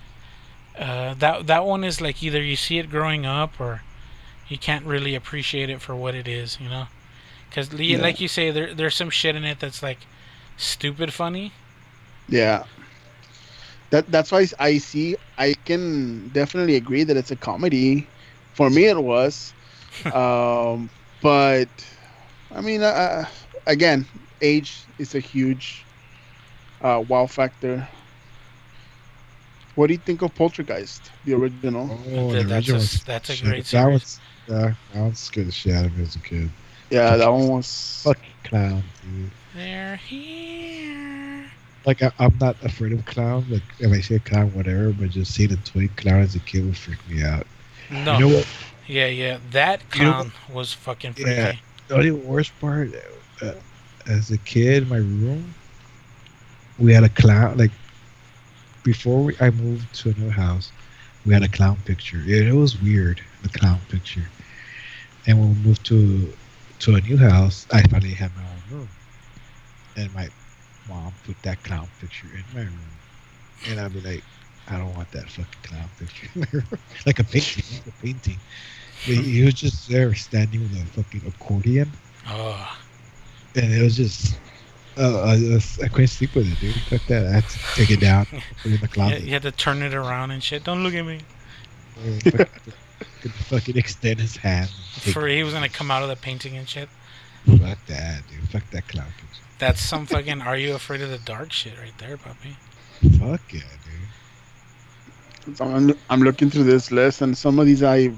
uh, 0.78 1.14
that 1.14 1.46
that 1.46 1.64
one 1.64 1.82
is 1.82 2.00
like 2.02 2.22
either 2.22 2.42
you 2.42 2.54
see 2.54 2.78
it 2.78 2.90
growing 2.90 3.24
up 3.24 3.58
or 3.58 3.82
you 4.48 4.58
can't 4.58 4.84
really 4.86 5.14
appreciate 5.14 5.70
it 5.70 5.80
for 5.80 5.94
what 5.96 6.14
it 6.14 6.28
is, 6.28 6.58
you 6.60 6.68
know? 6.68 6.88
Because 7.48 7.72
Yeah. 7.86 7.98
like 7.98 8.20
you 8.20 8.28
say, 8.28 8.50
there 8.50 8.74
there's 8.74 8.96
some 8.96 9.10
shit 9.10 9.36
in 9.36 9.44
it 9.44 9.60
that's 9.60 9.82
like 9.82 10.06
stupid 10.56 11.12
funny. 11.12 11.54
Yeah. 12.28 12.64
That 13.90 14.10
that's 14.10 14.32
why 14.32 14.46
I 14.58 14.78
see. 14.78 15.16
I 15.38 15.54
can 15.64 16.28
definitely 16.30 16.76
agree 16.76 17.04
that 17.04 17.16
it's 17.16 17.30
a 17.30 17.36
comedy. 17.36 18.10
For 18.52 18.70
me, 18.70 18.84
it 18.86 19.02
was. 19.02 19.54
um, 20.10 20.90
but 21.20 21.68
I 22.50 22.60
mean, 22.60 22.82
uh, 22.82 23.24
again, 23.66 24.06
age 24.40 24.86
is 24.98 25.14
a 25.14 25.20
huge 25.20 25.86
uh, 26.80 27.02
wow 27.06 27.26
factor. 27.26 27.88
What 29.74 29.88
do 29.88 29.94
you 29.94 29.98
think 30.00 30.22
of 30.22 30.34
Poltergeist, 30.34 31.12
the 31.24 31.34
original? 31.34 31.80
Oh, 31.88 32.34
Th- 32.34 32.36
the 32.36 32.44
that's 32.46 32.72
a 32.72 32.76
original 32.76 32.76
s- 32.76 33.00
was 33.00 33.04
that's 33.04 33.30
a 33.30 33.36
great 33.36 33.66
That 33.70 33.86
series. 33.86 33.90
was 33.90 34.20
yeah, 34.48 34.74
that 34.94 35.00
one 35.00 35.14
scared 35.14 35.48
the 35.48 35.52
shit 35.52 35.74
out 35.74 35.86
of 35.86 35.96
me 35.96 36.02
as 36.04 36.16
a 36.16 36.20
kid. 36.20 36.50
Yeah, 36.90 37.16
that 37.16 37.28
one 37.30 37.48
was. 37.48 38.00
Fucking 38.04 38.22
clown, 38.44 38.82
dude. 39.02 39.30
They're 39.54 39.96
here. 39.96 41.44
Like 41.84 42.02
I, 42.02 42.10
I'm 42.18 42.36
not 42.40 42.56
afraid 42.64 42.92
of 42.92 43.04
clown. 43.06 43.46
Like 43.48 43.62
if 43.78 43.92
I 43.92 44.00
see 44.00 44.14
a 44.14 44.18
clown, 44.20 44.52
whatever, 44.54 44.90
but 44.92 45.10
just 45.10 45.34
seeing 45.34 45.52
a 45.52 45.56
twin 45.56 45.88
clown 45.90 46.20
as 46.20 46.34
a 46.34 46.40
kid 46.40 46.64
would 46.64 46.76
freak 46.76 46.98
me 47.08 47.22
out. 47.22 47.46
No. 47.90 48.18
You 48.18 48.28
know 48.28 48.36
what? 48.36 48.46
Yeah, 48.86 49.06
yeah. 49.06 49.38
That 49.52 49.82
You 49.94 50.04
know- 50.04 50.12
clown 50.12 50.32
was 50.52 50.72
fucking 50.72 51.14
freaky. 51.14 51.30
Yeah. 51.30 51.52
The 51.88 51.94
only 51.94 52.10
worst 52.10 52.52
part, 52.60 52.90
uh, 53.40 53.52
as 54.06 54.30
a 54.30 54.36
kid 54.38 54.82
in 54.82 54.88
my 54.90 54.96
room, 54.98 55.54
we 56.78 56.92
had 56.92 57.04
a 57.04 57.08
clown. 57.08 57.56
Like 57.56 57.70
before 58.82 59.24
we, 59.24 59.36
I 59.40 59.50
moved 59.50 59.94
to 59.96 60.10
a 60.10 60.14
new 60.14 60.30
house, 60.30 60.70
we 61.24 61.32
had 61.32 61.42
a 61.42 61.48
clown 61.48 61.78
picture. 61.84 62.18
It, 62.26 62.46
it 62.48 62.52
was 62.54 62.80
weird, 62.80 63.20
the 63.42 63.48
clown 63.48 63.78
picture. 63.88 64.28
And 65.28 65.40
when 65.40 65.50
we 65.50 65.56
moved 65.68 65.86
to 65.86 66.38
to 66.80 66.96
a 66.96 67.02
new 67.02 67.18
house, 67.18 67.68
I 67.72 67.82
finally 67.84 68.14
had 68.14 68.34
my 68.36 68.44
own 68.44 68.64
room, 68.70 68.90
and 69.96 70.12
my 70.14 70.30
mom 70.88 71.14
put 71.24 71.42
that 71.44 71.62
clown 71.64 71.90
picture 72.00 72.28
in 72.34 72.46
my 72.54 72.62
room, 72.62 73.00
and 73.66 73.80
I'd 73.80 73.94
be 73.94 74.00
like, 74.00 74.24
I 74.68 74.78
don't 74.78 74.94
want 74.96 75.12
that 75.12 75.30
fucking 75.30 75.62
clown 75.64 75.90
picture 75.98 76.28
in 76.34 76.40
my 76.42 76.48
room, 76.52 76.80
like 77.06 77.20
a 77.20 77.24
painting, 77.24 77.82
a 77.86 77.92
painting. 78.04 78.40
But 79.06 79.16
he 79.16 79.44
was 79.44 79.54
just 79.54 79.90
there 79.90 80.14
standing 80.14 80.62
with 80.62 80.72
a 80.82 80.86
fucking 80.92 81.26
accordion, 81.26 81.92
Oh, 82.28 82.78
and 83.56 83.72
it 83.72 83.82
was 83.82 83.96
just. 83.96 84.40
Uh, 84.96 85.22
I, 85.22 85.84
I 85.84 85.88
couldn't 85.88 86.08
sleep 86.08 86.34
with 86.34 86.48
it, 86.52 86.58
dude. 86.58 86.82
Fuck 86.88 87.06
that. 87.06 87.26
I 87.26 87.32
had 87.32 87.48
to 87.50 87.58
take 87.74 87.90
it 87.90 88.00
down, 88.00 88.26
put 88.62 88.72
it 88.72 88.74
in 88.74 88.80
the 88.80 88.88
yeah, 88.96 89.16
closet. 89.16 89.22
you 89.22 89.32
had 89.32 89.42
to 89.42 89.52
turn 89.52 89.82
it 89.82 89.94
around 89.94 90.32
and 90.32 90.42
shit. 90.42 90.64
Don't 90.64 90.82
look 90.82 90.94
at 90.94 91.06
me. 91.06 91.28
Fucking- 93.00 93.20
Could 93.22 93.32
fucking 93.32 93.76
extend 93.76 94.20
his 94.20 94.36
hand. 94.36 94.70
and 95.04 95.14
For 95.14 95.26
he 95.26 95.42
was 95.42 95.52
gonna 95.54 95.68
come 95.68 95.90
out 95.90 96.02
of 96.02 96.08
the 96.08 96.16
painting 96.16 96.56
and 96.56 96.68
shit. 96.68 96.88
Fuck 97.46 97.78
that, 97.86 98.22
dude. 98.28 98.48
Fuck 98.50 98.68
that 98.70 98.86
clown 98.88 99.06
picture. 99.16 99.42
That's 99.58 99.80
some 99.80 100.06
fucking 100.06 100.42
Are 100.42 100.56
You 100.56 100.74
Afraid 100.74 101.00
of 101.00 101.10
the 101.10 101.18
Dark 101.18 101.52
shit 101.52 101.78
right 101.78 101.96
there, 101.98 102.16
puppy. 102.16 102.56
Fuck 103.18 103.40
yeah, 103.52 103.60
dude. 105.46 105.60
I'm, 105.60 105.94
I'm 106.10 106.20
looking 106.20 106.50
through 106.50 106.64
this 106.64 106.90
list, 106.92 107.22
and 107.22 107.36
some 107.36 107.58
of 107.58 107.66
these 107.66 107.82
I, 107.82 107.96
you 107.96 108.12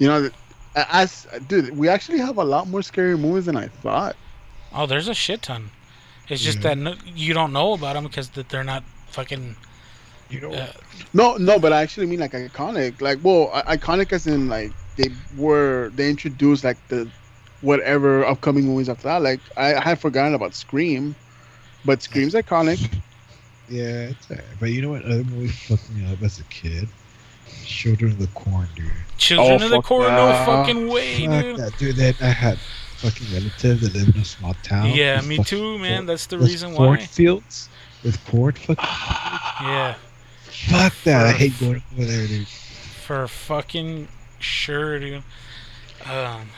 know, 0.00 0.30
as 0.74 1.26
dude, 1.48 1.76
we 1.76 1.88
actually 1.88 2.18
have 2.18 2.38
a 2.38 2.44
lot 2.44 2.68
more 2.68 2.82
scary 2.82 3.16
movies 3.18 3.46
than 3.46 3.56
I 3.56 3.66
thought. 3.68 4.16
Oh, 4.72 4.86
there's 4.86 5.08
a 5.08 5.14
shit 5.14 5.42
ton. 5.42 5.70
It's 6.28 6.42
just 6.42 6.58
Yeah. 6.58 6.74
that 6.74 6.78
no, 6.78 6.94
you 7.14 7.34
don't 7.34 7.52
know 7.52 7.72
about 7.74 7.94
them 7.94 8.04
because 8.04 8.30
that 8.30 8.48
they're 8.48 8.64
not 8.64 8.84
fucking. 9.08 9.56
You 10.32 10.40
know, 10.40 10.52
Uh, 10.52 10.72
No, 11.12 11.36
no, 11.36 11.58
but 11.58 11.72
I 11.72 11.82
actually 11.82 12.06
mean 12.06 12.20
like 12.20 12.32
iconic. 12.32 13.00
Like, 13.00 13.18
well, 13.22 13.50
I- 13.52 13.76
iconic 13.76 14.12
as 14.12 14.26
in 14.26 14.48
like 14.48 14.72
they 14.96 15.10
were 15.36 15.90
they 15.94 16.08
introduced 16.10 16.64
like 16.64 16.78
the 16.88 17.06
whatever 17.60 18.24
upcoming 18.24 18.64
movies 18.64 18.88
after 18.88 19.04
that. 19.04 19.22
Like 19.22 19.40
I, 19.56 19.74
I 19.74 19.80
had 19.80 20.00
forgotten 20.00 20.34
about 20.34 20.54
Scream, 20.54 21.14
but 21.84 22.02
Scream's 22.02 22.34
iconic. 22.34 22.80
yeah, 23.68 24.08
it's 24.12 24.30
alright. 24.30 24.44
But 24.58 24.70
you 24.70 24.80
know 24.82 24.90
what 24.90 25.04
other 25.04 25.24
movie 25.24 25.48
fucked 25.48 25.90
me 25.90 26.10
up 26.12 26.22
as 26.22 26.40
a 26.40 26.44
kid? 26.44 26.88
Children 27.64 28.12
of 28.12 28.18
the 28.18 28.26
Corn, 28.28 28.68
dude. 28.74 28.90
Children 29.18 29.60
Oh, 29.62 29.64
of 29.66 29.70
the 29.70 29.76
fuck 29.76 29.84
Corn, 29.84 30.12
no 30.14 30.32
fucking 30.46 30.88
way, 30.88 31.26
Fuck 31.26 31.42
dude. 31.42 31.56
that, 31.58 31.78
dude. 31.78 31.96
Then 31.96 32.14
I 32.22 32.26
had 32.26 32.58
fucking 32.96 33.26
relatives 33.34 33.80
that 33.82 33.94
lived 33.94 34.16
in 34.16 34.22
a 34.22 34.24
small 34.24 34.54
town. 34.62 34.90
Yeah, 34.90 35.20
me 35.20 35.38
too, 35.44 35.78
man. 35.78 35.96
corn- 35.98 36.06
That's 36.06 36.26
the 36.26 36.38
reason 36.38 36.74
corn 36.74 36.98
why. 36.98 37.04
fields 37.06 37.68
with 38.02 38.24
corn. 38.26 38.54
Fuck, 38.54 38.78
Yeah, 39.62 39.94
fuck 40.68 40.94
that. 41.04 41.26
I 41.26 41.32
hate 41.32 41.58
going 41.60 41.82
over 41.92 42.04
there, 42.04 42.26
dude. 42.26 42.46
for 42.48 43.28
fucking 43.28 44.08
sure, 44.38 44.98
dude. 44.98 45.22
Um, 46.10 46.48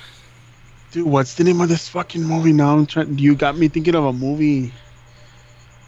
Dude, 0.93 1.07
what's 1.07 1.35
the 1.35 1.43
name 1.45 1.61
of 1.61 1.69
this 1.69 1.89
fucking 1.89 2.23
movie 2.23 2.53
now? 2.53 2.73
I'm 2.77 2.87
trying. 2.87 3.19
You 3.19 3.35
got 3.35 3.57
me 3.57 3.67
thinking 3.69 3.95
of 3.97 4.05
a 4.05 4.13
movie. 4.13 4.73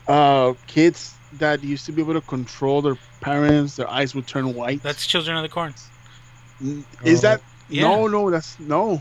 Uh, 0.09 0.55
kids 0.67 1.15
that 1.35 1.63
used 1.65 1.87
to 1.87 1.93
be 1.93 2.03
able 2.03 2.15
to 2.15 2.21
control 2.21 2.83
their 2.83 2.97
parents, 3.21 3.77
their 3.77 3.89
eyes 3.89 4.15
would 4.15 4.27
turn 4.27 4.55
white. 4.55 4.83
that's 4.83 5.07
Children 5.07 5.37
of 5.37 5.43
the 5.43 5.49
Corn. 5.49 5.75
Is 7.05 7.19
Oh. 7.25 7.29
that? 7.29 7.41
Yeah. 7.69 7.83
No, 7.83 8.07
no, 8.09 8.31
that's 8.31 8.59
no. 8.61 9.01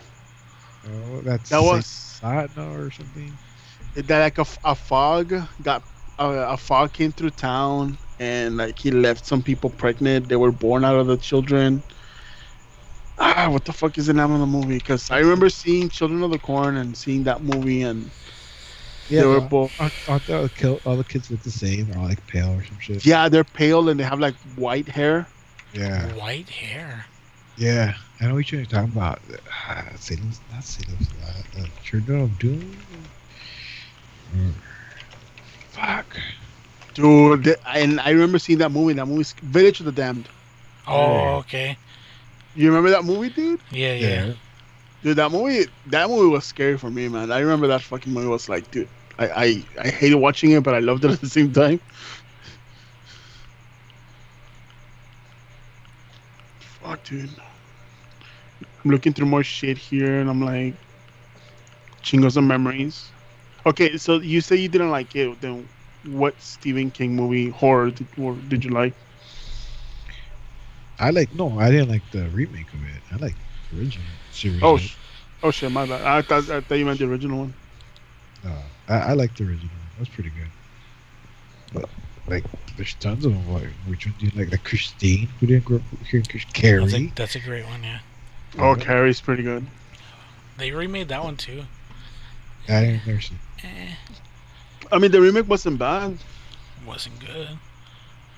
Oh, 0.88 1.22
that's 1.22 1.50
That 1.50 1.62
was 1.62 2.20
no 2.24 2.72
or 2.74 2.92
something. 2.92 3.36
that 3.96 4.20
like 4.20 4.38
a, 4.38 4.46
a 4.64 4.76
fog 4.76 5.34
got 5.64 5.84
uh, 6.20 6.46
a 6.50 6.58
fog 6.58 6.94
came 6.94 7.12
through 7.12 7.32
town 7.32 7.98
and 8.20 8.58
like 8.58 8.80
he 8.80 8.92
left 8.92 9.26
some 9.26 9.42
people 9.42 9.70
pregnant. 9.70 10.28
They 10.30 10.36
were 10.36 10.52
born 10.52 10.86
out 10.86 10.96
of 10.96 11.08
the 11.08 11.18
children. 11.18 11.84
Ah, 13.18 13.48
what 13.50 13.64
the 13.64 13.72
fuck 13.74 13.98
is 13.98 14.08
the 14.08 14.14
name 14.14 14.32
of 14.32 14.40
the 14.40 14.46
movie? 14.46 14.76
Because 14.78 15.10
I 15.10 15.20
remember 15.20 15.50
seeing 15.50 15.88
Children 15.90 16.22
of 16.24 16.32
the 16.32 16.38
Corn 16.40 16.76
and 16.78 16.96
seeing 16.98 17.24
that 17.24 17.42
movie, 17.44 17.84
and 17.84 18.10
Yeah, 19.10 19.22
they 19.22 19.28
were 19.28 19.40
but 19.42 19.50
both. 19.50 19.72
aren't, 19.80 19.94
aren't 20.08 20.30
all, 20.30 20.48
the 20.48 20.82
all 20.86 20.98
the 20.98 21.04
kids 21.06 21.32
look 21.32 21.42
the 21.42 21.50
same? 21.52 21.88
They're 21.88 21.98
all 21.98 22.08
like 22.10 22.26
pale 22.28 22.50
or 22.52 22.64
some 22.66 22.78
shit. 22.80 23.06
Yeah, 23.06 23.30
they're 23.30 23.46
pale 23.46 23.88
and 23.90 23.98
they 24.00 24.04
have 24.04 24.20
like 24.20 24.36
white 24.56 24.90
hair. 24.90 25.28
Yeah, 25.74 26.14
White 26.16 26.50
hair. 26.50 27.06
yeah. 27.58 27.94
I 28.22 28.28
know 28.28 28.36
what 28.36 28.50
you're 28.52 28.64
talking 28.66 28.92
about. 28.94 29.20
Uh, 29.68 29.96
Salem's 29.96 30.40
not 30.52 30.64
Salem's 30.64 31.10
Lot. 31.22 31.46
Uh, 31.58 31.68
Children 31.84 32.22
of 32.22 32.40
Doom. 32.40 32.78
Mm. 34.36 34.54
Fuck. 35.72 36.18
Dude, 36.96 37.44
th- 37.44 37.58
and 37.68 38.00
I 38.00 38.12
remember 38.12 38.40
seeing 38.40 38.60
that 38.60 38.72
movie. 38.72 38.94
That 38.94 39.06
movie's 39.06 39.34
Village 39.34 39.80
of 39.82 39.86
the 39.86 39.92
Damned. 39.92 40.28
Oh, 40.88 41.36
okay. 41.40 41.78
You 42.56 42.70
remember 42.70 42.90
that 42.90 43.04
movie, 43.04 43.30
dude? 43.30 43.60
Yeah, 43.70 43.94
yeah. 43.94 44.34
Dude, 45.04 45.18
that 45.18 45.32
movie, 45.32 45.70
that 45.88 46.10
movie 46.10 46.30
was 46.30 46.46
scary 46.46 46.78
for 46.78 46.90
me, 46.90 47.10
man. 47.10 47.32
I 47.32 47.40
remember 47.40 47.68
that 47.68 47.82
fucking 47.82 48.14
movie 48.14 48.28
was 48.28 48.48
like, 48.48 48.72
dude, 48.72 48.88
I, 49.20 49.28
I, 49.28 49.64
I 49.84 49.88
hated 49.90 50.16
watching 50.16 50.52
it, 50.52 50.64
but 50.64 50.74
I 50.74 50.80
loved 50.80 51.04
it 51.04 51.12
at 51.12 51.20
the 51.20 51.30
same 51.30 51.52
time. 51.52 51.82
Fuck, 56.60 57.04
dude. 57.04 57.30
I'm 58.84 58.92
looking 58.92 59.12
through 59.12 59.28
more 59.28 59.44
shit 59.44 59.78
here, 59.78 60.22
and 60.22 60.30
I'm 60.30 60.42
like, 60.42 60.76
chingos 62.04 62.38
of 62.38 62.46
memories. 62.46 63.10
Okay, 63.66 63.98
so 63.98 64.22
you 64.22 64.40
say 64.40 64.56
you 64.56 64.70
didn't 64.70 64.92
like 64.92 65.16
it. 65.16 65.42
Then, 65.42 65.68
what 66.08 66.40
Stephen 66.42 66.92
King 66.92 67.16
movie 67.16 67.50
horror 67.50 67.92
did, 67.92 68.08
or 68.18 68.34
did 68.34 68.64
you 68.64 68.72
like? 68.72 68.94
I 71.00 71.10
like 71.10 71.34
no, 71.36 71.60
I 71.60 71.70
didn't 71.72 71.90
like 71.90 72.10
the 72.12 72.30
remake 72.30 72.72
of 72.74 72.84
it. 72.84 73.02
I 73.12 73.18
like 73.18 73.36
the 73.72 73.80
original 73.80 74.06
series. 74.32 74.64
Oh, 74.64 74.76
of 74.76 74.82
sh- 74.82 74.96
oh 75.44 75.52
shit, 75.52 75.72
my 75.72 75.86
bad. 75.86 76.02
I 76.02 76.22
thought, 76.22 76.50
I 76.50 76.62
thought 76.62 76.76
you 76.76 76.86
meant 76.86 77.00
the 77.00 77.06
original 77.06 77.40
one. 77.40 77.54
No, 78.44 78.54
I, 78.88 78.98
I 78.98 79.14
like 79.14 79.36
the 79.36 79.44
original. 79.44 79.70
That 79.94 80.00
was 80.00 80.10
pretty 80.10 80.30
good. 80.30 80.48
But 81.74 81.90
like, 82.28 82.46
there's 82.78 82.94
tons 82.96 83.26
of 83.26 83.34
them. 83.34 83.54
Like, 83.54 83.68
which 83.88 84.06
one 84.06 84.16
do 84.20 84.26
you 84.26 84.32
like? 84.36 84.52
Like 84.52 84.64
Christine, 84.64 85.28
who 85.40 85.48
didn't 85.48 85.66
grow 85.66 85.78
up 85.78 85.84
here. 86.10 86.22
That's 86.22 86.44
a, 86.44 86.48
Carrie. 86.54 87.12
that's 87.16 87.36
a 87.36 87.40
great 87.40 87.66
one, 87.66 87.84
yeah. 87.84 88.00
Oh, 88.58 88.76
Carrie's 88.76 89.20
pretty 89.20 89.44
good. 89.44 89.66
They 90.58 90.72
remade 90.72 91.10
that 91.10 91.24
one 91.24 91.36
too. 91.36 91.64
I 92.70 92.82
didn't 92.82 93.08
never 93.08 93.22
see. 93.22 93.36
Eh, 93.64 93.90
I 94.92 95.00
mean, 95.00 95.12
the 95.12 95.22
remake 95.22 95.48
wasn't 95.48 95.80
bad. 95.80 96.18
wasn't 96.86 97.20
good. 97.20 97.50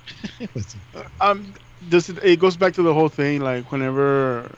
it. 0.39 0.49
What's 0.53 0.75
it? 0.75 0.81
um 1.21 1.53
this 1.81 2.09
it 2.09 2.39
goes 2.39 2.55
back 2.57 2.73
to 2.73 2.81
the 2.81 2.93
whole 2.93 3.09
thing 3.09 3.41
like 3.41 3.71
whenever 3.71 4.49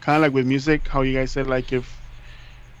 kind 0.00 0.16
of 0.16 0.22
like 0.22 0.32
with 0.32 0.46
music 0.46 0.88
how 0.88 1.02
you 1.02 1.12
guys 1.14 1.30
said 1.30 1.46
like 1.46 1.72
if 1.72 2.00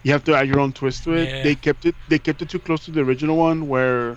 you 0.02 0.10
have 0.10 0.24
to 0.24 0.34
add 0.34 0.48
your 0.48 0.58
own 0.58 0.72
twist 0.72 1.04
to 1.04 1.12
it 1.12 1.28
Yeah. 1.28 1.42
they 1.42 1.54
kept 1.54 1.84
it 1.84 1.94
they 2.08 2.18
kept 2.18 2.40
it 2.42 2.48
too 2.48 2.58
close 2.58 2.84
to 2.86 2.90
the 2.90 3.00
original 3.00 3.36
one 3.36 3.68
where 3.68 4.16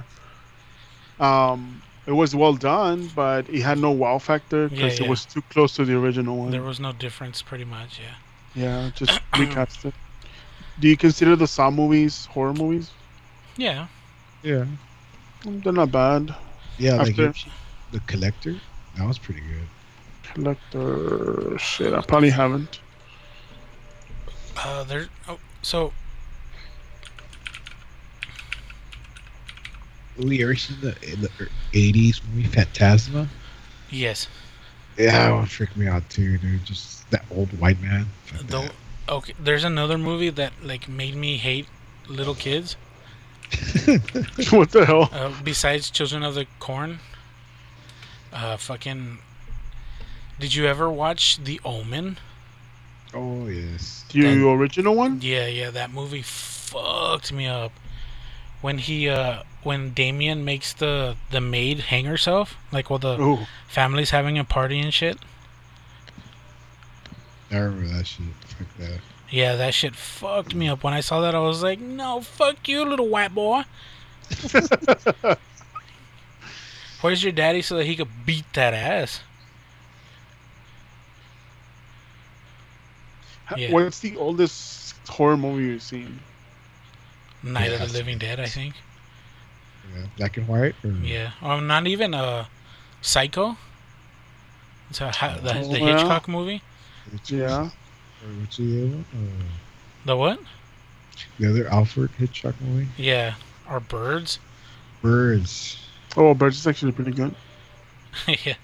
um 1.20 1.82
it 2.08 2.12
was 2.14 2.36
well 2.36 2.54
done 2.54 3.08
but 3.16 3.48
it 3.50 3.62
had 3.62 3.78
no 3.78 3.92
wow 3.92 4.18
factor 4.18 4.70
because 4.70 4.94
Yeah, 5.00 5.04
yeah. 5.04 5.06
it 5.08 5.10
was 5.10 5.26
too 5.26 5.42
close 5.50 5.74
to 5.76 5.86
the 5.86 5.96
original 5.98 6.38
one 6.38 6.52
There 6.52 6.62
was 6.64 6.80
no 6.80 6.92
difference, 6.94 7.42
pretty 7.42 7.66
much, 7.66 8.00
yeah. 8.00 8.16
yeah 8.64 8.90
just 8.96 9.20
recast 9.38 9.86
it 9.86 9.94
do 10.80 10.88
you 10.88 10.98
consider 10.98 11.36
the 11.36 11.48
saw 11.48 11.70
movies 11.70 12.26
horror 12.26 12.54
movies 12.54 12.90
Yeah. 13.58 13.88
Yeah, 14.46 14.66
they're 15.44 15.74
not 15.74 15.92
bad 15.92 16.36
yeah. 16.78 16.96
Like 16.98 17.10
After- 17.10 17.24
you- 17.24 17.52
the 17.92 18.00
collector. 18.02 18.56
That 18.96 19.08
was 19.08 19.18
pretty 19.18 19.42
good. 19.42 19.68
collector 20.34 21.58
shit 21.58 21.94
i 21.94 22.02
probably 22.02 22.30
haven't 22.30 22.80
Uh, 24.58 24.84
there. 24.86 25.08
Oh, 25.28 25.40
so 25.62 25.92
We 30.18 30.44
ever 30.44 30.56
seen 30.56 30.78
the 30.82 30.96
in 31.12 31.22
the 31.22 31.30
'80s 31.74 32.22
movie 32.34 32.48
Phantasma? 32.48 33.28
yes, 33.90 34.28
Yeah, 34.98 35.12
that 35.12 35.32
one 35.34 35.46
freaked 35.46 35.76
me 35.76 35.88
out 35.88 36.10
too, 36.10 36.38
dude. 36.38 36.64
Just 36.66 37.10
that 37.12 37.26
old 37.32 37.50
white 37.60 37.82
man. 37.82 38.06
Fuck 38.26 38.48
the 38.48 38.72
okay. 39.10 39.34
There's 39.40 39.64
another 39.66 39.98
movie 39.98 40.30
that 40.30 40.54
like 40.64 40.88
made 40.88 41.16
me 41.16 41.36
hate 41.38 41.68
little 42.08 42.36
kids. 42.36 42.78
That. 43.56 44.48
what 44.52 44.72
the 44.72 44.86
hell 44.86 45.10
Uh, 45.12 45.32
besides 45.44 45.90
Children 45.90 46.24
of 46.24 46.36
the 46.36 46.46
Corn. 46.60 47.00
Uh, 48.34 48.58
fucking. 48.58 49.20
Did 50.40 50.54
you 50.54 50.66
ever 50.66 50.90
watch 50.90 51.38
The 51.44 51.60
Omen? 51.64 52.18
oh 53.14 53.48
yes. 53.48 54.04
the 54.12 54.46
original 54.50 54.94
one 54.96 55.20
Yeah, 55.22 55.48
yeah, 55.48 55.70
that 55.72 55.92
movie 55.92 56.22
fucked 56.22 57.32
me 57.32 57.46
up. 57.48 57.72
When 58.62 58.80
he, 58.80 59.08
uh, 59.08 59.44
when 59.64 59.94
Damien 59.94 60.44
makes 60.44 60.74
the 60.74 61.16
the 61.32 61.40
maid 61.40 61.80
hang 61.82 62.06
herself, 62.06 62.56
like 62.72 62.90
while 62.90 63.00
the 63.00 63.16
oh 63.20 63.48
family's 63.68 64.10
having 64.10 64.38
a 64.38 64.44
party 64.44 64.80
and 64.80 64.94
shit. 64.94 65.18
I 67.52 67.58
remember 67.58 67.96
that 67.96 68.08
shit. 68.08 68.26
Fuck 68.48 68.68
that. 68.80 69.00
Yeah, 69.30 69.56
that 69.56 69.74
shit 69.74 69.96
fucked 69.96 70.54
me 70.54 70.68
up. 70.68 70.84
When 70.84 70.94
I 70.94 71.02
saw 71.02 71.22
that, 71.22 71.34
I 71.36 71.40
was 71.40 71.64
like, 71.64 71.80
"No, 71.80 72.22
fuck 72.22 72.68
you, 72.68 72.86
little 72.86 73.08
white 73.08 73.34
boy." 73.34 73.64
Where's 77.02 77.24
your 77.24 77.34
daddy 77.34 77.62
so 77.62 77.78
that 77.78 77.86
he 77.86 77.96
could 77.96 78.26
beat 78.26 78.46
that 78.54 78.74
ass? 78.74 79.22
Yeah. 83.56 83.72
What's 83.72 84.00
the 84.00 84.18
oldest 84.18 84.96
horror 85.08 85.38
movie 85.38 85.66
you've 85.66 85.84
seen? 85.84 86.20
Night 87.44 87.70
Yeah, 87.70 87.84
of 87.84 87.92
the 87.92 87.98
Living 87.98 88.18
Dead, 88.18 88.40
I 88.40 88.48
think. 88.48 88.74
Yeah, 89.96 90.06
black 90.18 90.38
and 90.38 90.48
white. 90.48 90.74
Or... 90.84 90.90
Yeah, 91.04 91.32
or 91.44 91.62
not 91.62 91.86
even 91.86 92.16
uh, 92.16 92.46
Psycho. 93.02 93.56
It's 94.90 95.00
a 95.00 95.12
the, 95.44 95.60
Oh, 95.60 95.72
the. 95.72 95.78
Hitchcock 95.78 96.28
movie. 96.28 96.62
Yeah. 97.26 97.70
Or 98.26 98.32
what's 98.42 98.58
the 98.58 98.64
other 98.82 98.88
one? 98.92 99.06
Uh, 99.14 99.44
The 100.06 100.18
what? 100.18 100.40
the 101.40 101.50
other 101.50 101.68
Alfred 101.68 102.10
Hitchcock 102.18 102.56
movie? 102.62 102.88
Yeah, 102.98 103.36
or 103.70 103.80
Birds. 103.80 104.40
Birds. 105.02 105.78
Oh, 106.18 106.34
Birds 106.34 106.58
is 106.58 106.68
actually 106.68 106.92
pretty 106.92 107.12
good. 107.12 107.34
yeah, 108.46 108.56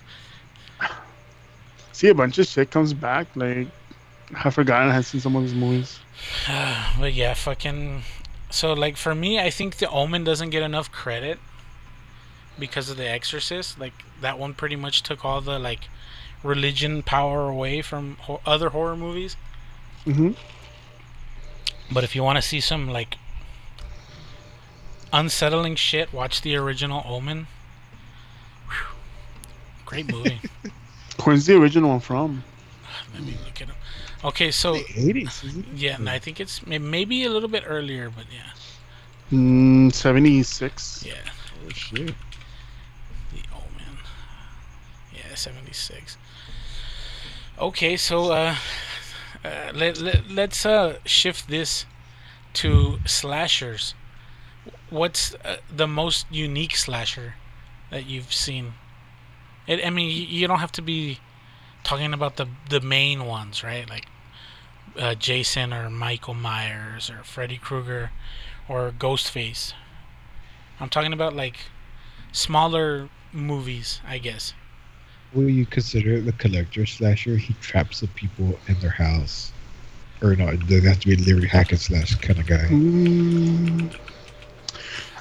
See, 1.92 2.08
a 2.08 2.16
bunch 2.16 2.38
of 2.40 2.48
shit 2.48 2.72
comes 2.72 2.94
back. 2.94 3.28
Like, 3.36 3.68
I've 4.44 4.54
forgotten 4.54 4.90
I 4.90 4.94
had 4.94 5.06
seen 5.06 5.22
some 5.22 5.36
of 5.36 5.44
his 5.44 5.54
movies. 5.54 6.00
but 7.00 7.14
yeah, 7.14 7.34
fucking. 7.34 8.02
So 8.50 8.74
like 8.74 8.98
for 8.98 9.14
me, 9.16 9.40
I 9.40 9.50
think 9.50 9.78
The 9.78 9.90
Omen 9.90 10.24
doesn't 10.24 10.50
get 10.50 10.64
enough 10.64 10.92
credit 10.92 11.40
because 12.60 12.90
of 12.90 12.98
The 12.98 13.08
Exorcist. 13.10 13.80
Like 13.80 13.94
that 14.22 14.40
one 14.40 14.54
pretty 14.54 14.76
much 14.76 15.04
took 15.04 15.24
all 15.24 15.42
the 15.42 15.60
like 15.60 15.82
religion 16.44 17.04
power 17.04 17.48
away 17.50 17.82
from 17.82 18.16
ho- 18.22 18.42
other 18.46 18.70
horror 18.70 18.96
movies. 18.98 19.36
Hmm 20.06 20.32
But 21.92 22.04
if 22.04 22.16
you 22.16 22.24
want 22.24 22.38
to 22.38 22.42
see 22.42 22.60
some 22.60 22.90
like 22.90 23.18
unsettling 25.14 25.76
shit, 25.76 26.14
watch 26.14 26.42
the 26.42 26.56
original 26.56 27.04
Omen. 27.06 27.48
Whew. 28.68 28.96
Great 29.86 30.06
movie. 30.08 30.42
Where's 31.24 31.46
the 31.46 31.56
original 31.56 31.90
one 31.90 32.00
from? 32.00 32.44
Let 33.14 33.24
me 33.24 33.36
look 33.46 33.62
it 33.62 33.70
up. 33.70 33.76
Okay, 34.24 34.52
so 34.52 34.74
The 34.74 34.84
80s, 34.84 35.44
isn't 35.46 35.66
it? 35.68 35.74
yeah, 35.78 35.96
and 35.96 36.10
I 36.10 36.20
think 36.20 36.40
it's 36.40 36.66
maybe 36.66 37.24
a 37.26 37.30
little 37.30 37.50
bit 37.50 37.64
earlier, 37.68 38.10
but 38.10 38.26
yeah, 38.34 38.50
Mm, 39.32 39.94
76. 39.94 41.04
yeah, 41.06 41.14
Oh, 41.66 41.70
shit. 41.70 42.08
the 42.08 43.42
Omen. 43.54 43.98
Yeah, 45.16 45.36
seventy 45.36 45.72
six. 45.74 46.18
Okay, 47.60 47.96
so 47.98 48.32
uh, 48.32 48.56
uh 49.44 49.72
let, 49.74 49.98
let 50.00 50.30
let's 50.30 50.66
uh 50.66 50.98
shift 51.06 51.48
this 51.48 51.86
to 52.54 53.00
slashers. 53.06 53.96
What's 54.90 55.36
uh, 55.46 55.58
the 55.70 55.88
most 55.88 56.28
unique 56.32 56.76
slasher 56.76 57.36
that 57.92 58.06
you've 58.06 58.34
seen? 58.34 58.76
It, 59.68 59.86
I 59.86 59.90
mean, 59.90 60.08
y- 60.10 60.28
you 60.30 60.48
don't 60.48 60.60
have 60.60 60.72
to 60.74 60.82
be 60.82 61.20
talking 61.84 62.14
about 62.14 62.38
the 62.38 62.48
the 62.70 62.82
main 62.82 63.26
ones, 63.26 63.64
right? 63.64 63.90
Like 63.90 64.08
uh, 64.98 65.16
Jason 65.16 65.74
or 65.74 65.90
Michael 65.90 66.34
Myers 66.36 67.10
or 67.10 67.24
Freddy 67.24 67.58
Krueger 67.58 68.12
or 68.70 68.92
Ghostface. 68.92 69.74
I'm 70.80 70.90
talking 70.90 71.14
about 71.14 71.34
like 71.36 71.58
smaller 72.32 73.10
movies, 73.34 74.02
I 74.08 74.18
guess. 74.20 74.54
Will 75.34 75.50
you 75.50 75.66
consider 75.66 76.20
the 76.22 76.34
collector 76.34 76.86
slasher? 76.86 77.38
He 77.38 77.54
traps 77.56 78.02
the 78.02 78.08
people 78.08 78.60
in 78.68 78.80
their 78.80 78.90
house. 78.92 79.52
Or 80.22 80.36
no, 80.36 80.56
they 80.56 80.80
have 80.82 81.00
to 81.00 81.08
be 81.08 81.16
literally 81.16 81.48
hack 81.48 81.72
and 81.72 81.80
slash 81.80 82.16
kind 82.16 82.40
of 82.40 82.46
guy. 82.46 82.68
Mm, 82.70 83.96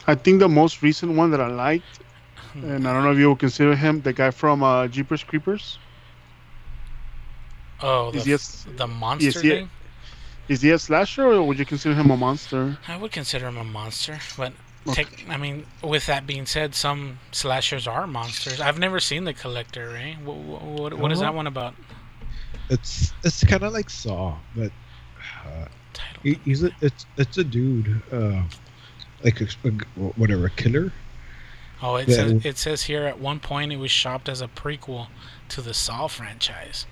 I 0.07 0.15
think 0.15 0.41
the 0.41 0.49
most 0.49 0.83
recent 0.83 1.13
one 1.17 1.31
that 1.31 1.41
I 1.41 1.49
liked, 1.49 2.03
and 2.55 2.87
I 2.87 2.93
don't 2.93 3.05
know 3.05 3.13
if 3.13 3.19
you 3.19 3.29
would 3.31 3.39
consider 3.39 3.75
him, 3.77 4.03
the 4.03 4.13
guy 4.13 4.31
from 4.31 4.63
uh, 4.63 4.89
Jeepers 4.89 5.23
Creepers. 5.25 5.79
Oh, 7.83 8.11
the, 8.11 8.19
Is 8.19 8.25
he 8.25 8.33
a 8.33 8.35
s- 8.35 8.67
the 8.77 8.87
monster 8.87 9.27
is 9.29 9.41
he 9.43 9.51
a- 9.53 9.55
thing. 9.57 9.71
Is 10.49 10.63
he 10.63 10.71
a 10.71 10.79
slasher 10.79 11.27
or 11.27 11.43
would 11.47 11.59
you 11.59 11.65
consider 11.65 11.95
him 11.95 12.11
a 12.11 12.17
monster? 12.17 12.77
I 12.89 12.97
would 12.97 13.13
consider 13.13 13.49
him 13.49 13.57
a 13.57 13.65
monster, 13.65 14.19
but 14.37 14.53
Tech, 14.93 15.27
I 15.29 15.37
mean, 15.37 15.67
with 15.83 16.07
that 16.07 16.27
being 16.27 16.47
said, 16.47 16.75
some 16.75 17.19
slashers 17.33 17.87
are 17.87 18.07
monsters. 18.07 18.61
I've 18.61 18.79
never 18.79 18.99
seen 18.99 19.25
the 19.25 19.35
collector, 19.35 19.91
right? 19.91 20.17
What, 20.25 20.37
what, 20.37 20.95
what 20.95 21.13
is 21.13 21.21
that 21.21 21.35
one 21.35 21.47
about? 21.47 21.75
It's 22.71 23.13
it's 23.25 23.45
kind 23.45 23.63
of 23.63 23.73
like 23.73 23.91
Saw, 23.91 24.37
but 24.55 24.71
uh, 25.45 25.67
he, 26.23 26.35
he's 26.45 26.63
a 26.63 26.71
it's 26.81 27.05
it's 27.17 27.37
a 27.37 27.45
dude, 27.45 28.01
uh, 28.13 28.43
like 29.25 29.41
a, 29.41 29.47
whatever, 30.17 30.47
a 30.47 30.51
killer. 30.51 30.93
Oh, 31.83 31.97
it 31.97 32.11
says 32.11 32.45
it 32.45 32.57
says 32.57 32.83
here 32.85 33.05
at 33.05 33.19
one 33.19 33.41
point 33.41 33.73
it 33.73 33.77
was 33.77 33.91
shopped 33.91 34.29
as 34.29 34.41
a 34.41 34.49
prequel 34.49 35.09
to 35.49 35.61
the 35.61 35.75
Saw 35.75 36.07
franchise. 36.07 36.87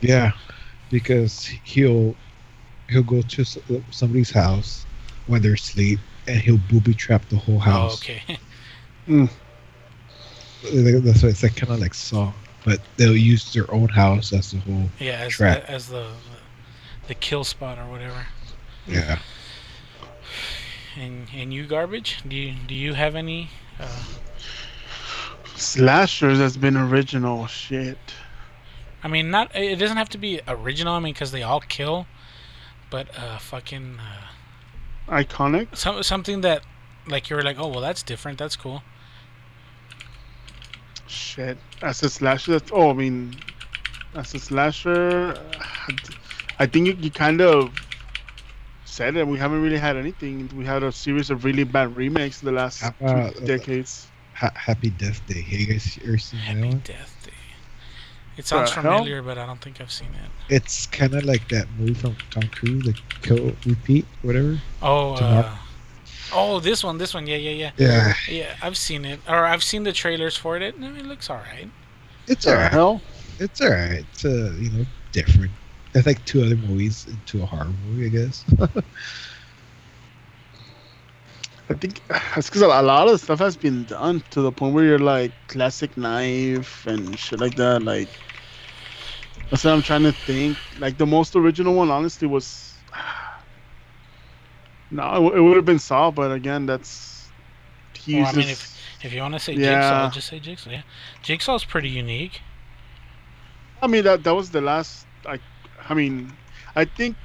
Yeah, 0.00 0.32
because 0.90 1.46
he'll 1.64 2.16
he'll 2.88 3.02
go 3.02 3.22
to 3.22 3.44
somebody's 3.90 4.30
house 4.30 4.86
when 5.26 5.42
they're 5.42 5.54
asleep, 5.54 6.00
and 6.26 6.40
he'll 6.40 6.60
booby 6.70 6.94
trap 6.94 7.28
the 7.28 7.36
whole 7.36 7.56
Oh, 7.56 7.58
house. 7.58 8.02
okay. 8.02 8.22
Like, 10.72 11.02
That's 11.02 11.22
why 11.22 11.30
it's 11.30 11.42
like 11.42 11.56
kind 11.56 11.72
of 11.72 11.80
like 11.80 11.94
Saw, 11.94 12.32
but 12.64 12.80
they'll 12.98 13.16
use 13.16 13.52
their 13.54 13.70
own 13.72 13.88
house 13.88 14.32
as 14.32 14.50
the 14.52 14.58
whole. 14.58 14.90
yeah, 14.98 15.20
as 15.24 15.32
Trap. 15.32 15.64
as 15.68 15.88
the 15.88 16.10
the 17.08 17.14
kill 17.14 17.44
spot 17.44 17.78
or 17.78 17.90
whatever. 17.90 18.26
Yeah. 18.86 19.18
And 20.98 21.28
and 21.34 21.52
you 21.54 21.66
garbage? 21.66 22.18
Do 22.28 22.36
you 22.36 22.54
do 22.66 22.74
you 22.74 22.92
have 22.94 23.14
any? 23.16 23.48
Uh, 23.78 23.88
Slashers 25.56 26.38
has 26.38 26.56
been 26.58 26.76
original 26.76 27.46
shit. 27.46 27.98
I 29.02 29.08
mean, 29.08 29.30
not 29.30 29.54
it 29.56 29.76
doesn't 29.76 29.96
have 29.96 30.10
to 30.10 30.18
be 30.18 30.40
original. 30.46 30.92
I 30.94 30.98
mean, 31.00 31.14
because 31.14 31.32
they 31.32 31.42
all 31.42 31.60
kill, 31.60 32.06
but 32.90 33.08
uh, 33.18 33.38
fucking 33.38 33.96
uh, 33.98 34.26
Iconic. 35.10 35.76
some 35.76 36.02
something 36.02 36.40
that 36.42 36.64
like 37.06 37.28
you 37.28 37.36
were 37.36 37.42
like, 37.42 37.58
oh 37.58 37.68
well, 37.68 37.80
that's 37.80 38.02
different. 38.02 38.38
That's 38.38 38.56
cool. 38.56 38.82
Shit. 41.06 41.58
As 41.82 42.02
a 42.02 42.10
slasher, 42.10 42.52
that's, 42.52 42.70
oh, 42.72 42.90
I 42.90 42.92
mean, 42.92 43.34
as 44.14 44.32
a 44.34 44.38
slasher, 44.38 45.32
uh, 45.32 45.92
I 46.58 46.66
think 46.66 46.86
you, 46.86 46.96
you 47.00 47.10
kind 47.10 47.40
of 47.40 47.72
said 48.84 49.16
it. 49.16 49.26
We 49.26 49.38
haven't 49.38 49.62
really 49.62 49.78
had 49.78 49.96
anything. 49.96 50.48
We 50.54 50.64
had 50.64 50.82
a 50.82 50.92
series 50.92 51.30
of 51.30 51.44
really 51.44 51.64
bad 51.64 51.96
remakes 51.96 52.40
the 52.40 52.52
last 52.52 52.80
How 52.80 52.90
two 52.90 53.04
about, 53.04 53.36
uh, 53.36 53.40
decades. 53.46 54.06
Ha- 54.34 54.52
Happy 54.54 54.90
Death 54.90 55.26
Day. 55.26 55.40
Hey, 55.40 55.58
you 55.58 55.66
guys 55.66 55.98
ever 56.04 56.18
seen 56.18 56.38
that 56.40 56.46
Happy 56.46 56.68
one? 56.68 56.78
Death 56.84 57.16
Day. 57.19 57.19
It 58.36 58.46
sounds 58.46 58.70
hell? 58.82 58.82
familiar, 58.82 59.22
but 59.22 59.38
I 59.38 59.46
don't 59.46 59.60
think 59.60 59.80
I've 59.80 59.92
seen 59.92 60.14
it. 60.14 60.30
It's 60.48 60.86
kind 60.86 61.14
of 61.14 61.24
like 61.24 61.48
that 61.48 61.70
movie 61.70 61.94
from 61.94 62.16
Tom 62.30 62.48
Cruise, 62.48 62.86
like 62.86 62.96
Kill 63.22 63.56
Repeat, 63.64 64.08
whatever. 64.22 64.62
Oh, 64.82 65.14
uh, 65.14 65.56
oh, 66.32 66.60
this 66.60 66.82
one, 66.84 66.98
this 66.98 67.14
one, 67.14 67.26
yeah, 67.26 67.36
yeah, 67.36 67.50
yeah, 67.50 67.70
Yeah, 67.76 68.14
yeah. 68.28 68.56
I've 68.62 68.76
seen 68.76 69.04
it, 69.04 69.20
or 69.28 69.44
I've 69.46 69.62
seen 69.62 69.82
the 69.84 69.92
trailers 69.92 70.36
for 70.36 70.56
it. 70.56 70.62
It, 70.62 70.74
it 70.80 71.06
looks 71.06 71.28
all 71.30 71.38
right. 71.38 71.70
it's 72.26 72.46
The 72.46 72.52
alright. 72.52 72.72
hell? 72.72 73.02
It's 73.38 73.60
alright. 73.60 74.06
It's 74.12 74.24
uh, 74.24 74.54
you 74.58 74.70
know, 74.70 74.86
different. 75.12 75.52
It's 75.94 76.06
like 76.06 76.24
two 76.24 76.42
other 76.42 76.56
movies 76.56 77.06
into 77.06 77.42
a 77.42 77.46
horror 77.46 77.72
movie, 77.72 78.06
I 78.06 78.08
guess. 78.10 78.44
I 81.70 81.74
think 81.74 82.02
it's 82.36 82.48
because 82.48 82.62
a 82.62 82.66
lot 82.82 83.08
of 83.08 83.20
stuff 83.20 83.38
has 83.38 83.56
been 83.56 83.84
done 83.84 84.22
to 84.30 84.40
the 84.42 84.52
point 84.52 84.74
where 84.74 84.84
you're 84.84 84.98
like 84.98 85.32
classic 85.46 85.96
knife 85.96 86.86
and 86.86 87.18
shit 87.18 87.38
like 87.40 87.54
that. 87.56 87.82
Like, 87.82 88.20
that's 89.50 89.64
what 89.64 89.72
I'm 89.72 89.82
trying 89.82 90.04
to 90.04 90.12
think. 90.12 90.56
Like, 90.78 90.96
the 90.98 91.06
most 91.06 91.34
original 91.36 91.74
one, 91.74 91.90
honestly, 91.90 92.26
was. 92.28 92.74
No, 94.92 95.04
it, 95.08 95.14
w- 95.14 95.32
it 95.36 95.40
would 95.40 95.56
have 95.56 95.64
been 95.64 95.78
Saw, 95.78 96.10
but 96.10 96.32
again, 96.32 96.66
that's. 96.66 97.28
He 97.94 98.16
Well, 98.16 98.26
I 98.26 98.32
mean, 98.32 98.48
If 98.48 98.76
if 99.04 99.12
you 99.12 99.20
want 99.20 99.34
to 99.34 99.38
say 99.40 99.52
Yeah. 99.52 99.80
Jigsaw, 100.08 100.10
just 100.10 100.28
say 100.28 100.40
Jigsaw. 100.40 100.70
Yeah, 100.70 100.82
Jigsaw's 101.22 101.64
pretty 101.64 101.88
unique. 101.88 102.40
I 103.82 103.86
mean, 103.86 104.02
that 104.04 104.24
that 104.24 104.34
was 104.34 104.50
the 104.50 104.60
last. 104.60 105.06
I, 105.26 105.38
I 105.88 105.94
mean, 105.94 106.32
I 106.74 106.84
think 106.86 107.16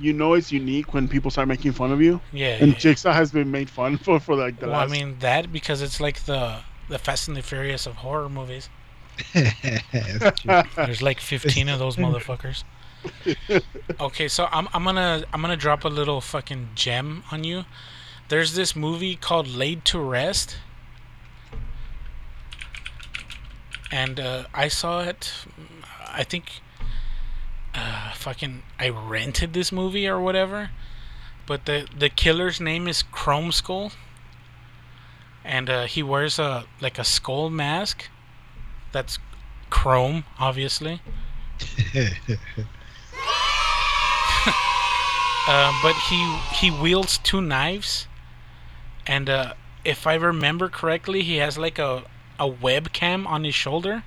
you 0.00 0.12
know 0.12 0.34
it's 0.34 0.50
unique 0.50 0.92
when 0.92 1.06
people 1.06 1.30
start 1.30 1.46
making 1.46 1.70
fun 1.72 1.92
of 1.92 2.02
you, 2.02 2.20
Yeah. 2.32 2.58
and 2.60 2.72
yeah. 2.72 2.78
Jigsaw 2.78 3.12
has 3.12 3.30
been 3.30 3.50
made 3.50 3.70
fun 3.70 3.96
for 4.04 4.18
for 4.18 4.34
like 4.34 4.58
the 4.58 4.66
well, 4.66 4.80
I 4.80 4.86
mean 4.86 5.18
that 5.20 5.52
because 5.52 5.82
it's 5.82 6.00
like 6.00 6.24
the 6.24 6.58
the 6.88 6.98
Fast 6.98 7.28
and 7.28 7.36
the 7.36 7.42
Furious 7.42 7.86
of 7.86 7.94
horror 7.96 8.28
movies. 8.28 8.68
There's 10.84 11.02
like 11.02 11.20
15 11.20 11.68
of 11.68 11.78
those 11.78 11.96
motherfuckers. 11.96 12.64
Okay, 14.00 14.28
so 14.28 14.48
I'm 14.50 14.66
I'm 14.72 14.84
gonna 14.84 15.24
I'm 15.32 15.40
gonna 15.42 15.56
drop 15.56 15.84
a 15.84 15.88
little 15.88 16.20
fucking 16.22 16.70
gem 16.74 17.22
on 17.30 17.44
you. 17.44 17.64
There's 18.28 18.54
this 18.54 18.74
movie 18.74 19.14
called 19.16 19.46
Laid 19.46 19.84
to 19.86 20.00
Rest, 20.00 20.56
and 23.90 24.18
uh, 24.20 24.44
I 24.54 24.68
saw 24.68 25.00
it. 25.02 25.32
I 26.06 26.24
think, 26.24 26.60
uh, 27.74 28.12
fucking, 28.14 28.62
I 28.78 28.88
rented 28.88 29.52
this 29.52 29.72
movie 29.72 30.06
or 30.08 30.20
whatever. 30.20 30.70
But 31.46 31.66
the 31.66 31.86
the 31.96 32.08
killer's 32.08 32.60
name 32.60 32.88
is 32.88 33.02
Chrome 33.02 33.52
Skull, 33.52 33.92
and 35.44 35.68
uh, 35.70 35.86
he 35.86 36.02
wears 36.02 36.38
a 36.38 36.64
like 36.80 36.98
a 36.98 37.04
skull 37.04 37.50
mask. 37.50 38.08
That's 38.94 39.18
chrome, 39.70 40.24
obviously. 40.38 41.00
Uh, 45.46 45.78
but 45.82 45.94
he 46.08 46.38
he 46.54 46.70
wields 46.70 47.18
two 47.18 47.42
knives, 47.42 48.08
and 49.06 49.28
uh, 49.28 49.52
if 49.84 50.06
I 50.06 50.14
remember 50.14 50.70
correctly, 50.70 51.22
he 51.22 51.36
has 51.36 51.58
like 51.58 51.78
a 51.78 52.04
a 52.38 52.48
webcam 52.50 53.26
on 53.26 53.44
his 53.44 53.54
shoulder, 53.54 54.04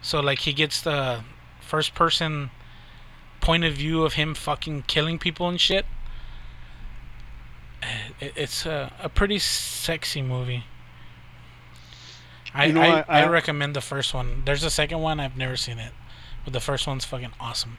so 0.00 0.20
like 0.20 0.40
he 0.40 0.54
gets 0.54 0.80
the 0.80 1.20
first 1.60 1.94
person 1.94 2.50
point 3.42 3.62
of 3.64 3.74
view 3.74 4.04
of 4.04 4.14
him 4.14 4.34
fucking 4.34 4.84
killing 4.86 5.18
people 5.18 5.48
and 5.50 5.60
shit. 5.60 5.84
Uh, 7.82 7.86
It, 8.20 8.32
it's 8.36 8.64
a, 8.66 8.90
a 9.02 9.08
pretty 9.10 9.38
sexy 9.38 10.22
movie. 10.22 10.64
I, 12.54 12.66
You 12.66 12.72
know, 12.72 12.82
I, 12.82 13.04
I- 13.08 13.22
I 13.22 13.24
recommend 13.24 13.76
the 13.76 13.80
first 13.80 14.14
one. 14.14 14.42
There's 14.44 14.64
a 14.64 14.70
second 14.70 15.00
one 15.00 15.20
I've 15.20 15.36
never 15.36 15.56
seen 15.56 15.78
it, 15.78 15.94
but 16.44 16.52
the 16.52 16.60
first 16.60 16.86
one's 16.86 17.04
fucking 17.04 17.32
awesome. 17.40 17.78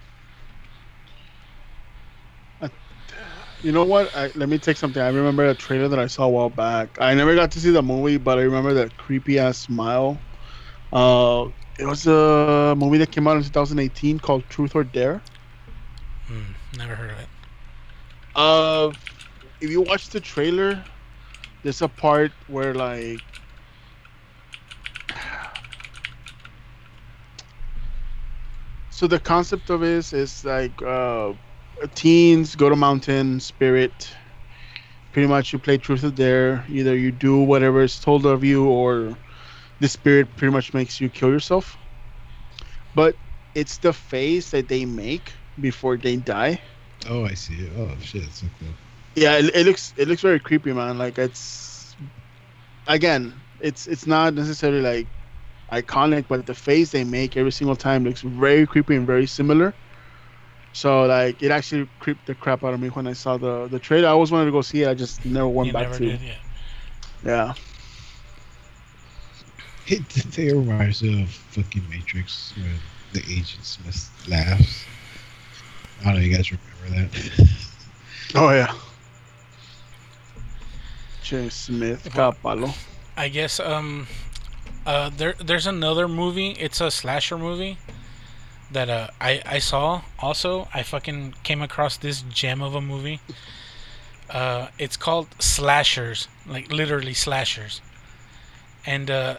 You 3.61 3.71
know 3.71 3.83
what? 3.85 4.15
I, 4.15 4.31
let 4.35 4.49
me 4.49 4.57
take 4.57 4.77
something. 4.77 5.01
I 5.01 5.09
remember 5.09 5.45
a 5.45 5.55
trailer 5.55 5.87
that 5.89 5.99
I 5.99 6.07
saw 6.07 6.25
a 6.25 6.29
while 6.29 6.49
back. 6.49 6.97
I 7.01 7.13
never 7.13 7.35
got 7.35 7.51
to 7.51 7.59
see 7.59 7.71
the 7.71 7.81
movie, 7.83 8.17
but 8.17 8.37
I 8.39 8.43
remember 8.43 8.73
that 8.75 8.97
creepy 8.97 9.37
ass 9.39 9.57
smile. 9.59 10.23
Uh, 10.91 11.47
it 11.79 11.85
was 11.85 12.07
a 12.07 12.75
movie 12.77 12.97
that 12.99 13.11
came 13.11 13.27
out 13.27 13.37
in 13.37 13.43
2018 13.43 14.19
called 14.19 14.49
Truth 14.49 14.75
or 14.75 14.83
Dare. 14.83 15.23
Hmm, 16.27 16.53
never 16.77 16.95
heard 16.95 17.11
of 17.11 17.19
it. 17.19 17.29
Uh, 18.35 18.91
if 19.61 19.69
you 19.69 19.81
watch 19.81 20.09
the 20.09 20.19
trailer, 20.21 20.85
there's 21.63 21.81
a 21.81 21.89
part 21.89 22.33
where 22.47 22.73
like 22.73 23.23
so 28.99 29.07
the 29.07 29.17
concept 29.17 29.69
of 29.69 29.79
this 29.79 30.11
is 30.11 30.43
like 30.43 30.75
uh 30.81 31.31
teens 31.95 32.53
go 32.55 32.67
to 32.67 32.75
mountain 32.75 33.39
spirit 33.39 34.11
pretty 35.13 35.25
much 35.25 35.53
you 35.53 35.59
play 35.59 35.77
truth 35.77 36.03
or 36.03 36.11
dare 36.11 36.65
either 36.67 36.97
you 36.97 37.09
do 37.09 37.39
whatever 37.39 37.81
is 37.81 37.97
told 37.97 38.25
of 38.25 38.43
you 38.43 38.67
or 38.67 39.17
the 39.79 39.87
spirit 39.87 40.27
pretty 40.35 40.51
much 40.51 40.73
makes 40.73 40.99
you 40.99 41.07
kill 41.07 41.29
yourself 41.29 41.77
but 42.93 43.15
it's 43.55 43.77
the 43.77 43.93
face 43.93 44.51
that 44.51 44.67
they 44.67 44.83
make 44.83 45.31
before 45.61 45.95
they 45.95 46.17
die 46.17 46.59
Oh, 47.09 47.23
I 47.23 47.33
see. 47.33 47.69
Oh 47.77 47.87
shit, 48.01 48.29
so 48.33 48.47
cool. 48.59 48.67
yeah 49.15 49.37
it, 49.37 49.55
it 49.55 49.65
looks 49.65 49.93
it 49.95 50.09
looks 50.09 50.21
very 50.21 50.41
creepy 50.41 50.73
man 50.73 50.97
like 50.97 51.17
it's 51.17 51.95
again 52.87 53.33
it's 53.61 53.87
it's 53.87 54.05
not 54.05 54.33
necessarily 54.33 54.81
like 54.81 55.07
iconic 55.71 56.27
but 56.27 56.45
the 56.45 56.53
face 56.53 56.91
they 56.91 57.03
make 57.03 57.35
every 57.37 57.51
single 57.51 57.75
time 57.75 58.03
looks 58.03 58.21
very 58.21 58.65
creepy 58.65 58.95
and 58.95 59.05
very 59.07 59.25
similar 59.25 59.75
so 60.71 61.03
like 61.05 61.41
it 61.41 61.51
actually 61.51 61.87
creeped 61.99 62.25
the 62.25 62.35
crap 62.35 62.63
out 62.63 62.73
of 62.73 62.79
me 62.79 62.89
when 62.89 63.07
i 63.07 63.13
saw 63.13 63.37
the 63.37 63.67
the 63.69 63.79
trailer 63.79 64.07
i 64.07 64.11
always 64.11 64.31
wanted 64.31 64.45
to 64.45 64.51
go 64.51 64.61
see 64.61 64.83
it 64.83 64.89
i 64.89 64.93
just 64.93 65.23
never 65.25 65.47
went 65.47 65.71
you 65.71 65.73
back 65.73 65.89
never 65.89 65.99
to 65.99 66.03
did, 66.03 66.21
yeah. 66.21 66.37
yeah 67.23 67.53
It, 69.87 70.37
it 70.37 70.53
reminds 70.53 71.01
me 71.01 71.21
of 71.23 71.29
fucking 71.29 71.87
Matrix 71.89 72.53
when 72.55 72.77
the 73.11 73.19
Agent 73.29 73.63
Smith 73.65 74.09
laughs. 74.27 74.85
I 76.01 76.05
don't 76.05 76.15
know. 76.15 76.19
You 76.21 76.35
guys 76.35 76.51
remember 76.51 77.09
that? 77.09 77.49
oh 78.35 78.49
yeah 78.51 78.73
Jay 81.21 81.49
Smith 81.49 82.09
Well- 82.13 82.25
Capalo. 82.33 82.73
I 83.17 83.29
guess 83.29 83.59
um 83.59 84.07
uh 84.89 85.09
there 85.15 85.35
there's 85.49 85.67
another 85.67 86.07
movie. 86.07 86.51
It's 86.65 86.81
a 86.81 86.89
slasher 86.89 87.37
movie 87.37 87.77
that 88.71 88.89
uh 88.89 89.07
I 89.21 89.41
I 89.45 89.59
saw 89.59 90.01
also. 90.17 90.67
I 90.73 90.81
fucking 90.81 91.35
came 91.43 91.61
across 91.61 91.95
this 91.97 92.23
gem 92.23 92.61
of 92.63 92.73
a 92.73 92.81
movie. 92.81 93.19
Uh 94.29 94.69
it's 94.79 94.97
called 94.97 95.27
Slashers, 95.39 96.27
like 96.47 96.71
literally 96.71 97.13
slashers. 97.13 97.81
And 98.85 99.11
uh 99.11 99.37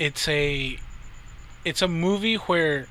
it's 0.00 0.26
a 0.26 0.78
it's 1.64 1.82
a 1.82 1.88
movie 1.88 2.36
where 2.50 2.88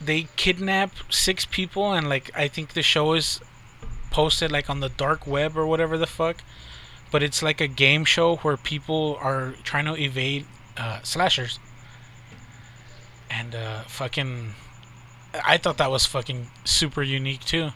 they 0.00 0.20
kidnap 0.34 0.90
six 1.10 1.46
people 1.46 1.92
and 1.92 2.08
like 2.08 2.30
I 2.34 2.48
think 2.48 2.72
the 2.72 2.82
show 2.82 3.12
is 3.14 3.40
posted 4.10 4.50
like 4.50 4.68
on 4.68 4.80
the 4.80 4.88
dark 4.88 5.26
web 5.26 5.56
or 5.56 5.66
whatever 5.66 5.96
the 5.96 6.06
fuck 6.06 6.42
but 7.12 7.22
it's 7.22 7.42
like 7.42 7.60
a 7.60 7.68
game 7.68 8.04
show 8.04 8.36
where 8.36 8.56
people 8.56 9.16
are 9.20 9.54
trying 9.62 9.84
to 9.84 9.94
evade 9.94 10.46
uh, 10.80 11.00
slashers. 11.02 11.58
And 13.30 13.54
uh, 13.54 13.82
fucking, 13.82 14.54
I 15.46 15.56
thought 15.56 15.78
that 15.78 15.90
was 15.90 16.06
fucking 16.06 16.48
super 16.64 17.02
unique 17.02 17.44
too. 17.44 17.70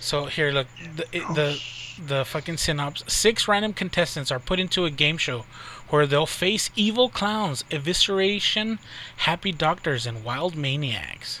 So 0.00 0.26
here, 0.26 0.50
look, 0.52 0.68
the 0.94 1.06
it- 1.12 1.34
the 1.34 1.60
the 1.98 2.24
fucking 2.24 2.58
synopsis: 2.58 3.12
six 3.12 3.48
random 3.48 3.72
contestants 3.72 4.30
are 4.30 4.38
put 4.38 4.60
into 4.60 4.84
a 4.84 4.90
game 4.90 5.16
show 5.16 5.46
where 5.88 6.06
they'll 6.06 6.26
face 6.26 6.70
evil 6.76 7.08
clowns, 7.08 7.64
evisceration, 7.70 8.78
happy 9.18 9.52
doctors, 9.52 10.06
and 10.06 10.22
wild 10.24 10.56
maniacs. 10.56 11.40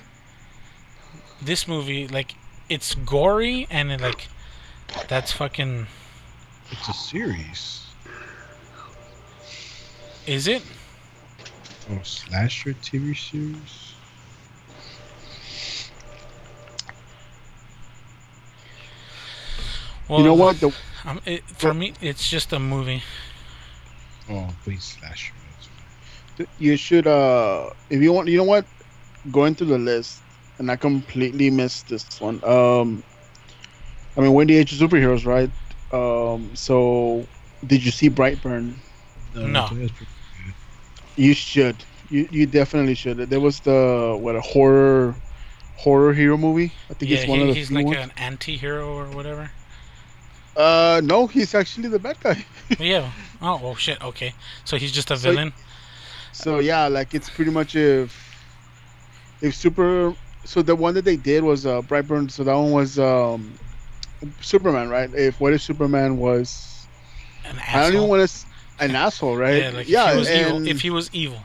This 1.42 1.68
movie, 1.68 2.08
like, 2.08 2.34
it's 2.68 2.94
gory 2.94 3.66
and 3.70 3.92
it, 3.92 4.00
like, 4.00 4.28
that's 5.08 5.32
fucking. 5.32 5.86
It's 6.70 6.88
a 6.88 6.92
series. 6.94 7.85
Is 10.26 10.48
it? 10.48 10.62
Oh, 11.88 12.02
slasher 12.02 12.72
TV 12.72 13.14
series. 13.14 13.94
Well, 20.08 20.20
you 20.20 20.24
know 20.26 20.34
what 20.34 20.60
the 20.60 20.72
Um, 21.04 21.20
it, 21.24 21.42
for 21.44 21.72
me, 21.72 21.92
it's 22.00 22.28
just 22.28 22.52
a 22.52 22.58
movie. 22.58 23.02
Oh, 24.28 24.48
please 24.64 24.96
slasher. 24.98 25.32
That's 26.36 26.50
you 26.58 26.76
should 26.76 27.06
uh 27.06 27.70
if 27.88 28.02
you 28.02 28.12
want 28.12 28.28
you 28.28 28.36
know 28.36 28.44
what 28.44 28.66
going 29.30 29.54
through 29.54 29.68
the 29.68 29.78
list 29.78 30.22
and 30.58 30.70
i 30.70 30.76
completely 30.76 31.50
missed 31.50 31.88
this 31.88 32.20
one 32.20 32.42
um 32.44 33.02
i 34.16 34.20
mean 34.20 34.32
when 34.34 34.46
the 34.46 34.56
age 34.56 34.70
of 34.72 34.78
superheroes 34.78 35.24
right 35.24 35.50
um 35.92 36.54
so 36.54 37.26
did 37.66 37.82
you 37.84 37.90
see 37.90 38.10
brightburn 38.10 38.74
No. 39.34 39.64
I 39.64 39.68
think 39.68 39.80
that's 39.80 39.92
pretty 39.92 40.12
good. 40.44 40.54
You 41.16 41.34
should 41.34 41.76
you 42.10 42.28
you 42.30 42.46
definitely 42.46 42.94
should 42.94 43.18
there 43.18 43.40
was 43.40 43.60
the 43.60 44.16
what 44.20 44.36
a 44.36 44.40
horror 44.40 45.14
horror 45.76 46.12
hero 46.12 46.36
movie 46.36 46.72
i 46.90 46.94
think 46.94 47.10
Yeah, 47.10 47.18
it's 47.18 47.28
one 47.28 47.38
he, 47.40 47.42
of 47.48 47.48
the 47.48 47.54
he's 47.54 47.70
like 47.72 47.86
ones. 47.86 47.98
an 47.98 48.12
anti-hero 48.16 48.96
or 48.96 49.06
whatever. 49.06 49.50
uh 50.56 51.00
no 51.04 51.26
he's 51.26 51.54
actually 51.54 51.88
the 51.88 51.98
bad 51.98 52.18
guy 52.20 52.44
yeah. 52.80 53.10
Oh, 53.42 53.60
well, 53.62 53.74
shit. 53.76 54.02
Okay, 54.02 54.32
so 54.64 54.76
he's 54.78 54.90
just 54.90 55.10
a 55.12 55.16
So- 55.16 55.30
villain. 55.30 55.52
So 56.32 56.58
yeah, 56.58 56.88
like 56.88 57.14
it's 57.14 57.28
pretty 57.30 57.50
much 57.52 57.76
if 57.76 58.10
if 59.40 59.54
super. 59.54 60.14
So 60.44 60.62
the 60.62 60.74
one 60.74 60.94
that 60.94 61.04
they 61.04 61.16
did 61.16 61.44
was 61.44 61.64
uh 61.66 61.82
Brightburn. 61.82 62.30
So 62.30 62.42
that 62.44 62.54
one 62.54 62.72
was 62.72 62.98
um 62.98 63.52
Superman, 64.40 64.88
right? 64.88 65.08
If 65.14 65.38
what 65.40 65.52
if 65.52 65.62
Superman 65.62 66.16
was 66.18 66.86
An 67.44 67.58
I 67.72 67.82
don't 67.84 67.94
even 67.94 68.08
want 68.08 68.28
to 68.28 68.46
an 68.80 68.94
asshole, 68.94 69.36
right? 69.36 69.62
Yeah, 69.62 69.70
like 69.70 69.88
yeah, 69.88 70.08
if 70.08 70.12
he 70.12 70.18
was 70.18 70.30
evil. 70.30 70.66
If 70.68 70.80
he 70.80 70.90
was 70.90 71.10
evil. 71.12 71.38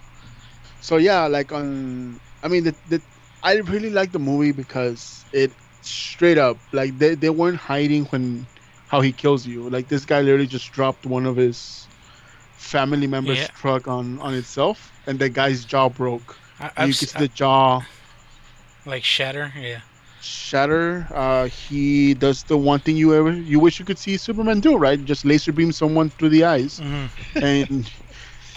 so 0.82 0.98
yeah, 0.98 1.28
like 1.28 1.52
on. 1.52 2.20
I 2.44 2.48
mean, 2.48 2.64
the, 2.64 2.76
the 2.90 3.02
I 3.44 3.56
really 3.56 3.90
like 3.90 4.12
the 4.12 4.20
movie 4.20 4.52
because 4.52 5.24
it 5.32 5.52
straight 5.82 6.38
up 6.38 6.58
like 6.72 6.98
they 7.00 7.16
they 7.16 7.30
weren't 7.30 7.58
hiding 7.58 8.06
when 8.06 8.46
how 8.88 9.02
he 9.02 9.12
kills 9.12 9.46
you. 9.48 9.70
Like 9.70 9.88
this 9.88 10.06
guy 10.06 10.22
literally 10.22 10.48
just 10.48 10.72
dropped 10.72 11.06
one 11.06 11.26
of 11.26 11.36
his 11.38 11.88
family 12.58 13.08
members' 13.08 13.38
Yeah. 13.40 13.48
truck 13.48 13.88
on 13.88 14.20
on 14.20 14.34
itself, 14.34 14.92
and 15.08 15.20
the 15.20 15.30
guy's 15.30 15.66
jaw 15.66 15.90
broke. 15.90 16.38
I, 16.60 16.86
you 16.86 16.94
can 16.94 17.08
see 17.08 17.20
the 17.20 17.28
jaw 17.28 17.82
like 18.86 19.04
Shatter. 19.04 19.54
Yeah. 19.58 19.82
Shatter. 20.22 21.08
Uh, 21.14 21.48
he 21.48 22.14
does 22.14 22.44
the 22.44 22.58
one 22.58 22.80
thing 22.80 22.98
you 22.98 23.14
ever 23.14 23.32
you 23.34 23.60
wish 23.60 23.80
you 23.80 23.86
could 23.86 24.00
see 24.00 24.18
Superman 24.18 24.60
do, 24.62 24.78
right? 24.78 25.04
Just 25.04 25.26
laser 25.26 25.52
beam 25.54 25.72
someone 25.72 26.12
through 26.12 26.30
the 26.30 26.44
eyes, 26.46 26.82
hmm 26.82 27.06
and 27.42 27.92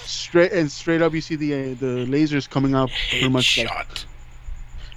straight 0.05 0.53
and 0.53 0.71
straight 0.71 1.03
up 1.03 1.15
you 1.15 1.21
see 1.21 1.37
the 1.37 1.53
uh, 1.55 1.59
the 1.75 2.07
lasers 2.07 2.49
coming 2.49 2.75
out 2.75 2.93
pretty 3.11 3.29
much. 3.29 3.57
Like, 3.57 3.71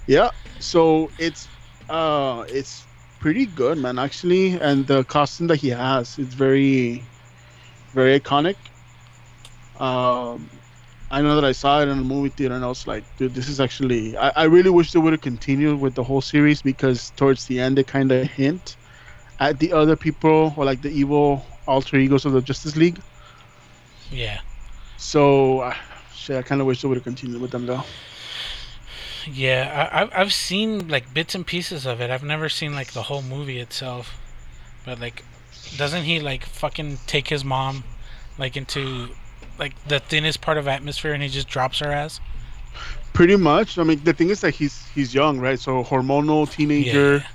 yeah, 0.06 0.30
so 0.58 1.12
it's 1.18 1.48
uh 1.88 2.44
it's 2.48 2.88
pretty 3.18 3.46
good, 3.46 3.78
man. 3.78 3.98
Actually, 3.98 4.52
and 4.60 4.86
the 4.86 5.04
costume 5.04 5.48
that 5.48 5.56
he 5.56 5.68
has, 5.70 6.18
it's 6.18 6.34
very 6.34 7.10
very 7.94 8.18
iconic. 8.20 8.56
Um. 9.76 10.57
I 11.10 11.22
know 11.22 11.34
that 11.36 11.44
I 11.44 11.52
saw 11.52 11.80
it 11.80 11.88
in 11.88 11.96
the 11.96 12.04
movie 12.04 12.28
theater 12.28 12.54
and 12.54 12.64
I 12.64 12.68
was 12.68 12.86
like, 12.86 13.02
dude, 13.16 13.34
this 13.34 13.48
is 13.48 13.60
actually. 13.60 14.16
I, 14.16 14.28
I 14.36 14.44
really 14.44 14.70
wish 14.70 14.92
they 14.92 14.98
would 14.98 15.14
have 15.14 15.22
continued 15.22 15.80
with 15.80 15.94
the 15.94 16.04
whole 16.04 16.20
series 16.20 16.60
because 16.60 17.10
towards 17.16 17.46
the 17.46 17.60
end 17.60 17.78
they 17.78 17.84
kind 17.84 18.12
of 18.12 18.26
hint 18.26 18.76
at 19.40 19.58
the 19.58 19.72
other 19.72 19.96
people 19.96 20.52
or 20.56 20.64
like 20.66 20.82
the 20.82 20.90
evil 20.90 21.46
alter 21.66 21.96
egos 21.96 22.26
of 22.26 22.32
the 22.32 22.42
Justice 22.42 22.76
League. 22.76 23.00
Yeah. 24.10 24.40
So, 24.98 25.60
uh, 25.60 25.74
shit, 26.14 26.36
I 26.36 26.42
kind 26.42 26.60
of 26.60 26.66
wish 26.66 26.82
they 26.82 26.88
would 26.88 26.96
have 26.96 27.04
continued 27.04 27.40
with 27.40 27.52
them 27.52 27.64
though. 27.64 27.84
Yeah. 29.26 29.90
I, 29.92 30.02
I've 30.02 30.10
I've 30.14 30.32
seen 30.32 30.88
like 30.88 31.14
bits 31.14 31.34
and 31.34 31.46
pieces 31.46 31.86
of 31.86 32.02
it. 32.02 32.10
I've 32.10 32.22
never 32.24 32.50
seen 32.50 32.74
like 32.74 32.92
the 32.92 33.02
whole 33.04 33.22
movie 33.22 33.60
itself. 33.60 34.18
But 34.84 35.00
like, 35.00 35.24
doesn't 35.76 36.04
he 36.04 36.20
like 36.20 36.44
fucking 36.44 36.98
take 37.06 37.28
his 37.28 37.44
mom, 37.44 37.84
like 38.38 38.56
into, 38.56 39.10
like 39.58 39.74
the 39.86 40.00
thinnest 40.00 40.40
part 40.40 40.58
of 40.58 40.68
atmosphere 40.68 41.12
and 41.12 41.22
he 41.22 41.28
just 41.28 41.48
drops 41.48 41.78
her 41.80 41.92
ass? 41.92 42.20
Pretty 43.12 43.36
much. 43.36 43.78
I 43.78 43.84
mean, 43.84 44.02
the 44.04 44.12
thing 44.12 44.30
is 44.30 44.40
that 44.40 44.54
he's 44.54 44.86
he's 44.86 45.14
young, 45.14 45.40
right? 45.40 45.58
So 45.58 45.82
hormonal 45.84 46.50
teenager 46.50 47.20
Yeah. 47.20 47.26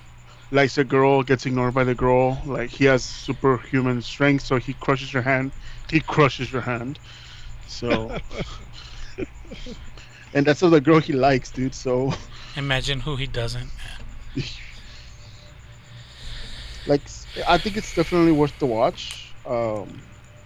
likes 0.51 0.77
a 0.77 0.83
girl, 0.83 1.23
gets 1.23 1.45
ignored 1.45 1.73
by 1.73 1.83
the 1.83 1.95
girl. 1.95 2.41
Like 2.45 2.69
he 2.69 2.85
has 2.85 3.03
superhuman 3.03 4.01
strength, 4.01 4.43
so 4.43 4.57
he 4.57 4.73
crushes 4.73 5.13
your 5.13 5.23
hand. 5.23 5.51
He 5.89 6.01
crushes 6.01 6.51
your 6.51 6.61
hand. 6.61 6.99
So, 7.65 8.15
and 10.33 10.45
that's 10.45 10.61
the 10.61 10.81
girl 10.81 10.99
he 10.99 11.13
likes, 11.13 11.51
dude. 11.51 11.75
So. 11.75 12.13
Imagine 12.55 13.01
who 13.01 13.15
he 13.15 13.27
doesn't. 13.27 13.71
like 16.85 17.09
I 17.47 17.57
think 17.57 17.77
it's 17.77 17.93
definitely 17.93 18.31
worth 18.31 18.57
the 18.59 18.67
watch. 18.67 19.35
Um, 19.45 20.01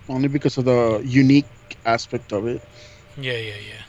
only 0.09 0.27
because 0.27 0.57
of 0.57 0.65
the 0.65 1.01
unique 1.03 1.47
aspect 1.87 2.31
of 2.33 2.45
it. 2.45 2.61
Yeah, 3.17 3.37
yeah, 3.37 3.55
yeah. 3.55 3.83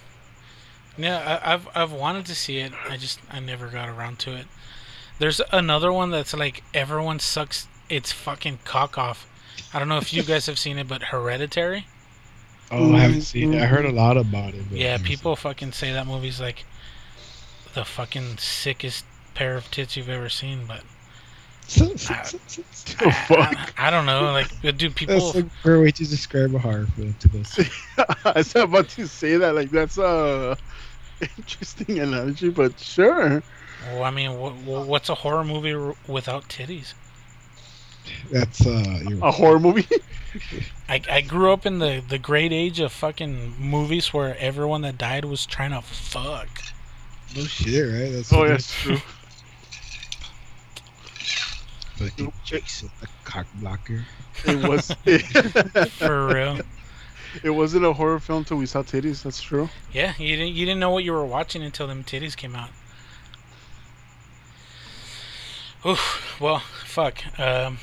Yeah, 0.97 1.41
I, 1.45 1.55
I've 1.55 1.69
I've 1.75 1.93
wanted 1.93 2.27
to 2.27 2.35
see 2.35 2.59
it. 2.59 2.73
I 2.89 2.97
just 2.97 3.21
I 3.31 3.41
never 3.41 3.69
got 3.69 3.89
around 3.89 4.19
to 4.21 4.35
it. 4.35 4.47
There's 5.19 5.41
another 5.53 5.93
one 5.93 6.11
that's 6.11 6.35
like 6.35 6.63
everyone 6.73 7.19
sucks 7.19 7.69
its 7.89 8.13
fucking 8.13 8.61
cock 8.65 8.97
off. 8.97 9.27
I 9.75 9.79
don't 9.79 9.89
know 9.89 9.99
if 9.99 10.13
you 10.13 10.23
guys 10.23 10.47
have 10.47 10.59
seen 10.59 10.79
it, 10.79 10.89
but 10.89 11.03
Hereditary. 11.05 11.87
Oh, 12.71 12.95
I 12.95 13.01
haven't 13.01 13.23
seen 13.23 13.55
it. 13.55 13.63
I 13.63 13.67
heard 13.67 13.85
a 13.85 13.89
mm-hmm. 13.89 13.97
lot 13.97 14.17
about 14.17 14.55
it. 14.55 14.65
Yeah, 14.71 14.89
I 14.89 14.91
haven't 14.93 15.07
people 15.07 15.37
fucking 15.37 15.73
say 15.73 15.93
that 15.93 16.07
movie's 16.07 16.41
like 16.41 16.65
the 17.75 17.85
fucking 17.85 18.39
sickest 18.39 19.05
pair 19.35 19.57
of 19.57 19.71
tits 19.71 19.97
you've 19.97 20.09
ever 20.09 20.29
seen, 20.29 20.67
but 20.67 20.81
seen 20.81 20.87
it. 20.87 20.98
Oh, 21.81 21.93
I, 22.09 22.23
fuck. 23.13 23.75
I, 23.77 23.89
I 23.89 23.91
don't 23.91 24.07
know. 24.07 24.33
Like, 24.33 24.77
dude, 24.77 24.97
people. 24.97 25.17
That's 25.17 25.35
a 25.35 25.43
great 25.63 25.81
way 25.81 25.91
to 25.91 26.09
describe 26.09 26.55
a 26.55 26.59
horror 26.59 26.87
film 26.87 27.15
to 27.21 27.29
this. 27.29 27.59
I 28.25 28.33
was 28.37 28.55
about 28.57 28.89
to 28.91 29.07
say 29.07 29.37
that. 29.37 29.55
Like 29.55 29.71
that's 29.71 29.99
a 29.99 30.57
interesting 31.21 31.99
analogy, 31.99 32.49
but 32.49 32.79
sure. 32.81 33.43
Well, 33.93 34.03
I 34.03 34.11
mean, 34.11 34.31
wh- 34.31 34.57
wh- 34.65 34.89
what's 34.89 35.09
a 35.09 35.15
horror 35.15 35.45
movie 35.45 35.95
without 36.07 36.49
titties? 36.49 36.95
That's 38.31 38.67
uh, 38.67 39.01
you're, 39.07 39.19
A 39.23 39.31
horror 39.31 39.61
movie. 39.61 39.87
I, 40.89 41.01
I 41.11 41.21
grew 41.21 41.53
up 41.53 41.67
in 41.67 41.79
the, 41.79 42.03
the 42.07 42.19
great 42.19 42.53
age 42.53 42.81
of 42.81 42.93
fucking 42.93 43.55
movies 43.59 44.13
where 44.13 44.37
everyone 44.39 44.83
that 44.83 44.99
died 44.99 45.25
was 45.25 45.47
trying 45.47 45.73
to 45.73 45.83
fuck. 45.83 46.49
no 47.37 47.45
shit, 47.45 47.87
right? 47.87 48.13
That's 48.13 48.33
oh, 48.33 48.39
what 48.39 48.49
yes, 48.49 48.87
true. 51.99 52.09
Fucking 52.09 52.33
Jason, 52.45 52.91
the 53.01 53.09
cock 53.25 53.47
blocker. 53.57 54.05
It 54.47 54.69
was. 54.69 54.93
For 55.99 56.27
real. 56.29 56.61
It 57.43 57.51
wasn't 57.51 57.85
a 57.85 57.93
horror 57.93 58.21
film 58.21 58.45
till 58.45 58.57
we 58.57 58.67
saw 58.67 58.83
titties. 58.83 59.23
That's 59.23 59.43
true. 59.43 59.69
Yeah, 59.93 60.15
you 60.19 60.37
didn't 60.37 60.55
you 60.55 60.65
didn't 60.65 60.81
know 60.81 60.91
what 60.91 61.05
you 61.05 61.13
were 61.13 61.27
watching 61.27 61.63
until 61.63 61.87
them 61.87 62.05
titties 62.05 62.37
came 62.37 62.57
out. 62.57 62.71
Oof. 65.87 66.41
Well, 66.41 66.61
fuck. 66.85 67.23
Um, 67.39 67.79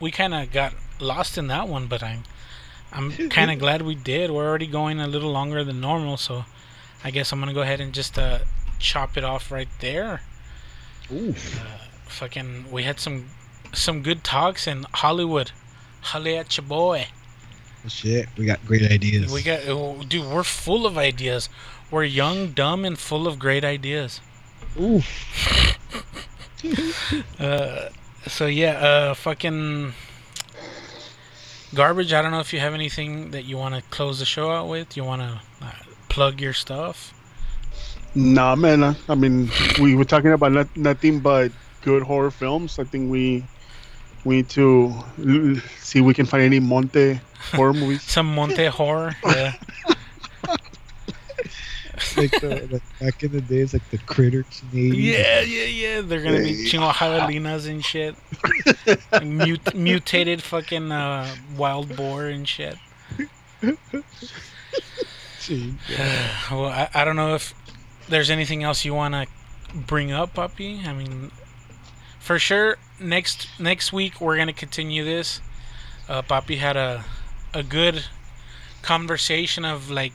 we 0.00 0.10
kind 0.10 0.34
of 0.34 0.50
got 0.50 0.74
lost 1.00 1.38
in 1.38 1.46
that 1.48 1.68
one, 1.68 1.86
but 1.86 2.02
I'm 2.02 2.24
I'm 2.92 3.12
kind 3.28 3.50
of 3.50 3.58
glad 3.58 3.82
we 3.82 3.94
did. 3.94 4.30
We're 4.30 4.48
already 4.48 4.66
going 4.66 5.00
a 5.00 5.06
little 5.06 5.30
longer 5.30 5.64
than 5.64 5.80
normal, 5.80 6.16
so 6.16 6.44
I 7.04 7.10
guess 7.10 7.32
I'm 7.32 7.40
gonna 7.40 7.54
go 7.54 7.62
ahead 7.62 7.80
and 7.80 7.92
just 7.92 8.18
uh, 8.18 8.40
chop 8.78 9.16
it 9.16 9.24
off 9.24 9.50
right 9.50 9.68
there. 9.80 10.22
Oof. 11.12 11.60
Fucking, 12.12 12.70
we 12.70 12.82
had 12.84 13.00
some 13.00 13.30
some 13.72 14.02
good 14.02 14.22
talks 14.22 14.66
in 14.66 14.84
Hollywood. 14.92 15.52
Holly 16.02 16.36
at 16.36 16.56
your 16.56 16.66
boy. 16.66 17.06
Shit, 17.88 18.28
we 18.36 18.46
got 18.46 18.64
great 18.64 18.90
ideas. 18.90 19.32
We 19.32 19.42
got, 19.42 19.60
oh, 19.66 20.02
dude, 20.06 20.30
we're 20.30 20.44
full 20.44 20.86
of 20.86 20.96
ideas. 20.96 21.48
We're 21.90 22.04
young, 22.04 22.52
dumb, 22.52 22.84
and 22.84 22.98
full 22.98 23.26
of 23.26 23.38
great 23.38 23.64
ideas. 23.64 24.20
Oof. 24.80 25.78
Uh, 27.40 27.88
so 28.28 28.46
yeah, 28.46 28.74
uh, 28.74 29.14
fucking 29.14 29.92
garbage. 31.74 32.12
I 32.12 32.22
don't 32.22 32.30
know 32.30 32.38
if 32.38 32.52
you 32.52 32.60
have 32.60 32.72
anything 32.72 33.32
that 33.32 33.46
you 33.46 33.56
want 33.56 33.74
to 33.74 33.82
close 33.90 34.20
the 34.20 34.24
show 34.24 34.52
out 34.52 34.68
with. 34.68 34.96
You 34.96 35.02
want 35.02 35.22
to 35.22 35.40
uh, 35.60 35.72
plug 36.08 36.40
your 36.40 36.52
stuff? 36.52 37.12
Nah, 38.14 38.54
man. 38.54 38.84
I, 38.84 38.94
I 39.08 39.16
mean, 39.16 39.50
we 39.80 39.96
were 39.96 40.04
talking 40.04 40.30
about 40.30 40.52
not, 40.52 40.76
nothing 40.76 41.18
but 41.18 41.50
good 41.82 42.02
horror 42.02 42.30
films. 42.30 42.78
I 42.78 42.84
think 42.84 43.10
we 43.10 43.44
we 44.24 44.36
need 44.36 44.48
to 44.50 44.94
l- 45.18 45.56
see 45.78 45.98
if 45.98 46.04
we 46.04 46.14
can 46.14 46.26
find 46.26 46.42
any 46.42 46.60
Monte 46.60 47.20
horror 47.52 47.72
movies. 47.74 48.02
Some 48.02 48.34
Monte 48.34 48.66
horror. 48.66 49.14
Yeah. 49.26 49.54
like, 52.16 52.40
the, 52.40 52.68
like 52.70 52.82
back 53.00 53.22
in 53.22 53.32
the 53.32 53.40
days, 53.40 53.72
like 53.72 53.88
the 53.90 53.98
critters 53.98 54.62
in 54.72 54.90
the 54.90 54.90
80s. 54.90 55.02
yeah, 55.02 55.40
yeah, 55.40 55.64
yeah. 55.64 56.00
They're 56.02 56.22
gonna 56.22 56.40
be 56.40 56.66
chingo 56.68 56.90
javelinas 56.92 57.68
and 57.68 57.82
shit. 57.84 58.14
Mut- 59.24 59.74
mutated 59.74 60.42
fucking 60.42 60.90
uh, 60.92 61.34
wild 61.56 61.96
boar 61.96 62.26
and 62.26 62.46
shit. 62.46 62.76
Gee, 65.40 65.74
well, 66.50 66.66
I, 66.66 66.88
I 66.94 67.04
don't 67.04 67.16
know 67.16 67.34
if 67.34 67.54
there's 68.08 68.30
anything 68.30 68.62
else 68.62 68.84
you 68.84 68.94
want 68.94 69.14
to 69.14 69.26
bring 69.74 70.12
up, 70.12 70.34
puppy. 70.34 70.80
I 70.84 70.92
mean, 70.92 71.30
for 72.22 72.38
sure, 72.38 72.78
next 73.00 73.48
next 73.58 73.92
week 73.92 74.20
we're 74.20 74.36
gonna 74.36 74.52
continue 74.52 75.04
this. 75.04 75.40
Uh, 76.08 76.22
Papi 76.22 76.56
had 76.58 76.76
a 76.76 77.04
a 77.52 77.62
good 77.62 78.04
conversation 78.82 79.64
of 79.64 79.90
like 79.90 80.12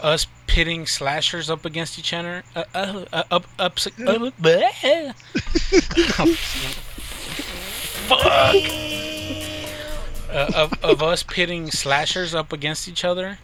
us 0.00 0.26
pitting 0.46 0.86
slashers 0.86 1.48
up 1.48 1.64
against 1.64 1.98
each 1.98 2.12
other. 2.12 2.42
Uh, 2.54 2.64
uh, 2.74 3.04
uh, 3.12 3.22
up 3.30 3.46
up. 3.58 3.72
Uh, 3.78 4.30
bleh. 4.40 5.14
Fuck. 8.10 8.56
Uh, 10.30 10.52
of, 10.54 10.72
of 10.84 11.02
us 11.02 11.22
pitting 11.24 11.70
slashers 11.70 12.34
up 12.34 12.52
against 12.52 12.86
each 12.88 13.04
other. 13.04 13.38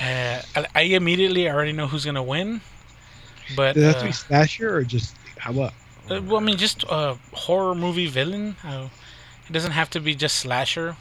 Uh, 0.00 0.40
I, 0.56 0.66
I 0.74 0.82
immediately 0.82 1.48
already 1.48 1.72
know 1.72 1.86
who's 1.86 2.04
gonna 2.04 2.22
win, 2.22 2.60
but 3.56 3.74
Does 3.74 3.82
that 3.82 3.86
have 3.88 3.96
to 3.96 4.04
uh, 4.04 4.06
be 4.06 4.12
slasher 4.12 4.76
or 4.76 4.84
just 4.84 5.16
how 5.36 5.50
about? 5.50 5.74
Uh, 6.10 6.20
well, 6.22 6.36
I 6.38 6.40
mean, 6.40 6.56
just 6.56 6.84
a 6.84 7.16
horror 7.32 7.74
movie 7.74 8.06
villain. 8.06 8.56
Uh, 8.64 8.88
it 9.48 9.52
doesn't 9.52 9.72
have 9.72 9.90
to 9.90 10.00
be 10.00 10.14
just 10.14 10.38
slasher. 10.38 10.96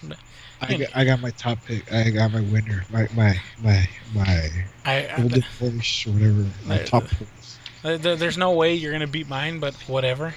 I 0.61 0.77
got, 0.77 0.95
I 0.95 1.05
got 1.05 1.21
my 1.21 1.31
top 1.31 1.63
pick. 1.65 1.91
I 1.91 2.09
got 2.09 2.31
my 2.31 2.41
winner. 2.41 2.85
My 2.89 3.07
my 3.13 3.39
my 3.61 3.87
my 4.13 4.49
I, 4.85 5.09
I 5.09 5.17
golden 5.17 5.41
horse 5.41 6.07
or 6.07 6.11
whatever. 6.11 6.45
My 6.65 6.77
top 6.79 7.03
horse. 7.07 7.59
th- 7.83 8.01
th- 8.01 8.19
there's 8.19 8.37
no 8.37 8.51
way 8.53 8.73
you're 8.73 8.91
gonna 8.91 9.07
beat 9.07 9.27
mine, 9.27 9.59
but 9.59 9.73
whatever. 9.87 10.33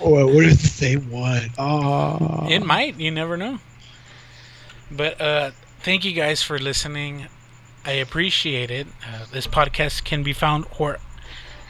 Oh, 0.00 0.26
what 0.26 0.44
is 0.44 0.60
the 0.60 0.68
same 0.68 1.10
one? 1.10 1.50
Oh, 1.58 2.46
It 2.50 2.64
might. 2.64 2.98
You 3.00 3.10
never 3.10 3.36
know. 3.36 3.58
But 4.90 5.20
uh, 5.20 5.50
thank 5.80 6.04
you 6.04 6.12
guys 6.12 6.42
for 6.42 6.58
listening. 6.58 7.28
I 7.84 7.92
appreciate 7.92 8.70
it. 8.70 8.86
Uh, 9.06 9.24
this 9.32 9.46
podcast 9.46 10.04
can 10.04 10.22
be 10.22 10.32
found 10.32 10.66
where 10.76 10.98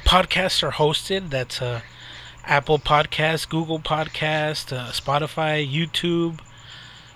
podcasts 0.04 0.62
are 0.62 0.72
hosted. 0.72 1.30
That's 1.30 1.62
uh, 1.62 1.82
Apple 2.44 2.78
Podcast, 2.78 3.48
Google 3.48 3.78
Podcast, 3.78 4.76
uh, 4.76 4.90
Spotify, 4.90 5.66
YouTube, 5.66 6.40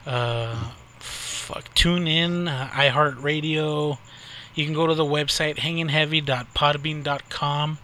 uh, 0.06 0.70
fuck, 0.98 1.74
TuneIn, 1.74 2.48
uh, 2.48 2.68
iHeartRadio. 2.68 3.98
You 4.54 4.64
can 4.64 4.74
go 4.74 4.86
to 4.86 4.94
the 4.94 5.04
website 5.04 5.56
hangingheavy.podbean.com. 5.56 7.78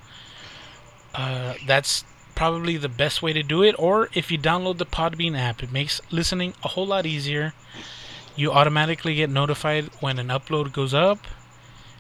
Uh, 1.15 1.55
that's 1.67 2.05
probably 2.35 2.77
the 2.77 2.89
best 2.89 3.23
way 3.23 3.33
to 3.33 3.43
do 3.43 3.63
it. 3.63 3.75
Or 3.79 4.09
if 4.15 4.31
you 4.31 4.39
download 4.39 4.79
the 4.79 4.87
Podbean 4.87 5.37
app, 5.37 5.63
it 5.63 5.71
makes 5.71 6.01
listening 6.11 6.55
a 6.65 6.69
whole 6.69 6.87
lot 6.87 7.07
easier. 7.07 7.53
You 8.35 8.53
automatically 8.53 9.15
get 9.15 9.29
notified 9.29 9.91
when 10.01 10.19
an 10.19 10.29
upload 10.29 10.73
goes 10.73 10.95
up, 10.95 11.19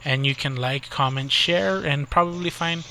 and 0.04 0.24
you 0.24 0.34
can 0.34 0.56
like, 0.56 0.88
comment, 0.88 1.30
share, 1.30 1.84
and 1.84 2.08
probably 2.08 2.48
find 2.48 2.84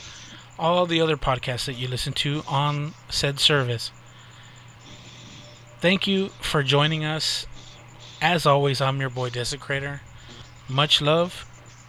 all 0.62 0.86
the 0.86 1.02
other 1.02 1.18
podcasts 1.18 1.66
that 1.66 1.74
you 1.74 1.88
listen 1.88 2.14
to 2.14 2.44
on 2.48 2.94
said 3.10 3.40
service. 3.40 3.92
Thank 5.80 6.06
you 6.06 6.30
for 6.40 6.62
joining 6.62 7.04
us. 7.04 7.48
As 8.22 8.46
always, 8.46 8.80
I'm 8.80 9.02
your 9.02 9.10
boy 9.10 9.32
Desecrator. 9.32 10.02
Much 10.70 11.02
love 11.02 11.46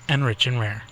and 0.09 0.25
rich 0.25 0.47
and 0.47 0.59
rare. 0.59 0.85